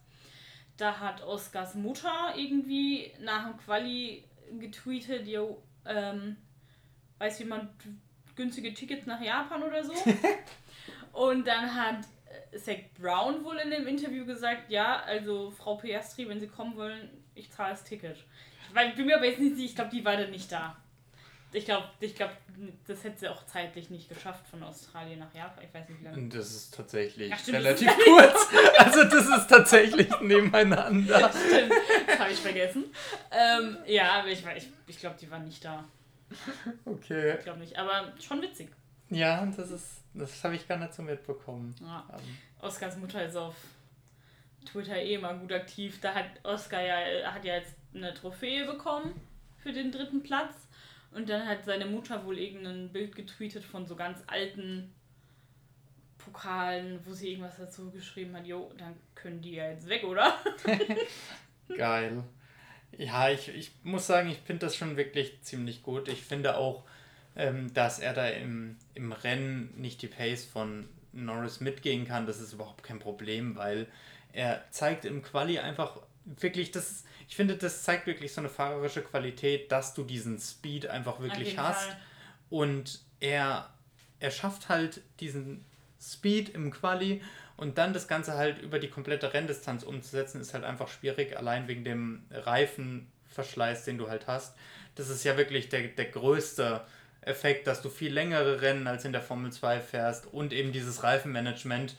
Da 0.80 0.98
hat 0.98 1.22
Oscars 1.22 1.74
Mutter 1.74 2.34
irgendwie 2.36 3.12
nach 3.20 3.46
dem 3.46 3.58
Quali 3.58 4.24
getweetet, 4.58 5.26
jo, 5.26 5.62
ähm, 5.84 6.36
weiß 7.18 7.40
jemand 7.40 7.70
günstige 8.34 8.72
Tickets 8.72 9.04
nach 9.04 9.20
Japan 9.20 9.62
oder 9.62 9.84
so. 9.84 9.92
und 11.12 11.46
dann 11.46 11.74
hat 11.74 12.06
äh, 12.52 12.56
Zach 12.56 12.78
Brown 12.98 13.44
wohl 13.44 13.58
in 13.58 13.70
dem 13.70 13.86
Interview 13.86 14.24
gesagt, 14.24 14.70
ja, 14.70 15.02
also 15.02 15.50
Frau 15.50 15.76
Piastri, 15.76 16.26
wenn 16.26 16.40
Sie 16.40 16.48
kommen 16.48 16.74
wollen, 16.76 17.10
ich 17.34 17.50
zahle 17.50 17.72
das 17.72 17.84
Ticket. 17.84 18.24
Weil 18.72 18.88
ich 18.88 18.94
bin 18.94 19.04
mir 19.04 19.16
aber 19.16 19.26
jetzt 19.26 19.40
nicht 19.40 19.56
sicher, 19.56 19.68
ich 19.68 19.74
glaube, 19.74 19.90
die 19.90 20.04
war 20.04 20.16
dann 20.16 20.30
nicht 20.30 20.50
da. 20.50 20.79
Ich 21.52 21.64
glaube, 21.64 21.88
ich 21.98 22.14
glaub, 22.14 22.30
das 22.86 23.02
hätte 23.02 23.18
sie 23.20 23.28
auch 23.28 23.44
zeitlich 23.46 23.90
nicht 23.90 24.08
geschafft 24.08 24.46
von 24.46 24.62
Australien 24.62 25.18
nach 25.18 25.34
Japan. 25.34 25.64
Ich 25.64 25.74
weiß 25.74 25.88
nicht, 25.88 26.00
wie 26.00 26.04
lange. 26.04 26.28
Das 26.28 26.50
ist 26.50 26.74
tatsächlich 26.74 27.32
Ach, 27.32 27.48
relativ 27.48 27.90
kurz. 28.04 28.48
also 28.78 29.04
das 29.04 29.26
ist 29.26 29.48
tatsächlich 29.48 30.08
nebeneinander. 30.20 31.30
Stimmt, 31.48 31.72
das 32.06 32.18
habe 32.18 32.30
ich 32.30 32.38
vergessen. 32.38 32.84
Ähm, 33.32 33.78
ja, 33.86 34.20
aber 34.20 34.28
ich, 34.28 34.44
ich, 34.56 34.68
ich 34.86 34.98
glaube, 34.98 35.16
die 35.20 35.30
war 35.30 35.40
nicht 35.40 35.64
da. 35.64 35.84
Okay. 36.84 37.34
Ich 37.38 37.44
glaube 37.44 37.58
nicht, 37.58 37.76
aber 37.76 38.12
schon 38.20 38.40
witzig. 38.42 38.68
Ja, 39.08 39.44
das 39.44 39.70
ist, 39.70 40.04
das 40.14 40.44
habe 40.44 40.54
ich 40.54 40.68
gar 40.68 40.78
nicht 40.78 40.94
so 40.94 41.02
mitbekommen. 41.02 41.74
Ja. 41.80 42.08
Ähm. 42.12 42.38
Oskars 42.60 42.96
Mutter 42.96 43.24
ist 43.24 43.36
auf 43.36 43.56
Twitter 44.64 44.96
eh 44.96 45.14
immer 45.14 45.34
gut 45.34 45.52
aktiv. 45.52 45.98
Da 46.00 46.14
hat 46.14 46.26
Oskar 46.44 46.82
ja, 46.82 47.32
hat 47.32 47.44
ja 47.44 47.56
jetzt 47.56 47.74
eine 47.94 48.14
Trophäe 48.14 48.66
bekommen 48.66 49.20
für 49.58 49.72
den 49.72 49.90
dritten 49.90 50.22
Platz. 50.22 50.54
Und 51.12 51.28
dann 51.28 51.46
hat 51.46 51.64
seine 51.64 51.86
Mutter 51.86 52.24
wohl 52.24 52.38
irgendein 52.38 52.90
Bild 52.90 53.16
getweetet 53.16 53.64
von 53.64 53.86
so 53.86 53.96
ganz 53.96 54.22
alten 54.26 54.92
Pokalen, 56.18 57.00
wo 57.04 57.12
sie 57.12 57.30
irgendwas 57.30 57.56
dazu 57.56 57.90
geschrieben 57.90 58.36
hat, 58.36 58.46
jo, 58.46 58.72
dann 58.78 58.94
können 59.14 59.40
die 59.40 59.54
ja 59.54 59.70
jetzt 59.70 59.88
weg, 59.88 60.04
oder? 60.04 60.38
Geil. 61.76 62.22
Ja, 62.96 63.30
ich, 63.30 63.48
ich 63.48 63.72
muss 63.82 64.06
sagen, 64.06 64.28
ich 64.28 64.38
finde 64.38 64.66
das 64.66 64.76
schon 64.76 64.96
wirklich 64.96 65.42
ziemlich 65.42 65.82
gut. 65.82 66.08
Ich 66.08 66.22
finde 66.22 66.56
auch, 66.56 66.84
ähm, 67.36 67.72
dass 67.74 67.98
er 67.98 68.12
da 68.12 68.28
im, 68.28 68.76
im 68.94 69.12
Rennen 69.12 69.72
nicht 69.76 70.02
die 70.02 70.08
Pace 70.08 70.44
von 70.44 70.88
Norris 71.12 71.60
mitgehen 71.60 72.06
kann. 72.06 72.26
Das 72.26 72.40
ist 72.40 72.52
überhaupt 72.52 72.82
kein 72.82 72.98
Problem, 72.98 73.56
weil 73.56 73.86
er 74.32 74.64
zeigt 74.70 75.04
im 75.04 75.22
Quali 75.22 75.58
einfach 75.58 76.00
wirklich, 76.24 76.70
das 76.70 77.04
ich 77.30 77.36
finde, 77.36 77.56
das 77.56 77.84
zeigt 77.84 78.08
wirklich 78.08 78.32
so 78.32 78.40
eine 78.40 78.48
fahrerische 78.48 79.02
Qualität, 79.02 79.70
dass 79.70 79.94
du 79.94 80.02
diesen 80.02 80.40
Speed 80.40 80.88
einfach 80.88 81.20
wirklich 81.20 81.56
hast. 81.58 81.86
Fall. 81.86 81.96
Und 82.50 83.02
er, 83.20 83.70
er 84.18 84.32
schafft 84.32 84.68
halt 84.68 85.00
diesen 85.20 85.64
Speed 86.02 86.48
im 86.48 86.72
Quali 86.72 87.22
und 87.56 87.78
dann 87.78 87.92
das 87.92 88.08
Ganze 88.08 88.34
halt 88.34 88.60
über 88.60 88.80
die 88.80 88.88
komplette 88.88 89.32
Renndistanz 89.32 89.84
umzusetzen, 89.84 90.40
ist 90.40 90.54
halt 90.54 90.64
einfach 90.64 90.88
schwierig, 90.88 91.36
allein 91.36 91.68
wegen 91.68 91.84
dem 91.84 92.24
Reifenverschleiß, 92.32 93.84
den 93.84 93.96
du 93.96 94.08
halt 94.08 94.26
hast. 94.26 94.56
Das 94.96 95.08
ist 95.08 95.22
ja 95.22 95.36
wirklich 95.36 95.68
der, 95.68 95.82
der 95.86 96.06
größte 96.06 96.84
Effekt, 97.20 97.68
dass 97.68 97.80
du 97.80 97.90
viel 97.90 98.12
längere 98.12 98.60
Rennen 98.60 98.88
als 98.88 99.04
in 99.04 99.12
der 99.12 99.22
Formel 99.22 99.52
2 99.52 99.80
fährst 99.80 100.26
und 100.26 100.52
eben 100.52 100.72
dieses 100.72 101.04
Reifenmanagement 101.04 101.94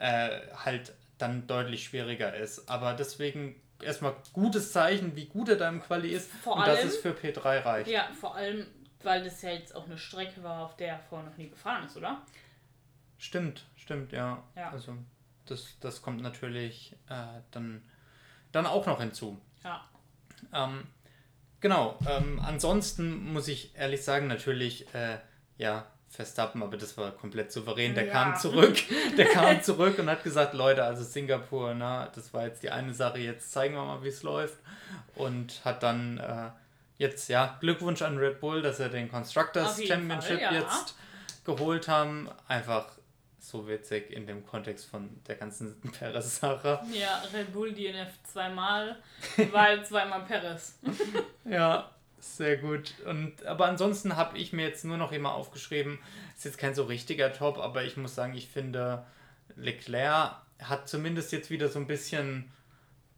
äh, 0.00 0.40
halt 0.56 0.92
dann 1.22 1.46
deutlich 1.46 1.84
schwieriger 1.84 2.34
ist. 2.34 2.68
Aber 2.68 2.94
deswegen 2.94 3.60
erstmal 3.80 4.14
gutes 4.32 4.72
Zeichen, 4.72 5.16
wie 5.16 5.26
gut 5.26 5.48
er 5.48 5.56
da 5.56 5.68
im 5.68 5.80
Quali 5.80 6.08
ist 6.08 6.30
vor 6.30 6.56
und 6.56 6.62
allem, 6.62 6.76
dass 6.76 6.84
es 6.84 6.96
für 6.98 7.12
P3 7.12 7.64
reicht. 7.64 7.90
Ja, 7.90 8.08
vor 8.20 8.34
allem, 8.34 8.66
weil 9.02 9.24
das 9.24 9.40
ja 9.42 9.50
jetzt 9.50 9.74
auch 9.74 9.86
eine 9.86 9.98
Strecke 9.98 10.42
war, 10.42 10.64
auf 10.64 10.76
der 10.76 10.88
er 10.88 10.98
vorher 10.98 11.28
noch 11.28 11.36
nie 11.36 11.48
gefahren 11.48 11.86
ist, 11.86 11.96
oder? 11.96 12.22
Stimmt, 13.18 13.64
stimmt, 13.76 14.12
ja. 14.12 14.42
ja. 14.56 14.70
Also 14.70 14.96
das, 15.46 15.78
das 15.80 16.02
kommt 16.02 16.22
natürlich 16.22 16.96
äh, 17.08 17.40
dann, 17.50 17.82
dann 18.50 18.66
auch 18.66 18.86
noch 18.86 19.00
hinzu. 19.00 19.40
Ja. 19.62 19.88
Ähm, 20.52 20.86
genau, 21.60 21.98
ähm, 22.08 22.40
ansonsten 22.44 23.32
muss 23.32 23.48
ich 23.48 23.76
ehrlich 23.76 24.02
sagen, 24.02 24.26
natürlich, 24.26 24.92
äh, 24.94 25.18
ja, 25.56 25.86
Verstappen, 26.12 26.62
aber 26.62 26.76
das 26.76 26.98
war 26.98 27.10
komplett 27.12 27.50
souverän. 27.50 27.94
Der 27.94 28.04
ja. 28.04 28.12
kam 28.12 28.36
zurück, 28.36 28.76
der 29.16 29.26
kam 29.26 29.62
zurück 29.62 29.98
und 29.98 30.10
hat 30.10 30.22
gesagt, 30.22 30.52
Leute, 30.52 30.84
also 30.84 31.02
Singapur, 31.02 31.74
na, 31.74 32.10
das 32.14 32.34
war 32.34 32.44
jetzt 32.44 32.62
die 32.62 32.70
eine 32.70 32.92
Sache, 32.92 33.18
jetzt 33.18 33.50
zeigen 33.50 33.74
wir 33.74 33.84
mal, 33.84 34.04
wie 34.04 34.08
es 34.08 34.22
läuft. 34.22 34.58
Und 35.14 35.64
hat 35.64 35.82
dann 35.82 36.18
äh, 36.18 36.50
jetzt, 36.98 37.28
ja, 37.28 37.56
Glückwunsch 37.60 38.02
an 38.02 38.18
Red 38.18 38.40
Bull, 38.40 38.60
dass 38.60 38.78
er 38.78 38.90
den 38.90 39.10
Constructors 39.10 39.82
Championship 39.82 40.40
Fall, 40.40 40.54
ja. 40.54 40.60
jetzt 40.60 40.96
geholt 41.44 41.88
haben. 41.88 42.28
Einfach 42.46 42.88
so 43.40 43.66
witzig 43.66 44.10
in 44.10 44.26
dem 44.26 44.46
Kontext 44.46 44.86
von 44.90 45.08
der 45.26 45.36
ganzen 45.36 45.80
Perez-Sache. 45.98 46.80
Ja, 46.92 47.22
Red 47.32 47.54
Bull 47.54 47.72
DNF 47.72 48.22
zweimal, 48.24 48.96
weil 49.50 49.82
zweimal 49.84 50.26
Perez. 50.26 50.78
ja, 51.46 51.90
sehr 52.22 52.56
gut. 52.56 52.94
Und, 53.04 53.44
aber 53.46 53.66
ansonsten 53.66 54.16
habe 54.16 54.38
ich 54.38 54.52
mir 54.52 54.66
jetzt 54.66 54.84
nur 54.84 54.96
noch 54.96 55.12
immer 55.12 55.34
aufgeschrieben, 55.34 55.98
ist 56.36 56.44
jetzt 56.44 56.58
kein 56.58 56.74
so 56.74 56.84
richtiger 56.84 57.32
Top, 57.32 57.58
aber 57.58 57.84
ich 57.84 57.96
muss 57.96 58.14
sagen, 58.14 58.34
ich 58.34 58.48
finde, 58.48 59.04
Leclerc 59.56 60.36
hat 60.60 60.88
zumindest 60.88 61.32
jetzt 61.32 61.50
wieder 61.50 61.68
so 61.68 61.80
ein 61.80 61.86
bisschen, 61.86 62.50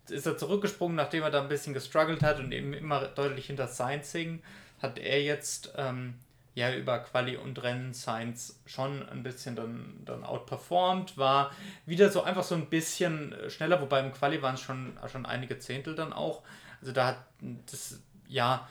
ist 0.09 0.27
er 0.27 0.39
zurückgesprungen, 0.39 0.97
nachdem 0.97 1.23
er 1.23 1.31
da 1.31 1.43
ein 1.43 1.49
bisschen 1.49 1.75
gestruggelt 1.75 2.23
hat 2.23 2.39
und 2.39 2.51
eben 2.53 2.73
immer 2.73 3.03
deutlich 3.05 3.47
hinter 3.47 3.69
Sainz 3.69 4.11
hing, 4.13 4.43
hat 4.81 4.99
er 4.99 5.23
jetzt 5.23 5.75
ähm, 5.77 6.15
ja 6.55 6.75
über 6.75 6.99
Quali 7.01 7.37
und 7.37 7.63
Rennen 7.63 7.93
Sainz 7.93 8.59
schon 8.65 9.07
ein 9.09 9.23
bisschen 9.23 9.55
dann, 9.55 10.01
dann 10.07 10.25
outperformed, 10.25 11.19
war 11.19 11.53
wieder 11.85 12.11
so 12.11 12.23
einfach 12.23 12.45
so 12.45 12.55
ein 12.55 12.71
bisschen 12.71 13.35
schneller, 13.49 13.83
wobei 13.83 14.01
im 14.01 14.13
Quali 14.13 14.41
waren 14.41 14.55
es 14.55 14.63
schon, 14.63 14.99
schon 15.13 15.27
einige 15.27 15.59
Zehntel 15.59 15.95
dann 15.95 16.15
auch. 16.15 16.43
Also 16.81 16.93
da 16.93 17.09
hat 17.09 17.27
das, 17.71 18.01
ja, 18.29 18.67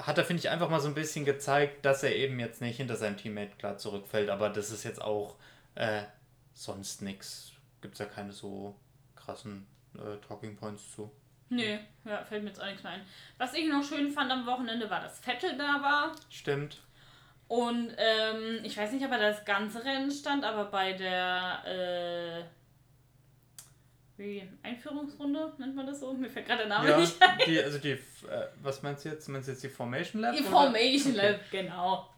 hat 0.00 0.18
er, 0.18 0.24
finde 0.24 0.40
ich, 0.40 0.50
einfach 0.50 0.70
mal 0.70 0.80
so 0.80 0.88
ein 0.88 0.94
bisschen 0.94 1.24
gezeigt, 1.24 1.84
dass 1.84 2.02
er 2.02 2.14
eben 2.14 2.38
jetzt 2.40 2.60
nicht 2.60 2.76
hinter 2.76 2.96
seinem 2.96 3.16
Teammate 3.16 3.56
klar 3.58 3.78
zurückfällt. 3.78 4.30
Aber 4.30 4.50
das 4.50 4.70
ist 4.70 4.84
jetzt 4.84 5.02
auch 5.02 5.36
äh, 5.74 6.02
sonst 6.54 7.02
nichts. 7.02 7.52
Gibt 7.80 7.94
es 7.94 8.00
ja 8.00 8.06
keine 8.06 8.32
so 8.32 8.74
krassen 9.14 9.66
äh, 9.94 10.16
Talking 10.26 10.56
Points 10.56 10.92
zu. 10.92 11.10
Nee, 11.50 11.78
ja, 12.04 12.24
fällt 12.24 12.42
mir 12.42 12.50
jetzt 12.50 12.60
auch 12.60 12.66
nichts 12.66 12.82
mehr 12.82 12.92
ein. 12.92 13.06
Was 13.38 13.54
ich 13.54 13.66
noch 13.68 13.82
schön 13.82 14.10
fand 14.10 14.30
am 14.30 14.46
Wochenende 14.46 14.90
war, 14.90 15.00
dass 15.00 15.18
Vettel 15.18 15.56
da 15.56 15.82
war. 15.82 16.12
Stimmt. 16.28 16.82
Und 17.48 17.94
ähm, 17.96 18.60
ich 18.62 18.76
weiß 18.76 18.92
nicht, 18.92 19.04
ob 19.04 19.12
er 19.12 19.18
das 19.18 19.44
ganze 19.46 19.82
Rennen 19.82 20.10
stand, 20.10 20.44
aber 20.44 20.66
bei 20.66 20.92
der 20.92 21.64
äh, 21.64 22.44
Einführungsrunde 24.62 25.52
nennt 25.58 25.76
man 25.76 25.86
das 25.86 26.00
so? 26.00 26.12
Mir 26.12 26.28
fällt 26.28 26.46
gerade 26.46 26.60
der 26.60 26.68
Name 26.68 26.90
Ja, 26.90 26.98
nicht 26.98 27.22
ein. 27.22 27.38
die, 27.46 27.62
also 27.62 27.78
die, 27.78 27.90
äh, 27.90 27.98
was 28.62 28.82
meinst 28.82 29.04
du 29.04 29.10
jetzt? 29.10 29.28
Meinst 29.28 29.48
du 29.48 29.52
jetzt 29.52 29.62
die 29.62 29.68
Formation 29.68 30.22
Lab? 30.22 30.34
Die 30.34 30.40
oder? 30.42 30.50
Formation 30.50 31.12
Okay. 31.14 31.30
Lab, 31.30 31.40
genau. 31.50 32.08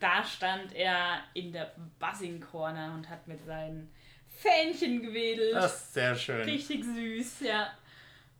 Da 0.00 0.24
stand 0.24 0.74
er 0.74 1.20
in 1.34 1.52
der 1.52 1.72
Buzzing 1.98 2.40
Corner 2.40 2.92
und 2.94 3.08
hat 3.08 3.26
mit 3.28 3.44
seinen 3.44 3.90
Fähnchen 4.28 5.00
gewedelt. 5.00 5.54
Das 5.54 5.74
ist 5.74 5.94
sehr 5.94 6.14
schön. 6.16 6.42
Richtig 6.42 6.84
süß, 6.84 7.40
ja. 7.40 7.70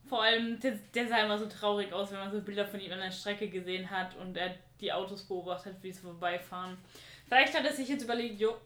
Vor 0.08 0.22
allem, 0.22 0.58
der, 0.60 0.72
der 0.94 1.08
sah 1.08 1.18
immer 1.24 1.38
so 1.38 1.46
traurig 1.46 1.92
aus, 1.92 2.12
wenn 2.12 2.18
man 2.18 2.30
so 2.30 2.40
Bilder 2.40 2.66
von 2.66 2.78
ihm 2.80 2.92
an 2.92 3.00
der 3.00 3.10
Strecke 3.10 3.48
gesehen 3.48 3.90
hat 3.90 4.16
und 4.16 4.36
er 4.36 4.54
die 4.80 4.92
Autos 4.92 5.22
beobachtet, 5.24 5.76
wie 5.82 5.92
sie 5.92 6.02
vorbeifahren. 6.02 6.76
Vielleicht 7.26 7.56
hat 7.56 7.64
er 7.64 7.72
sich 7.72 7.88
jetzt 7.88 8.04
überlegt, 8.04 8.38
jo, 8.38 8.56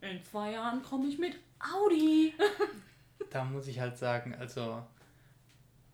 in 0.00 0.22
zwei 0.24 0.52
Jahren 0.52 0.82
komme 0.82 1.08
ich 1.08 1.18
mit 1.18 1.34
Audi. 1.58 2.34
Da 3.30 3.44
muss 3.44 3.66
ich 3.66 3.80
halt 3.80 3.98
sagen, 3.98 4.34
also 4.38 4.82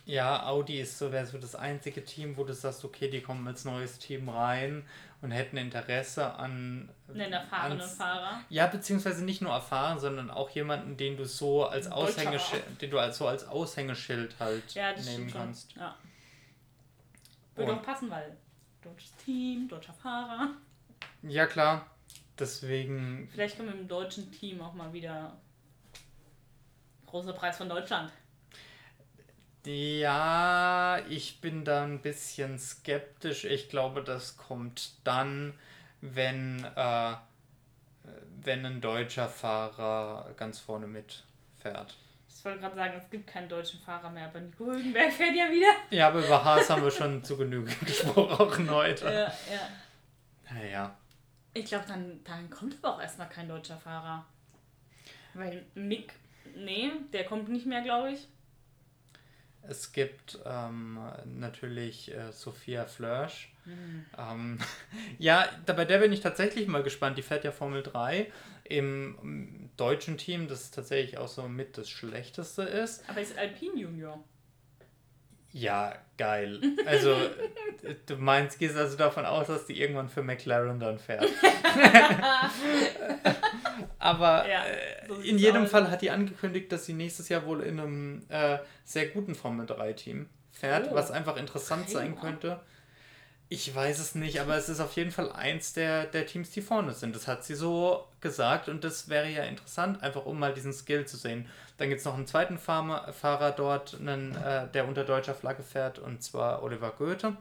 ja, 0.07 0.45
Audi 0.47 0.81
ist 0.81 0.99
so, 0.99 1.11
wäre 1.13 1.25
so 1.27 1.39
das 1.39 1.55
einzige 1.55 2.05
Team, 2.05 2.37
wo 2.37 2.45
du 2.45 2.53
sagst, 2.53 2.85
okay, 2.85 3.09
die 3.09 3.23
kommen 3.23 3.47
als 3.49 3.65
neues 3.65 3.99
Team 3.99 4.29
rein 4.29 4.85
und 5.23 5.31
hätten 5.31 5.57
Interesse 5.57 6.35
an 6.35 6.91
Einen 7.09 7.33
erfahrenen 7.33 7.81
ans- 7.81 7.95
Fahrer. 7.97 8.41
Ja, 8.51 8.67
beziehungsweise 8.67 9.25
nicht 9.25 9.41
nur 9.41 9.53
erfahren, 9.53 9.99
sondern 9.99 10.31
auch 10.31 10.51
jemanden, 10.51 10.99
den 10.99 11.17
du 11.17 11.25
so 11.25 11.65
als 11.67 11.91
Aushängeschild, 11.91 12.83
den 12.83 12.91
du 12.91 12.99
als 12.99 13.17
so 13.17 13.27
als 13.27 13.49
Aushängeschild 13.49 14.37
halt 14.39 14.75
Ja, 14.75 14.93
das 14.93 15.07
nehmen 15.07 15.15
stimmt 15.17 15.31
schon. 15.33 15.41
kannst. 15.41 15.73
Ja. 15.77 15.97
Würde 17.55 17.73
Und- 17.73 17.79
auch 17.79 17.83
passen, 17.83 18.11
weil 18.11 18.37
deutsches 18.83 19.17
Team, 19.17 19.69
deutscher 19.69 19.95
Fahrer. 19.95 20.51
Ja 21.23 21.47
klar. 21.47 21.87
Deswegen, 22.39 23.29
Vielleicht 23.33 23.57
kommen 23.57 23.73
wir 23.73 23.81
im 23.81 23.89
deutschen 23.89 24.31
Team 24.33 24.61
auch 24.61 24.75
mal 24.75 24.93
wieder 24.93 25.37
großer 27.15 27.33
Preis 27.33 27.57
von 27.57 27.69
Deutschland. 27.69 28.11
ja, 29.65 30.99
ich 31.09 31.41
bin 31.41 31.65
da 31.65 31.85
ein 31.85 32.01
bisschen 32.01 32.59
skeptisch. 32.59 33.45
Ich 33.45 33.69
glaube, 33.69 34.03
das 34.03 34.37
kommt 34.37 34.95
dann, 35.05 35.55
wenn, 36.01 36.67
äh, 36.75 37.15
wenn 38.43 38.67
ein 38.67 38.81
deutscher 38.81 39.29
Fahrer 39.29 40.35
ganz 40.37 40.59
vorne 40.59 40.89
mitfährt. 40.89 41.97
Ich 42.29 42.45
wollte 42.45 42.59
gerade 42.59 42.75
sagen, 42.75 42.95
es 42.99 43.09
gibt 43.09 43.29
keinen 43.29 43.49
deutschen 43.49 43.79
Fahrer 43.79 44.11
mehr, 44.11 44.27
aber 44.27 44.41
Nico 44.41 44.67
Hülkenberg 44.67 45.13
fährt 45.13 45.37
ja 45.37 45.49
wieder. 45.49 45.71
Ja, 45.91 46.09
aber 46.09 46.19
über 46.19 46.45
Haas 46.45 46.69
haben 46.69 46.83
wir 46.83 46.91
schon 46.91 47.23
zu 47.23 47.37
Genüge 47.37 47.73
gesprochen 47.87 48.69
heute. 48.69 49.05
Ja, 49.05 49.55
ja. 49.55 49.69
Naja. 50.53 50.97
Ich 51.55 51.67
glaube, 51.67 51.85
dann, 51.87 52.25
dann 52.25 52.51
kommt 52.51 52.77
aber 52.83 52.97
auch 52.97 53.01
erstmal 53.01 53.29
kein 53.29 53.49
deutscher 53.49 53.79
Fahrer. 53.79 54.27
Weil 55.33 55.65
Mick, 55.75 56.13
nee, 56.57 56.91
der 57.13 57.25
kommt 57.25 57.49
nicht 57.49 57.67
mehr, 57.67 57.83
glaube 57.83 58.13
ich. 58.13 58.29
Es 59.67 59.93
gibt 59.93 60.39
ähm, 60.45 60.99
natürlich 61.25 62.15
äh, 62.15 62.33
Sophia 62.33 62.85
Flörsch. 62.85 63.51
Ähm, 64.19 64.59
ja, 65.19 65.49
da, 65.65 65.73
bei 65.73 65.85
der 65.85 65.99
bin 65.99 66.13
ich 66.13 66.21
tatsächlich 66.21 66.67
mal 66.69 66.83
gespannt. 66.83 67.17
Die 67.17 67.23
fährt 67.23 67.45
ja 67.45 67.53
Formel 67.53 67.83
3 67.83 68.31
im, 68.65 69.19
im 69.23 69.71
deutschen 69.77 70.19
Team, 70.19 70.49
das 70.49 70.71
tatsächlich 70.71 71.19
auch 71.19 71.29
so 71.29 71.49
mit 71.49 71.79
das 71.79 71.89
Schlechteste 71.89 72.63
ist. 72.63 73.09
Aber 73.09 73.21
ist 73.21 73.39
Alpine 73.39 73.81
Junior. 73.81 74.23
Ja, 75.53 75.95
geil. 76.19 76.61
Also, 76.85 77.17
du 78.07 78.17
meinst, 78.17 78.59
gehst 78.59 78.77
also 78.77 78.97
davon 78.97 79.25
aus, 79.25 79.47
dass 79.47 79.67
die 79.67 79.81
irgendwann 79.81 80.09
für 80.09 80.23
McLaren 80.23 80.81
dann 80.81 80.99
fährt. 80.99 81.29
Aber 84.05 84.47
Ja, 84.49 84.65
äh, 84.67 85.09
so 85.09 85.15
in 85.15 85.39
jedem 85.39 85.65
aus. 85.65 85.71
Fall 85.71 85.91
hat 85.91 86.03
die 86.03 86.11
angekündigt, 86.11 86.71
dass 86.71 86.85
sie 86.85 86.93
nächstes 86.93 87.29
Jahr 87.31 87.47
wohl 87.47 87.63
in 87.63 87.81
einem 87.81 88.23
äh, 88.29 88.59
sehr 88.85 89.07
guten 89.09 89.35
Formel 89.35 89.65
3-Team 89.67 90.29
fährt, 90.53 90.89
Oh. 90.91 90.95
was 90.95 91.11
einfach 91.11 91.37
interessant 91.39 91.89
sein 91.89 92.15
könnte. 92.21 92.61
Ich 93.49 93.75
weiß 93.75 93.99
es 94.01 94.15
nicht, 94.15 94.41
aber 94.41 94.57
es 94.57 94.69
ist 94.69 94.81
auf 94.81 94.95
jeden 94.97 95.11
Fall 95.11 95.31
eins 95.33 95.73
der, 95.75 96.05
der 96.07 96.27
Teams, 96.27 96.51
die 96.51 96.61
vorne 96.63 96.93
sind. 96.93 97.15
Das 97.17 97.27
hat 97.29 97.45
sie 97.45 97.55
so 97.55 98.07
gesagt 98.21 98.69
und 98.69 98.85
das 98.85 99.09
wäre 99.09 99.29
ja 99.29 99.45
interessant, 99.45 100.03
einfach 100.03 100.27
um 100.27 100.39
mal 100.39 100.53
diesen 100.53 100.73
Skill 100.73 101.07
zu 101.07 101.17
sehen. 101.17 101.47
Dann 101.79 101.89
gibt 101.89 102.01
es 102.01 102.05
noch 102.05 102.15
einen 102.15 102.27
zweiten 102.27 102.59
Fahrer, 102.59 103.13
Fahrer 103.13 103.53
dort, 103.53 103.95
einen, 104.01 104.35
äh, 104.37 104.69
der 104.69 104.87
unter 104.87 105.05
deutscher 105.05 105.35
Flagge 105.35 105.63
fährt, 105.63 105.99
und 105.99 106.23
zwar 106.23 106.63
Oliver 106.63 106.91
Goethe. 106.97 107.37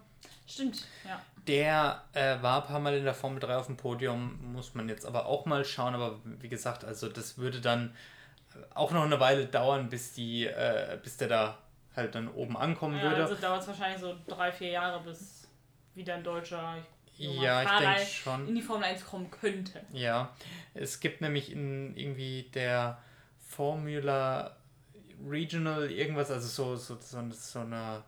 Stimmt, 0.48 0.86
ja. 1.06 1.22
Der 1.48 2.04
äh, 2.14 2.42
war 2.42 2.62
ein 2.62 2.68
paar 2.68 2.80
Mal 2.80 2.96
in 2.96 3.04
der 3.04 3.14
Formel 3.14 3.40
3 3.40 3.58
auf 3.58 3.66
dem 3.66 3.78
Podium, 3.78 4.40
muss 4.54 4.76
man 4.76 4.88
jetzt 4.88 5.06
aber 5.06 5.26
auch 5.26 5.46
mal 5.46 5.66
schauen. 5.66 5.94
Aber 5.94 6.20
wie 6.24 6.48
gesagt, 6.48 6.86
also 6.86 7.10
das 7.10 7.38
würde 7.38 7.60
dann 7.60 7.94
auch 8.74 8.92
noch 8.92 9.04
eine 9.04 9.20
Weile 9.20 9.46
dauern, 9.46 9.90
bis 9.90 10.14
die, 10.14 10.46
äh, 10.46 10.98
bis 11.02 11.18
der 11.18 11.28
da 11.28 11.58
halt 11.96 12.16
dann 12.16 12.28
oben 12.30 12.58
ankommen 12.58 12.98
ja 12.98 13.04
würde. 13.04 13.24
also 13.24 13.36
dauert 13.36 13.62
es 13.62 13.68
wahrscheinlich 13.68 14.00
so 14.02 14.16
drei, 14.28 14.52
vier 14.52 14.70
Jahre, 14.70 15.04
bis 15.04 15.48
wieder 15.96 16.16
ein 16.16 16.24
deutscher 16.24 16.78
Ja, 17.18 17.64
ich 17.64 17.70
denke 17.70 18.06
schon. 18.06 18.48
in 18.48 18.56
die 18.56 18.62
Formel 18.62 18.86
1 18.86 19.06
kommen 19.06 19.30
könnte. 19.30 19.82
Ja, 19.92 20.34
es 20.74 21.00
gibt 21.00 21.22
nämlich 21.22 21.52
in 21.52 21.96
irgendwie 21.96 22.50
der 22.54 22.98
Formula 23.40 24.56
Regional 25.26 25.90
irgendwas, 25.92 26.32
also 26.32 26.48
so, 26.48 26.76
so, 26.76 26.98
so, 27.00 27.30
so 27.32 27.60
eine 27.60 27.76
äh, 27.76 28.02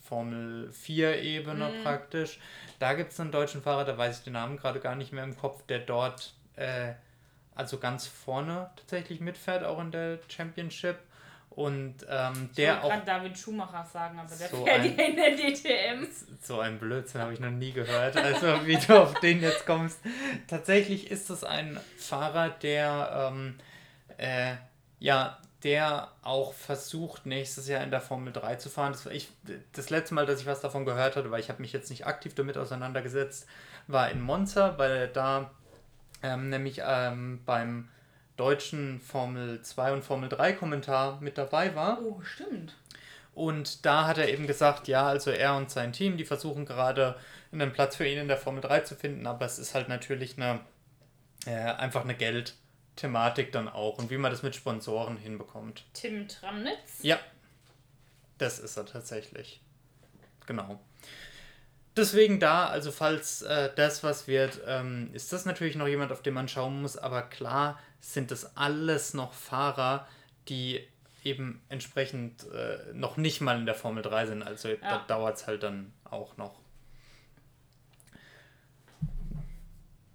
Formel 0.00 0.70
4 0.72 1.22
Ebene 1.22 1.68
Mhm. 1.68 1.82
praktisch. 1.82 2.38
Da 2.78 2.94
gibt 2.94 3.12
es 3.12 3.20
einen 3.20 3.32
deutschen 3.32 3.62
Fahrer, 3.62 3.84
da 3.84 3.96
weiß 3.98 4.18
ich 4.18 4.24
den 4.24 4.34
Namen 4.34 4.56
gerade 4.56 4.80
gar 4.80 4.94
nicht 4.94 5.12
mehr 5.12 5.24
im 5.24 5.36
Kopf, 5.36 5.62
der 5.66 5.80
dort 5.80 6.34
äh, 6.56 6.92
also 7.54 7.78
ganz 7.78 8.06
vorne 8.06 8.70
tatsächlich 8.76 9.20
mitfährt, 9.20 9.64
auch 9.64 9.80
in 9.80 9.90
der 9.90 10.18
Championship. 10.28 10.96
Und 11.50 12.04
ähm, 12.06 12.48
Ich 12.50 12.56
der 12.56 12.84
auch 12.84 12.90
gerade 12.90 13.06
David 13.06 13.38
Schumacher 13.38 13.82
sagen, 13.90 14.18
aber 14.18 14.28
der 14.28 14.48
So 14.48 14.62
fährt 14.64 14.80
ein- 14.80 14.94
ja 14.98 15.04
in 15.06 15.16
der 15.16 15.30
DTM. 15.36 16.06
So 16.42 16.60
ein 16.60 16.78
Blödsinn 16.78 17.22
habe 17.22 17.32
ich 17.32 17.40
noch 17.40 17.50
nie 17.50 17.72
gehört. 17.72 18.14
Also 18.18 18.66
wie 18.66 18.76
du 18.76 19.00
auf 19.02 19.14
den 19.20 19.40
jetzt 19.40 19.64
kommst. 19.64 19.98
Tatsächlich 20.48 21.10
ist 21.10 21.30
es 21.30 21.44
ein 21.44 21.80
Fahrer, 21.96 22.50
der 22.50 23.30
ähm, 23.32 23.54
äh, 24.18 24.56
ja, 24.98 25.38
der 25.62 26.12
auch 26.22 26.52
versucht, 26.52 27.26
nächstes 27.26 27.68
Jahr 27.68 27.82
in 27.82 27.90
der 27.90 28.00
Formel 28.00 28.32
3 28.32 28.56
zu 28.56 28.68
fahren. 28.68 28.92
Das, 28.92 29.06
war 29.06 29.12
ich, 29.12 29.30
das 29.72 29.90
letzte 29.90 30.14
Mal, 30.14 30.26
dass 30.26 30.40
ich 30.40 30.46
was 30.46 30.60
davon 30.60 30.84
gehört 30.84 31.16
hatte, 31.16 31.30
weil 31.30 31.40
ich 31.40 31.48
habe 31.48 31.62
mich 31.62 31.72
jetzt 31.72 31.90
nicht 31.90 32.06
aktiv 32.06 32.34
damit 32.34 32.58
auseinandergesetzt, 32.58 33.46
war 33.86 34.10
in 34.10 34.20
Monza, 34.20 34.76
weil 34.78 34.90
er 34.92 35.06
da 35.08 35.50
ähm, 36.22 36.50
nämlich 36.50 36.82
ähm, 36.84 37.40
beim 37.44 37.88
deutschen 38.36 39.00
Formel 39.00 39.62
2 39.62 39.92
und 39.92 40.04
Formel 40.04 40.28
3 40.28 40.52
Kommentar 40.52 41.20
mit 41.20 41.38
dabei 41.38 41.74
war. 41.74 42.02
Oh, 42.02 42.20
stimmt. 42.22 42.74
Und 43.34 43.84
da 43.84 44.06
hat 44.06 44.18
er 44.18 44.28
eben 44.28 44.46
gesagt, 44.46 44.88
ja, 44.88 45.06
also 45.06 45.30
er 45.30 45.56
und 45.56 45.70
sein 45.70 45.92
Team, 45.92 46.16
die 46.16 46.24
versuchen 46.24 46.64
gerade 46.64 47.16
einen 47.52 47.72
Platz 47.72 47.96
für 47.96 48.06
ihn 48.06 48.18
in 48.18 48.28
der 48.28 48.38
Formel 48.38 48.60
3 48.62 48.80
zu 48.80 48.94
finden, 48.94 49.26
aber 49.26 49.44
es 49.46 49.58
ist 49.58 49.74
halt 49.74 49.88
natürlich 49.88 50.36
eine, 50.36 50.60
äh, 51.46 51.54
einfach 51.54 52.04
eine 52.04 52.14
Geldthematik 52.96 53.52
dann 53.52 53.68
auch 53.68 53.98
und 53.98 54.10
wie 54.10 54.16
man 54.16 54.30
das 54.32 54.42
mit 54.42 54.56
Sponsoren 54.56 55.16
hinbekommt. 55.18 55.84
Tim 55.92 56.26
Tramnitz. 56.28 57.02
Ja, 57.02 57.18
das 58.38 58.58
ist 58.58 58.76
er 58.76 58.86
tatsächlich. 58.86 59.60
Genau. 60.46 60.80
Deswegen 61.94 62.40
da, 62.40 62.66
also 62.68 62.92
falls 62.92 63.42
äh, 63.42 63.70
das 63.74 64.02
was 64.02 64.26
wird, 64.28 64.60
ähm, 64.66 65.10
ist 65.12 65.32
das 65.32 65.44
natürlich 65.46 65.76
noch 65.76 65.86
jemand, 65.86 66.12
auf 66.12 66.22
den 66.22 66.34
man 66.34 66.48
schauen 66.48 66.82
muss, 66.82 66.96
aber 66.96 67.22
klar 67.22 67.78
sind 68.00 68.30
das 68.30 68.56
alles 68.56 69.14
noch 69.14 69.32
Fahrer, 69.32 70.06
die 70.48 70.86
eben 71.24 71.62
entsprechend 71.68 72.44
äh, 72.52 72.78
noch 72.92 73.16
nicht 73.16 73.40
mal 73.40 73.58
in 73.58 73.66
der 73.66 73.74
Formel 73.74 74.02
3 74.02 74.26
sind, 74.26 74.42
also 74.42 74.68
da 74.68 74.74
Ja. 74.88 75.04
dauert 75.06 75.36
es 75.36 75.46
halt 75.46 75.62
dann 75.62 75.92
auch 76.04 76.36
noch. 76.36 76.58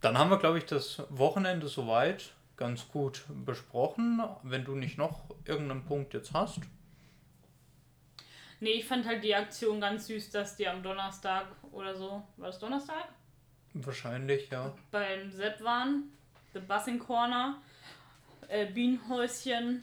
Dann 0.01 0.17
haben 0.17 0.29
wir, 0.31 0.37
glaube 0.39 0.57
ich, 0.57 0.65
das 0.65 1.01
Wochenende 1.09 1.67
soweit 1.67 2.31
ganz 2.61 2.87
gut 2.89 3.23
besprochen. 3.43 4.21
Wenn 4.43 4.63
du 4.63 4.75
nicht 4.75 4.95
noch 4.95 5.23
irgendeinen 5.45 5.83
Punkt 5.83 6.13
jetzt 6.13 6.31
hast. 6.33 6.59
Nee, 8.59 8.73
ich 8.73 8.85
fand 8.85 9.07
halt 9.07 9.23
die 9.23 9.33
Aktion 9.33 9.81
ganz 9.81 10.05
süß, 10.05 10.29
dass 10.29 10.57
die 10.57 10.67
am 10.67 10.83
Donnerstag 10.83 11.47
oder 11.71 11.95
so, 11.95 12.21
war 12.37 12.47
das 12.47 12.59
Donnerstag? 12.59 13.07
Wahrscheinlich, 13.73 14.51
ja. 14.51 14.71
Beim 14.91 15.31
Sepp 15.31 15.63
waren, 15.63 16.11
The 16.53 16.59
Bussing 16.59 16.99
Corner, 16.99 17.57
äh, 18.47 18.67
Bienenhäuschen 18.67 19.81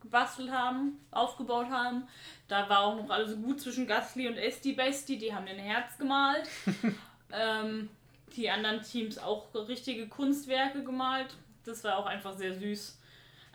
gebastelt 0.00 0.50
haben, 0.50 0.98
aufgebaut 1.12 1.70
haben. 1.70 2.08
Da 2.48 2.68
war 2.68 2.80
auch 2.80 2.96
noch 2.96 3.10
alles 3.10 3.40
gut 3.40 3.60
zwischen 3.60 3.86
Gasly 3.86 4.26
und 4.26 4.36
Esti 4.36 4.72
Besti, 4.72 5.16
die 5.16 5.32
haben 5.32 5.46
den 5.46 5.60
Herz 5.60 5.96
gemalt. 5.96 6.48
ähm, 7.32 7.88
die 8.34 8.50
anderen 8.50 8.82
Teams 8.82 9.16
auch 9.18 9.54
richtige 9.54 10.08
Kunstwerke 10.08 10.82
gemalt. 10.82 11.36
Das 11.66 11.84
war 11.84 11.98
auch 11.98 12.06
einfach 12.06 12.36
sehr 12.36 12.54
süß. 12.54 12.98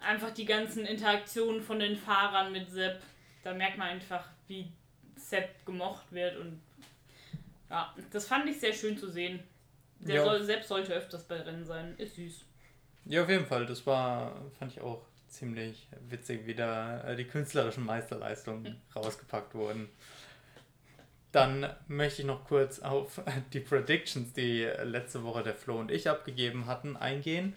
Einfach 0.01 0.31
die 0.31 0.45
ganzen 0.45 0.85
Interaktionen 0.85 1.61
von 1.61 1.79
den 1.79 1.95
Fahrern 1.95 2.51
mit 2.51 2.69
Sepp. 2.69 3.01
Da 3.43 3.53
merkt 3.53 3.77
man 3.77 3.89
einfach, 3.89 4.27
wie 4.47 4.71
Sepp 5.15 5.65
gemocht 5.65 6.11
wird 6.11 6.37
und 6.37 6.61
ja, 7.69 7.95
das 8.11 8.27
fand 8.27 8.49
ich 8.49 8.59
sehr 8.59 8.73
schön 8.73 8.97
zu 8.97 9.09
sehen. 9.09 9.39
Der 9.99 10.15
Ja. 10.15 10.23
soll, 10.25 10.43
selbst 10.43 10.67
sollte 10.67 10.93
öfters 10.93 11.23
bei 11.23 11.39
Rennen 11.39 11.63
sein. 11.63 11.95
Ist 11.97 12.15
süß. 12.15 12.43
Ja, 13.05 13.23
auf 13.23 13.29
jeden 13.29 13.45
Fall. 13.45 13.65
Das 13.65 13.85
war, 13.85 14.35
fand 14.59 14.73
ich 14.73 14.81
auch 14.81 15.05
ziemlich 15.27 15.87
witzig, 16.09 16.45
wie 16.45 16.55
da 16.55 17.01
äh, 17.03 17.15
die 17.15 17.25
künstlerischen 17.25 17.85
Meisterleistungen 17.85 18.81
rausgepackt 18.95 19.55
wurden. 19.55 19.89
Dann 21.31 21.73
möchte 21.87 22.23
ich 22.23 22.27
noch 22.27 22.43
kurz 22.45 22.79
auf 22.79 23.21
die 23.53 23.61
Predictions, 23.61 24.33
die 24.33 24.63
letzte 24.83 25.23
Woche 25.23 25.43
der 25.43 25.55
Flo 25.55 25.79
und 25.79 25.91
ich 25.91 26.09
abgegeben 26.09 26.65
hatten, 26.65 26.97
eingehen. 26.97 27.55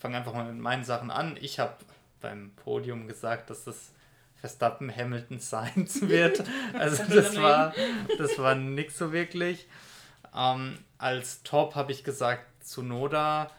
Fange 0.00 0.16
einfach 0.16 0.32
mal 0.32 0.50
mit 0.50 0.60
meinen 0.60 0.82
Sachen 0.82 1.10
an. 1.10 1.36
Ich 1.40 1.60
habe 1.60 1.76
beim 2.20 2.50
Podium 2.56 3.06
gesagt, 3.06 3.50
dass 3.50 3.64
das 3.64 3.92
Verstappen 4.40 4.94
Hamilton 4.94 5.38
Sainz 5.40 6.00
wird. 6.02 6.42
Also 6.72 7.04
das 7.04 7.36
war, 7.36 7.74
das 8.18 8.38
war 8.38 8.54
nix 8.54 8.98
so 8.98 9.12
wirklich. 9.12 9.68
Ähm, 10.34 10.78
als 10.98 11.42
Top 11.42 11.74
habe 11.74 11.92
ich 11.92 12.02
gesagt 12.02 12.44
Tsunoda. 12.62 13.50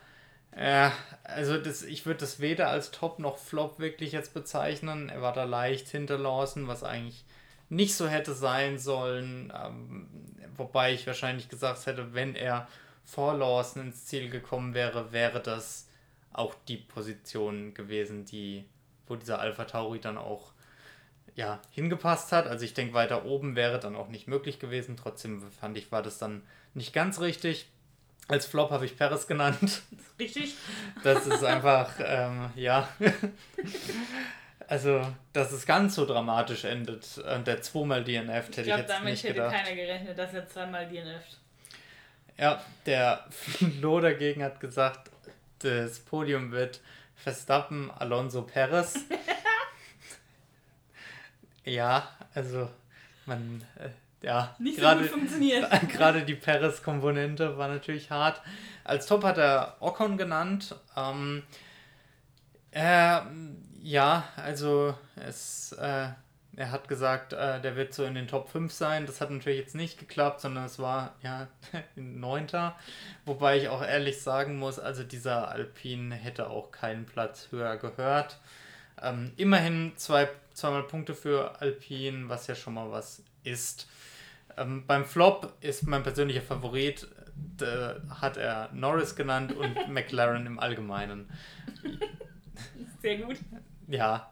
Ja, 0.57 0.91
also 1.23 1.57
das, 1.57 1.83
ich 1.83 2.05
würde 2.05 2.21
das 2.21 2.39
weder 2.39 2.69
als 2.69 2.91
Top 2.91 3.19
noch 3.19 3.37
Flop 3.37 3.79
wirklich 3.79 4.11
jetzt 4.11 4.33
bezeichnen. 4.33 5.09
Er 5.09 5.21
war 5.21 5.33
da 5.33 5.45
leicht 5.45 5.87
hinter 5.87 6.17
Lawson, 6.17 6.67
was 6.67 6.83
eigentlich 6.83 7.23
nicht 7.69 7.95
so 7.95 8.07
hätte 8.07 8.33
sein 8.33 8.79
sollen. 8.79 9.53
Ähm, 9.55 10.07
wobei 10.57 10.93
ich 10.93 11.07
wahrscheinlich 11.07 11.49
gesagt 11.49 11.85
hätte, 11.85 12.13
wenn 12.13 12.35
er 12.35 12.67
vor 13.05 13.37
Lawson 13.37 13.83
ins 13.83 14.05
Ziel 14.05 14.29
gekommen 14.29 14.73
wäre, 14.73 15.11
wäre 15.11 15.39
das 15.39 15.87
auch 16.33 16.55
die 16.67 16.77
Position 16.77 17.73
gewesen, 17.73 18.25
die, 18.25 18.65
wo 19.07 19.15
dieser 19.15 19.39
Alpha 19.39 19.65
Tauri 19.65 19.99
dann 19.99 20.17
auch 20.17 20.51
ja, 21.35 21.59
hingepasst 21.71 22.31
hat. 22.31 22.47
Also 22.47 22.65
ich 22.65 22.73
denke, 22.73 22.93
weiter 22.93 23.25
oben 23.25 23.55
wäre 23.55 23.79
dann 23.79 23.95
auch 23.95 24.09
nicht 24.09 24.27
möglich 24.27 24.59
gewesen. 24.59 24.97
Trotzdem 24.97 25.41
fand 25.51 25.77
ich, 25.77 25.91
war 25.91 26.01
das 26.01 26.17
dann 26.17 26.43
nicht 26.73 26.93
ganz 26.93 27.19
richtig. 27.19 27.67
Als 28.27 28.45
Flop 28.45 28.71
habe 28.71 28.85
ich 28.85 28.97
Paris 28.97 29.27
genannt. 29.27 29.81
Richtig? 30.19 30.53
Das 31.03 31.25
ist 31.25 31.43
einfach, 31.43 31.91
ähm, 31.99 32.49
ja. 32.55 32.87
Also, 34.67 35.05
dass 35.33 35.51
es 35.51 35.65
ganz 35.65 35.95
so 35.95 36.05
dramatisch 36.05 36.63
endet. 36.63 37.17
Und 37.17 37.45
der 37.45 37.61
zweimal 37.61 38.05
DNF 38.05 38.47
hätte 38.47 38.51
Ich 38.51 38.57
ich, 38.59 38.63
glaube, 38.67 38.81
jetzt 38.83 38.89
damit 38.89 39.11
nicht 39.11 39.23
hätte 39.25 39.33
gedacht. 39.33 39.53
keiner 39.53 39.75
gerechnet, 39.75 40.17
dass 40.17 40.33
er 40.33 40.47
zweimal 40.47 40.87
DNFt. 40.87 41.39
Ja, 42.37 42.63
der 42.85 43.25
Flo 43.29 43.99
dagegen 43.99 44.41
hat 44.41 44.61
gesagt, 44.61 45.10
das 45.63 45.99
Podium 45.99 46.51
wird 46.51 46.81
Verstappen, 47.15 47.91
Alonso, 47.91 48.41
Perez. 48.41 48.93
ja, 51.65 52.07
also 52.33 52.69
man, 53.25 53.63
äh, 53.77 53.89
ja, 54.25 54.55
Nicht 54.59 54.75
so 54.75 54.81
gerade 54.81 55.01
gut 55.01 55.09
funktioniert. 55.09 55.69
gerade 55.89 56.23
die 56.23 56.35
Perez-Komponente 56.35 57.57
war 57.57 57.67
natürlich 57.67 58.11
hart. 58.11 58.41
Als 58.83 59.05
Top 59.05 59.23
hat 59.23 59.37
er 59.37 59.77
Ocon 59.79 60.17
genannt. 60.17 60.75
Ähm, 60.95 61.43
äh, 62.71 63.19
ja, 63.81 64.23
also 64.35 64.95
es, 65.15 65.71
äh, 65.73 66.09
er 66.55 66.71
hat 66.71 66.87
gesagt, 66.87 67.33
äh, 67.33 67.61
der 67.61 67.75
wird 67.75 67.93
so 67.93 68.03
in 68.03 68.15
den 68.15 68.27
Top 68.27 68.49
5 68.49 68.71
sein. 68.71 69.05
Das 69.05 69.21
hat 69.21 69.31
natürlich 69.31 69.59
jetzt 69.59 69.75
nicht 69.75 69.97
geklappt, 69.97 70.41
sondern 70.41 70.65
es 70.65 70.79
war 70.79 71.15
ja 71.23 71.47
ein 71.95 72.19
Neunter. 72.19 72.75
Wobei 73.25 73.57
ich 73.57 73.69
auch 73.69 73.81
ehrlich 73.81 74.21
sagen 74.21 74.57
muss, 74.59 74.77
also 74.77 75.03
dieser 75.03 75.49
Alpine 75.49 76.13
hätte 76.15 76.49
auch 76.49 76.71
keinen 76.71 77.05
Platz 77.05 77.47
höher 77.51 77.77
gehört. 77.77 78.39
Ähm, 79.01 79.31
immerhin 79.37 79.93
zwei, 79.95 80.29
zweimal 80.53 80.83
Punkte 80.83 81.15
für 81.15 81.59
Alpine, 81.61 82.27
was 82.27 82.47
ja 82.47 82.55
schon 82.55 82.73
mal 82.73 82.91
was 82.91 83.23
ist. 83.43 83.87
Ähm, 84.57 84.85
beim 84.85 85.05
Flop 85.05 85.53
ist 85.61 85.87
mein 85.87 86.03
persönlicher 86.03 86.41
Favorit, 86.41 87.07
äh, 87.61 87.95
hat 88.09 88.35
er 88.35 88.69
Norris 88.73 89.15
genannt 89.15 89.53
und 89.53 89.87
McLaren 89.87 90.45
im 90.45 90.59
Allgemeinen. 90.59 91.29
Sehr 93.01 93.17
gut. 93.19 93.37
Ja, 93.87 94.31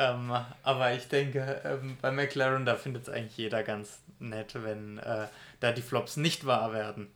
ähm, 0.00 0.34
aber 0.62 0.94
ich 0.94 1.08
denke, 1.08 1.60
ähm, 1.62 1.98
bei 2.00 2.10
McLaren, 2.10 2.64
da 2.64 2.74
findet 2.74 3.02
es 3.02 3.08
eigentlich 3.10 3.36
jeder 3.36 3.62
ganz 3.62 3.98
nett, 4.18 4.54
wenn 4.54 4.96
äh, 4.96 5.26
da 5.60 5.72
die 5.72 5.82
Flops 5.82 6.16
nicht 6.16 6.46
wahr 6.46 6.72
werden. 6.72 7.08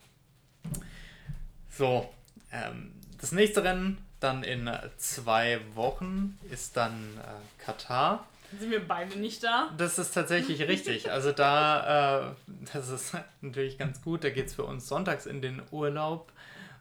So, 1.70 2.12
ähm, 2.52 2.92
das 3.18 3.32
nächste 3.32 3.64
Rennen 3.64 3.96
dann 4.20 4.44
in 4.44 4.70
zwei 4.98 5.60
Wochen 5.74 6.38
ist 6.50 6.76
dann 6.76 6.92
äh, 7.22 7.62
Katar. 7.64 8.26
Sind 8.58 8.70
wir 8.70 8.86
beide 8.86 9.18
nicht 9.18 9.42
da? 9.42 9.70
Das 9.78 9.98
ist 9.98 10.12
tatsächlich 10.12 10.60
richtig. 10.68 11.10
Also 11.10 11.32
da, 11.32 12.20
äh, 12.20 12.54
das 12.74 12.90
ist 12.90 13.16
natürlich 13.40 13.78
ganz 13.78 14.02
gut. 14.02 14.24
Da 14.24 14.28
geht 14.28 14.48
es 14.48 14.54
für 14.54 14.64
uns 14.64 14.86
sonntags 14.86 15.24
in 15.24 15.40
den 15.40 15.62
Urlaub. 15.70 16.30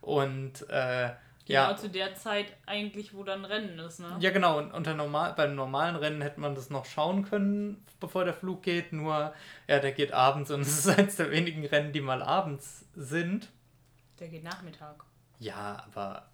Und 0.01 0.70
äh, 0.70 1.12
Genau 1.46 1.72
ja, 1.72 1.76
zu 1.76 1.89
der 1.89 2.16
Zeit 2.16 2.56
eigentlich, 2.66 3.14
wo 3.14 3.24
dann 3.24 3.44
Rennen 3.44 3.78
ist, 3.80 4.00
ne? 4.00 4.16
ja 4.20 4.32
genau. 4.32 4.60
Und 4.60 4.72
unter 4.72 4.94
normal, 4.94 5.34
beim 5.36 5.56
normalen 5.56 5.98
Rennen 5.98 6.22
hätte 6.22 6.39
man 6.39 6.56
das 6.56 6.70
noch 6.70 6.86
schauen 6.86 7.26
können, 7.26 7.86
bevor 8.00 8.24
der 8.24 8.34
Flug 8.34 8.64
geht. 8.64 8.94
Nur, 8.94 9.34
ja, 9.68 9.80
der 9.80 9.91
geht 9.91 10.14
abends 10.14 10.52
und 10.52 10.62
es 10.62 10.80
ist 10.80 10.88
eines 10.88 11.18
der 11.18 11.32
wenigen 11.32 11.66
Rennen, 11.66 11.91
die 11.91 12.00
mal 12.00 12.24
abends 12.24 12.86
sind. 12.96 13.50
Der 14.20 14.30
geht 14.30 14.44
Nachmittag. 14.44 15.04
Ja, 15.39 15.84
aber 15.86 16.30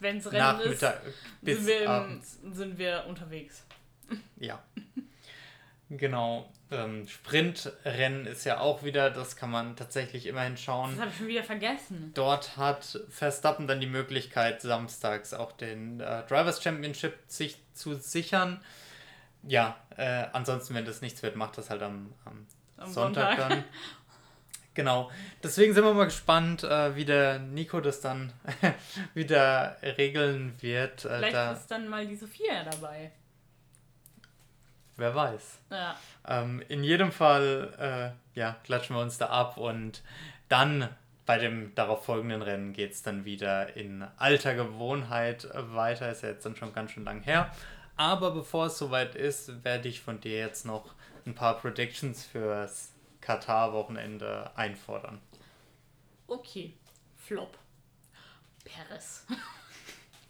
Wenn 0.00 0.16
es 0.16 0.26
Rennen 0.26 0.38
Nachmittag 0.38 1.04
ist, 1.04 1.16
bis 1.40 1.58
sind 1.58 1.66
wir, 1.68 1.88
abends. 1.90 2.38
sind 2.50 2.78
wir 2.78 3.04
unterwegs. 3.06 3.64
Ja. 4.36 4.62
Genau. 5.96 6.50
Ähm, 6.70 7.06
Sprintrennen 7.06 8.26
ist 8.26 8.44
ja 8.44 8.60
auch 8.60 8.82
wieder, 8.82 9.10
das 9.10 9.36
kann 9.36 9.50
man 9.50 9.76
tatsächlich 9.76 10.26
immerhin 10.26 10.56
schauen. 10.56 10.92
Das 10.92 11.00
habe 11.00 11.10
ich 11.10 11.16
schon 11.18 11.28
wieder 11.28 11.44
vergessen. 11.44 12.12
Dort 12.14 12.56
hat 12.56 12.98
Verstappen 13.10 13.66
dann 13.66 13.80
die 13.80 13.86
Möglichkeit, 13.86 14.62
samstags 14.62 15.34
auch 15.34 15.52
den 15.52 16.00
äh, 16.00 16.22
Drivers 16.26 16.62
Championship 16.62 17.14
sich 17.26 17.58
zu 17.74 17.94
sichern. 17.94 18.60
Ja, 19.42 19.76
äh, 19.96 20.24
ansonsten, 20.32 20.74
wenn 20.74 20.84
das 20.86 21.02
nichts 21.02 21.22
wird, 21.22 21.36
macht 21.36 21.58
das 21.58 21.68
halt 21.68 21.82
am, 21.82 22.14
am, 22.24 22.46
Am 22.78 22.90
Sonntag, 22.90 23.36
Sonntag. 23.36 23.48
dann. 23.48 23.64
Genau. 24.74 25.10
Deswegen 25.42 25.74
sind 25.74 25.84
wir 25.84 25.92
mal 25.92 26.06
gespannt, 26.06 26.64
äh, 26.64 26.96
wie 26.96 27.04
der 27.04 27.38
Nico 27.38 27.82
das 27.82 28.00
dann 28.00 28.32
wieder 29.14 29.76
regeln 29.82 30.54
wird. 30.62 31.04
Äh, 31.04 31.18
Vielleicht 31.18 31.34
da, 31.34 31.52
ist 31.52 31.70
dann 31.70 31.88
mal 31.88 32.06
die 32.06 32.16
Sophia 32.16 32.64
dabei. 32.64 33.12
Wer 34.96 35.14
weiß. 35.14 35.58
Ja. 35.70 35.96
Ähm, 36.26 36.62
in 36.68 36.84
jedem 36.84 37.12
Fall, 37.12 38.14
äh, 38.34 38.38
ja, 38.38 38.56
klatschen 38.64 38.96
wir 38.96 39.02
uns 39.02 39.18
da 39.18 39.26
ab 39.26 39.56
und 39.56 40.02
dann 40.48 40.88
bei 41.24 41.38
dem 41.38 41.74
darauf 41.74 42.04
folgenden 42.04 42.42
Rennen 42.42 42.72
geht 42.72 42.92
es 42.92 43.02
dann 43.02 43.24
wieder 43.24 43.76
in 43.76 44.02
alter 44.18 44.54
Gewohnheit 44.54 45.48
weiter. 45.54 46.10
Ist 46.10 46.22
ja 46.22 46.30
jetzt 46.30 46.44
dann 46.44 46.56
schon 46.56 46.72
ganz 46.72 46.90
schön 46.90 47.04
lang 47.04 47.22
her. 47.22 47.50
Aber 47.96 48.32
bevor 48.32 48.66
es 48.66 48.78
soweit 48.78 49.14
ist, 49.14 49.64
werde 49.64 49.88
ich 49.88 50.00
von 50.00 50.20
dir 50.20 50.38
jetzt 50.38 50.66
noch 50.66 50.94
ein 51.24 51.34
paar 51.34 51.58
Predictions 51.58 52.24
fürs 52.24 52.92
Katar-Wochenende 53.20 54.50
einfordern. 54.56 55.20
Okay. 56.26 56.74
Flop. 57.16 57.56
Paris. 58.64 59.26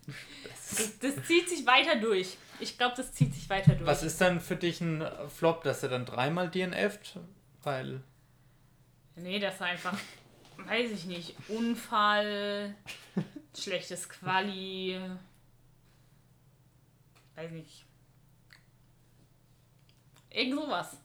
Das, 0.07 0.99
das 0.99 1.27
zieht 1.27 1.49
sich 1.49 1.67
weiter 1.67 1.97
durch. 1.97 2.37
Ich 2.61 2.79
glaube, 2.79 2.95
das 2.97 3.13
zieht 3.13 3.35
sich 3.35 3.49
weiter 3.49 3.75
durch. 3.75 3.87
Was 3.87 4.03
ist 4.03 4.21
dann 4.21 4.41
für 4.41 4.57
dich 4.57 4.81
ein 4.81 5.05
Flop, 5.29 5.63
dass 5.65 5.83
er 5.83 5.89
dann 5.89 6.07
dreimal 6.07 6.49
DNF't? 6.49 7.19
Weil, 7.63 8.03
Nee, 9.17 9.39
das 9.39 9.55
ist 9.55 9.63
einfach, 9.63 9.97
weiß 10.57 10.91
ich 10.91 11.05
nicht, 11.05 11.35
Unfall, 11.49 12.75
schlechtes 13.57 14.09
Quali, 14.09 14.99
weiß 17.37 17.51
nicht. 17.51 17.85
Irgend 20.31 20.55
sowas. 20.55 20.97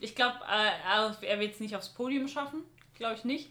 Ich 0.00 0.14
glaube, 0.14 0.38
äh, 0.46 1.26
er 1.26 1.40
wird 1.40 1.54
es 1.54 1.60
nicht 1.60 1.74
aufs 1.74 1.88
Podium 1.88 2.28
schaffen. 2.28 2.62
Glaube 2.94 3.14
ich 3.14 3.24
nicht. 3.24 3.50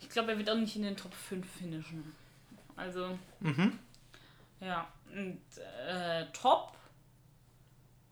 Ich 0.00 0.08
glaube, 0.08 0.32
er 0.32 0.38
wird 0.38 0.48
auch 0.48 0.56
nicht 0.56 0.74
in 0.76 0.82
den 0.82 0.96
Top 0.96 1.14
5 1.14 1.46
finishen. 1.46 2.14
Also, 2.76 3.18
mhm. 3.40 3.78
ja. 4.60 4.88
Und 5.12 5.40
äh, 5.88 6.26
Top. 6.32 6.76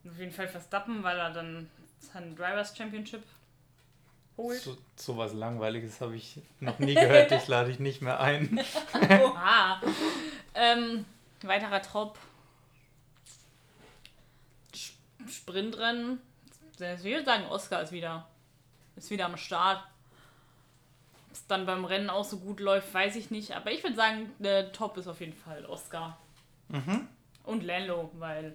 Auf 0.08 0.18
jeden 0.18 0.32
Fall 0.32 0.48
Verstappen, 0.48 1.02
weil 1.02 1.18
er 1.18 1.30
dann 1.30 1.70
seinen 1.98 2.34
Drivers 2.34 2.76
Championship 2.76 3.22
holt. 4.36 4.60
so, 4.60 4.76
so 4.96 5.16
was 5.16 5.32
Langweiliges 5.32 6.00
habe 6.00 6.16
ich 6.16 6.40
noch 6.60 6.78
nie 6.78 6.94
gehört. 6.94 7.32
Ich 7.32 7.48
lade 7.48 7.70
dich 7.70 7.78
nicht 7.78 8.02
mehr 8.02 8.20
ein. 8.20 8.60
Oha. 9.22 9.80
ähm, 10.54 11.04
weiterer 11.42 11.82
Top. 11.82 12.18
Sprintrennen. 15.28 16.20
Ich 16.74 17.04
würde 17.04 17.24
sagen, 17.24 17.46
Oscar 17.46 17.82
ist 17.82 17.92
wieder, 17.92 18.28
ist 18.96 19.10
wieder 19.10 19.26
am 19.26 19.36
Start. 19.36 19.84
Ob 21.32 21.36
es 21.36 21.46
dann 21.46 21.64
beim 21.64 21.86
Rennen 21.86 22.10
auch 22.10 22.24
so 22.24 22.36
gut 22.40 22.60
läuft, 22.60 22.92
weiß 22.92 23.16
ich 23.16 23.30
nicht. 23.30 23.56
Aber 23.56 23.70
ich 23.72 23.82
würde 23.82 23.96
sagen, 23.96 24.30
der 24.38 24.70
Top 24.70 24.98
ist 24.98 25.08
auf 25.08 25.18
jeden 25.20 25.32
Fall 25.32 25.64
Oscar. 25.64 26.18
Mhm. 26.68 27.08
Und 27.44 27.62
Lando, 27.64 28.10
weil 28.18 28.54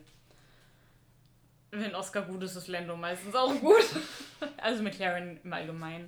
wenn 1.72 1.96
Oscar 1.96 2.22
gut 2.22 2.44
ist, 2.44 2.56
ist 2.56 2.68
Lando 2.68 2.96
meistens 2.96 3.34
auch 3.34 3.52
gut. 3.60 3.84
also 4.58 4.84
McLaren 4.84 5.40
im 5.44 5.52
Allgemeinen. 5.54 6.08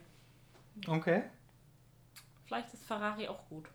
Okay. 0.86 1.24
vielleicht 2.46 2.72
ist 2.72 2.86
Ferrari 2.86 3.28
auch 3.28 3.44
gut. 3.50 3.66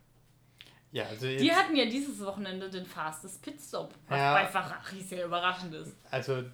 Ja, 0.92 1.07
also 1.07 1.26
Die 1.26 1.53
hatten 1.53 1.74
ja 1.74 1.86
dieses 1.86 2.24
Wochenende 2.24 2.70
den 2.70 2.86
fastest 2.86 3.42
Pitstop, 3.42 3.92
was 4.07 4.18
Ja. 4.18 4.34
bei 4.34 4.47
Ferrari 4.47 5.01
sehr 5.01 5.26
überraschend 5.26 5.74
ist. 5.74 5.97
Also, 6.12 6.45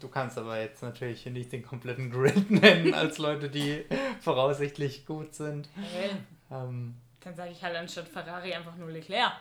du 0.00 0.08
kannst 0.08 0.38
aber 0.38 0.60
jetzt 0.60 0.82
natürlich 0.82 1.22
hier 1.22 1.32
nicht 1.32 1.52
den 1.52 1.62
kompletten 1.62 2.10
Grid 2.10 2.50
nennen 2.50 2.94
als 2.94 3.18
Leute, 3.18 3.48
die 3.48 3.84
voraussichtlich 4.20 5.06
gut 5.06 5.34
sind. 5.34 5.68
Hey, 5.76 6.10
Ähm, 6.50 6.94
dann 7.20 7.34
sage 7.34 7.50
ich 7.52 7.62
halt 7.62 7.76
anstatt 7.76 8.08
Ferrari 8.08 8.54
einfach 8.54 8.76
nur 8.76 8.90
Leclerc. 8.90 9.32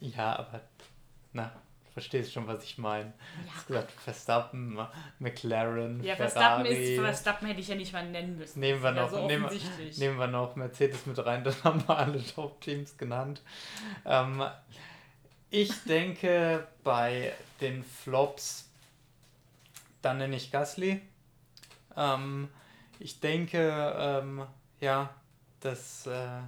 ja, 0.00 0.36
aber, 0.38 0.60
na, 1.32 1.52
du 1.84 1.90
verstehst 1.92 2.32
schon, 2.32 2.46
was 2.46 2.64
ich 2.64 2.78
meine. 2.78 3.12
Du 3.46 3.54
hast 3.54 3.66
gesagt, 3.66 3.90
Verstappen, 3.92 4.78
McLaren, 5.18 6.02
Ja, 6.02 6.14
Ferrari. 6.16 6.30
Verstappen 6.30 6.66
ist, 6.66 7.00
Verstappen 7.00 7.48
hätte 7.48 7.60
ich 7.60 7.68
ja 7.68 7.74
nicht 7.74 7.92
mal 7.92 8.08
nennen 8.08 8.36
müssen. 8.38 8.60
Nehmen 8.60 8.82
wir 8.82 8.94
Ja, 8.94 9.02
noch, 9.02 9.10
so 9.10 9.26
nehmen, 9.26 9.48
nehmen 9.96 10.18
wir 10.18 10.26
noch 10.26 10.56
Mercedes 10.56 11.04
mit 11.06 11.18
rein, 11.24 11.44
dann 11.44 11.54
haben 11.64 11.86
wir 11.86 11.96
alle 11.98 12.24
Top-Teams 12.24 12.96
genannt. 12.96 13.42
Ähm, 14.06 14.42
ich 15.50 15.72
denke, 15.84 16.66
bei 16.82 17.32
den 17.60 17.84
Flops, 17.84 18.70
dann 20.04 20.18
nenne 20.18 20.36
ich 20.36 20.50
Gasly. 20.50 21.00
Ähm, 21.96 22.48
ich 22.98 23.20
denke, 23.20 23.94
ähm, 23.98 24.46
ja, 24.80 25.14
das 25.60 26.06
äh, 26.06 26.40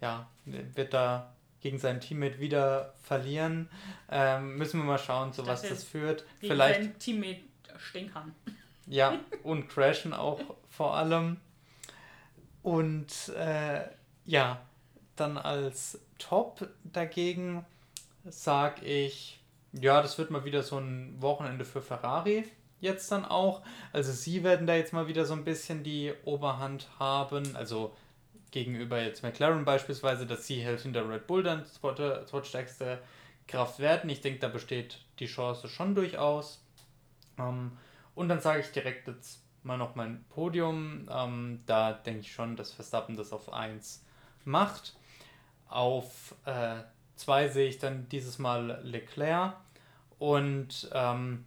ja, 0.00 0.28
wird 0.44 0.94
da 0.94 1.34
gegen 1.60 1.78
sein 1.78 2.00
Teammate 2.00 2.38
wieder 2.38 2.94
verlieren. 3.02 3.68
Ähm, 4.10 4.56
müssen 4.56 4.80
wir 4.80 4.84
mal 4.84 4.98
schauen, 4.98 5.32
zu 5.32 5.46
was 5.46 5.62
das 5.62 5.84
führt. 5.84 6.24
Gegen 6.40 6.52
Vielleicht 6.52 6.82
sein 6.82 6.98
Teammate 6.98 7.40
stinkern. 7.78 8.34
ja, 8.86 9.18
und 9.42 9.68
crashen 9.68 10.12
auch 10.12 10.40
vor 10.68 10.96
allem. 10.96 11.38
Und 12.62 13.30
äh, 13.30 13.88
ja, 14.24 14.60
dann 15.16 15.36
als 15.36 16.00
Top 16.18 16.68
dagegen 16.84 17.64
sag 18.24 18.82
ich, 18.82 19.40
ja, 19.72 20.02
das 20.02 20.18
wird 20.18 20.30
mal 20.30 20.44
wieder 20.44 20.62
so 20.62 20.78
ein 20.78 21.20
Wochenende 21.20 21.64
für 21.64 21.82
Ferrari 21.82 22.44
jetzt 22.80 23.10
dann 23.10 23.24
auch. 23.24 23.62
Also 23.92 24.12
sie 24.12 24.44
werden 24.44 24.66
da 24.66 24.74
jetzt 24.74 24.92
mal 24.92 25.08
wieder 25.08 25.24
so 25.24 25.34
ein 25.34 25.44
bisschen 25.44 25.82
die 25.82 26.12
Oberhand 26.24 26.88
haben. 26.98 27.56
Also 27.56 27.94
gegenüber 28.50 29.00
jetzt 29.00 29.22
McLaren 29.22 29.64
beispielsweise, 29.64 30.26
dass 30.26 30.46
sie 30.46 30.64
halt 30.64 30.80
hinter 30.80 31.08
Red 31.08 31.26
Bull 31.26 31.42
dann 31.42 31.66
zweitstärkste 31.66 32.98
Kraft 33.46 33.78
werden. 33.78 34.10
Ich 34.10 34.20
denke, 34.20 34.40
da 34.40 34.48
besteht 34.48 35.00
die 35.18 35.26
Chance 35.26 35.68
schon 35.68 35.94
durchaus. 35.94 36.62
Ähm, 37.38 37.72
und 38.14 38.28
dann 38.28 38.40
sage 38.40 38.60
ich 38.60 38.72
direkt 38.72 39.08
jetzt 39.08 39.42
mal 39.62 39.76
noch 39.78 39.94
mein 39.94 40.24
Podium. 40.30 41.08
Ähm, 41.10 41.62
da 41.66 41.92
denke 41.92 42.20
ich 42.20 42.32
schon, 42.32 42.56
dass 42.56 42.72
Verstappen 42.72 43.16
das 43.16 43.32
auf 43.32 43.52
1 43.52 44.04
macht. 44.44 44.94
Auf 45.68 46.34
2 47.16 47.48
sehe 47.48 47.68
ich 47.68 47.78
dann 47.78 48.08
dieses 48.08 48.38
Mal 48.38 48.80
Leclerc. 48.82 49.54
Und 50.18 50.88
ähm, 50.94 51.44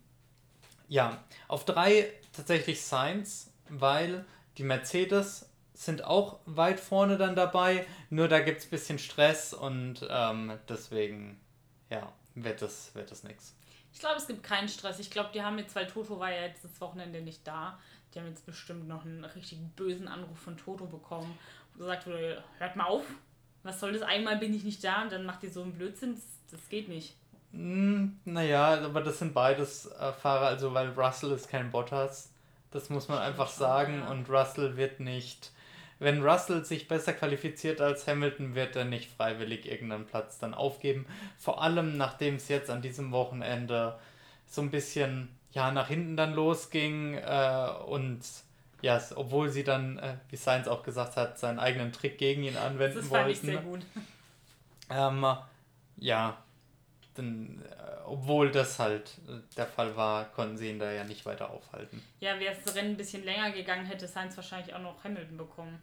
ja, 0.91 1.23
auf 1.47 1.63
3 1.63 2.11
tatsächlich 2.33 2.83
Sainz, 2.83 3.49
weil 3.69 4.25
die 4.57 4.63
Mercedes 4.63 5.49
sind 5.73 6.03
auch 6.03 6.39
weit 6.45 6.81
vorne 6.81 7.17
dann 7.17 7.33
dabei. 7.33 7.87
Nur 8.09 8.27
da 8.27 8.41
gibt 8.41 8.59
es 8.59 8.65
ein 8.65 8.71
bisschen 8.71 8.99
Stress 8.99 9.53
und 9.53 10.05
ähm, 10.09 10.59
deswegen, 10.67 11.39
ja, 11.89 12.11
wird 12.35 12.61
das, 12.61 12.93
wird 12.93 13.09
das 13.09 13.23
nichts. 13.23 13.55
Ich 13.93 13.99
glaube, 13.99 14.17
es 14.17 14.27
gibt 14.27 14.43
keinen 14.43 14.67
Stress. 14.67 14.99
Ich 14.99 15.09
glaube, 15.09 15.29
die 15.33 15.41
haben 15.41 15.57
jetzt, 15.59 15.73
weil 15.77 15.87
Toto 15.87 16.19
war 16.19 16.29
ja 16.29 16.41
jetzt 16.41 16.65
das 16.65 16.81
Wochenende 16.81 17.21
nicht 17.21 17.47
da, 17.47 17.79
die 18.13 18.19
haben 18.19 18.27
jetzt 18.27 18.45
bestimmt 18.45 18.89
noch 18.89 19.05
einen 19.05 19.23
richtig 19.23 19.59
bösen 19.77 20.09
Anruf 20.09 20.39
von 20.39 20.57
Toto 20.57 20.87
bekommen, 20.87 21.39
wo 21.73 21.79
gesagt 21.79 22.05
wurde, 22.05 22.43
hört 22.57 22.75
mal 22.75 22.87
auf, 22.87 23.05
was 23.63 23.79
soll 23.79 23.93
das? 23.93 24.01
Einmal 24.01 24.39
bin 24.39 24.53
ich 24.53 24.65
nicht 24.65 24.83
da 24.83 25.03
und 25.03 25.13
dann 25.13 25.25
macht 25.25 25.41
ihr 25.43 25.51
so 25.51 25.63
einen 25.63 25.71
Blödsinn. 25.71 26.15
Das, 26.15 26.23
das 26.51 26.67
geht 26.67 26.89
nicht. 26.89 27.15
Hm, 27.53 28.19
naja, 28.25 28.81
aber 28.83 29.01
das 29.01 29.19
sind 29.19 29.33
beides 29.33 29.85
äh, 29.87 30.13
Fahrer, 30.13 30.47
also 30.47 30.73
weil 30.73 30.89
Russell 30.91 31.31
ist 31.31 31.49
kein 31.49 31.71
Bottas. 31.71 32.29
Das 32.71 32.89
muss 32.89 33.09
man 33.09 33.17
einfach 33.19 33.49
sagen. 33.49 34.01
Und 34.03 34.29
Russell 34.29 34.77
wird 34.77 34.99
nicht. 35.01 35.51
Wenn 35.99 36.23
Russell 36.23 36.63
sich 36.65 36.87
besser 36.87 37.13
qualifiziert 37.13 37.81
als 37.81 38.07
Hamilton, 38.07 38.55
wird 38.55 38.75
er 38.75 38.85
nicht 38.85 39.11
freiwillig 39.11 39.65
irgendeinen 39.65 40.05
Platz 40.07 40.39
dann 40.39 40.53
aufgeben. 40.53 41.05
Vor 41.37 41.61
allem 41.61 41.97
nachdem 41.97 42.35
es 42.35 42.47
jetzt 42.47 42.69
an 42.69 42.81
diesem 42.81 43.11
Wochenende 43.11 43.99
so 44.47 44.61
ein 44.61 44.71
bisschen 44.71 45.29
ja 45.51 45.71
nach 45.71 45.89
hinten 45.89 46.15
dann 46.15 46.33
losging 46.33 47.15
äh, 47.15 47.67
und 47.85 48.21
ja, 48.81 48.95
es- 48.97 49.15
obwohl 49.15 49.49
sie 49.49 49.63
dann, 49.63 49.99
äh, 49.99 50.15
wie 50.29 50.37
Sainz 50.37 50.67
auch 50.67 50.81
gesagt 50.81 51.17
hat, 51.17 51.37
seinen 51.37 51.59
eigenen 51.59 51.91
Trick 51.91 52.17
gegen 52.17 52.43
ihn 52.43 52.57
anwenden 52.57 52.97
Das 52.97 53.07
fand 53.09 53.29
ich 53.29 53.37
wollten. 53.43 53.45
sehr 53.47 53.57
gut. 53.61 53.81
Ähm, 54.89 55.25
ja, 55.97 56.37
dann, 57.15 57.61
äh, 57.61 58.01
obwohl 58.05 58.51
das 58.51 58.79
halt 58.79 59.11
äh, 59.27 59.39
der 59.57 59.67
Fall 59.67 59.95
war, 59.97 60.25
konnten 60.31 60.57
sie 60.57 60.69
ihn 60.69 60.79
da 60.79 60.91
ja 60.91 61.03
nicht 61.03 61.25
weiter 61.25 61.49
aufhalten. 61.49 62.01
Ja, 62.19 62.39
wäre 62.39 62.55
das 62.63 62.73
Rennen 62.75 62.91
ein 62.91 62.97
bisschen 62.97 63.23
länger 63.25 63.51
gegangen, 63.51 63.85
hätte 63.85 64.07
Sainz 64.07 64.35
wahrscheinlich 64.37 64.73
auch 64.73 64.79
noch 64.81 65.03
Hamilton 65.03 65.37
bekommen. 65.37 65.81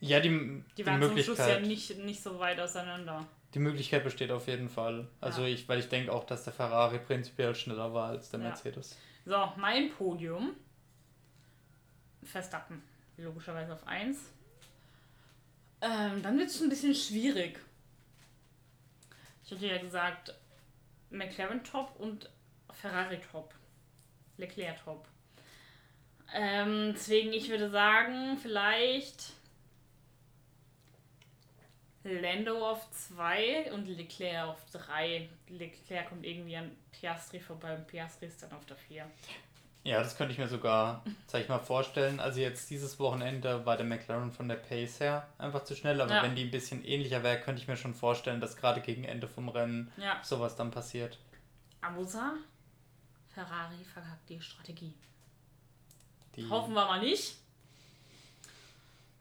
Ja, 0.00 0.20
die, 0.20 0.28
Die 0.30 0.62
die, 0.78 0.86
waren 0.86 1.00
zum 1.00 1.16
Schluss 1.18 1.38
ja 1.38 1.58
Möglichkeit, 1.60 1.66
nicht, 1.66 1.98
nicht 2.04 2.22
so 2.22 2.38
weit 2.38 2.58
auseinander. 2.60 3.24
die 3.54 3.60
Möglichkeit 3.60 4.02
besteht 4.04 4.30
auf 4.32 4.46
jeden 4.48 4.68
Fall. 4.68 5.06
Also 5.20 5.42
Ja. 5.42 5.48
ich, 5.48 5.68
weil 5.68 5.78
ich 5.78 5.88
denke 5.88 6.12
auch, 6.12 6.24
dass 6.24 6.44
der 6.44 6.52
Ferrari 6.52 6.98
prinzipiell 6.98 7.54
schneller 7.54 7.94
war 7.94 8.08
als 8.08 8.28
der 8.30 8.40
Ja. 8.40 8.46
Mercedes. 8.48 8.98
So, 9.24 9.52
mein 9.56 9.90
Podium. 9.90 10.54
Verstappen. 12.24 12.82
Logischerweise 13.16 13.72
auf 13.74 13.86
1. 13.86 14.18
Ähm, 15.80 16.22
dann 16.22 16.38
wird 16.38 16.48
es 16.48 16.60
ein 16.60 16.68
bisschen 16.68 16.94
schwierig. 16.94 17.58
Ich 19.44 19.50
hatte 19.52 19.66
ja 19.66 19.78
gesagt, 19.78 20.34
McLaren 21.12 21.62
top 21.62 21.94
und 21.98 22.30
Ferrari 22.72 23.20
top. 23.20 23.54
Leclerc 24.36 24.82
top. 24.84 25.06
Ähm, 26.34 26.92
deswegen, 26.94 27.32
ich 27.32 27.50
würde 27.50 27.70
sagen, 27.70 28.38
vielleicht 28.38 29.34
Lando 32.04 32.68
auf 32.68 32.90
2 32.90 33.72
und 33.72 33.86
Leclerc 33.86 34.48
auf 34.48 34.64
3. 34.72 35.28
Leclerc 35.48 36.08
kommt 36.08 36.26
irgendwie 36.26 36.56
an 36.56 36.74
Piastri 36.90 37.38
vorbei 37.38 37.76
und 37.76 37.86
Piastri 37.86 38.26
ist 38.26 38.42
dann 38.42 38.52
auf 38.52 38.64
der 38.66 38.76
4. 38.76 39.08
Ja, 39.84 40.00
das 40.00 40.16
könnte 40.16 40.32
ich 40.32 40.38
mir 40.38 40.46
sogar, 40.46 41.02
sag 41.26 41.42
ich 41.42 41.48
mal, 41.48 41.58
vorstellen. 41.58 42.20
Also 42.20 42.38
jetzt 42.40 42.70
dieses 42.70 43.00
Wochenende 43.00 43.66
war 43.66 43.76
der 43.76 43.84
McLaren 43.84 44.30
von 44.30 44.46
der 44.48 44.54
Pace 44.54 45.00
her 45.00 45.26
einfach 45.38 45.64
zu 45.64 45.74
schnell, 45.74 46.00
aber 46.00 46.14
Ja. 46.14 46.22
wenn 46.22 46.36
die 46.36 46.44
ein 46.44 46.50
bisschen 46.52 46.84
ähnlicher 46.84 47.24
wäre, 47.24 47.40
könnte 47.40 47.60
ich 47.60 47.66
mir 47.66 47.76
schon 47.76 47.92
vorstellen, 47.94 48.40
dass 48.40 48.56
gerade 48.56 48.80
gegen 48.80 49.02
Ende 49.04 49.26
vom 49.26 49.48
Rennen 49.48 49.90
Ja. 49.96 50.20
sowas 50.22 50.54
dann 50.54 50.70
passiert. 50.70 51.18
Abusa, 51.80 52.34
Ferrari 53.34 53.82
verkackt 53.92 54.28
die 54.28 54.40
Strategie. 54.40 54.94
Die, 56.36 56.48
Hoffen 56.48 56.74
wir 56.74 56.86
mal 56.86 57.00
nicht. 57.00 57.36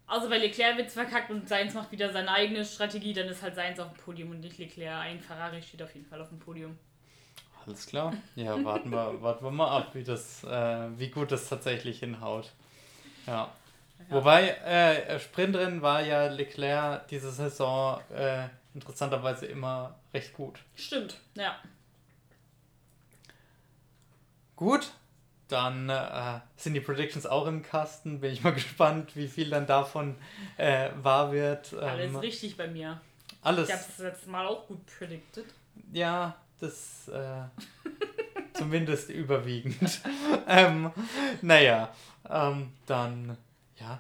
Also 0.05 0.29
bei 0.29 0.37
Leclerc 0.37 0.77
wird 0.77 0.89
es 0.89 0.93
verkackt 0.93 1.31
und 1.31 1.47
Sainz 1.49 1.73
macht 1.73 1.91
wieder 1.91 2.11
seine 2.11 2.29
eigene 2.29 2.63
Strategie, 2.65 3.13
dann 3.13 3.27
ist 3.29 3.41
halt 3.41 3.55
Sainz 3.55 3.79
auf 3.79 3.93
dem 3.93 3.97
Podium 3.97 4.29
und 4.31 4.41
nicht 4.41 4.57
Leclerc. 4.59 4.99
Ein 4.99 5.19
Ferrari 5.21 5.61
steht 5.63 5.81
auf 5.81 5.93
jeden 5.95 6.05
Fall 6.05 6.21
auf 6.21 6.29
dem 6.29 6.37
Podium. 6.39 6.77
Alles 7.65 7.85
klar. 7.85 8.13
Ja, 8.35 8.63
warten 8.63 8.89
wir, 8.89 9.21
warten 9.21 9.43
wir 9.45 9.51
mal 9.51 9.69
ab, 9.77 9.89
wie, 9.93 10.03
das, 10.03 10.43
äh, 10.43 10.87
wie 10.97 11.09
gut 11.09 11.31
das 11.31 11.47
tatsächlich 11.49 11.99
hinhaut. 11.99 12.51
Ja. 13.27 13.51
Wobei, 14.09 14.49
äh, 14.49 15.19
Sprintrennen 15.19 15.81
war 15.81 16.01
ja 16.01 16.25
Leclerc 16.27 17.07
diese 17.09 17.31
Saison 17.31 18.01
äh, 18.11 18.47
interessanterweise 18.73 19.45
immer 19.45 19.95
recht 20.13 20.33
gut. 20.33 20.59
Stimmt, 20.75 21.17
ja. 21.35 21.55
Gut, 24.55 24.91
dann 25.47 25.89
äh, 25.89 26.39
sind 26.55 26.73
die 26.73 26.81
Predictions 26.81 27.25
auch 27.25 27.45
im 27.47 27.61
Kasten. 27.63 28.21
Bin 28.21 28.31
ich 28.31 28.43
mal 28.43 28.53
gespannt, 28.55 29.15
wie 29.15 29.27
viel 29.27 29.49
dann 29.49 29.65
davon 29.67 30.15
äh, 30.57 30.89
wahr 31.01 31.31
wird. 31.31 31.73
Alles 31.73 32.09
Ähm, 32.11 32.15
richtig 32.17 32.57
bei 32.57 32.67
mir. 32.67 32.99
alles. 33.41 33.69
Ich 33.69 33.73
habe 33.75 33.85
es 33.87 33.97
letztes 33.99 34.27
Mal 34.27 34.45
auch 34.47 34.67
gut 34.67 34.79
predicted. 34.85 35.45
Ja, 35.91 36.35
das 36.61 37.07
äh, 37.09 37.43
zumindest 38.53 39.09
überwiegend. 39.09 40.01
ähm, 40.47 40.91
naja, 41.41 41.89
ähm, 42.29 42.71
dann 42.85 43.37
ja, 43.79 43.99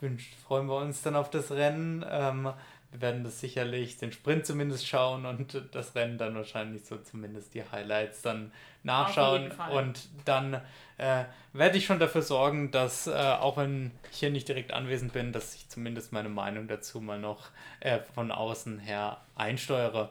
wünsch, 0.00 0.30
freuen 0.46 0.66
wir 0.66 0.76
uns 0.76 1.02
dann 1.02 1.16
auf 1.16 1.30
das 1.30 1.50
Rennen. 1.50 2.04
Ähm, 2.08 2.52
wir 2.94 3.00
werden 3.00 3.24
das 3.24 3.40
sicherlich 3.40 3.96
den 3.96 4.12
Sprint 4.12 4.46
zumindest 4.46 4.86
schauen 4.86 5.26
und 5.26 5.60
das 5.72 5.96
Rennen 5.96 6.16
dann 6.16 6.36
wahrscheinlich 6.36 6.84
so 6.84 6.96
zumindest 6.96 7.52
die 7.54 7.64
Highlights 7.64 8.22
dann 8.22 8.52
nachschauen. 8.84 9.50
Und 9.72 10.08
dann 10.24 10.60
äh, 10.98 11.24
werde 11.52 11.76
ich 11.76 11.86
schon 11.86 11.98
dafür 11.98 12.22
sorgen, 12.22 12.70
dass, 12.70 13.08
äh, 13.08 13.12
auch 13.12 13.56
wenn 13.56 13.90
ich 14.12 14.18
hier 14.20 14.30
nicht 14.30 14.46
direkt 14.46 14.72
anwesend 14.72 15.12
bin, 15.12 15.32
dass 15.32 15.56
ich 15.56 15.68
zumindest 15.68 16.12
meine 16.12 16.28
Meinung 16.28 16.68
dazu 16.68 17.00
mal 17.00 17.18
noch 17.18 17.48
äh, 17.80 17.98
von 18.14 18.30
außen 18.30 18.78
her 18.78 19.16
einsteuere. 19.34 20.10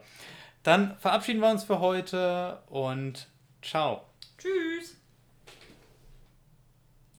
Dann 0.64 0.98
verabschieden 0.98 1.42
wir 1.42 1.50
uns 1.50 1.66
für 1.66 1.80
heute 1.80 2.64
und 2.68 3.28
ciao. 3.62 4.02
Tschüss. 4.38 5.03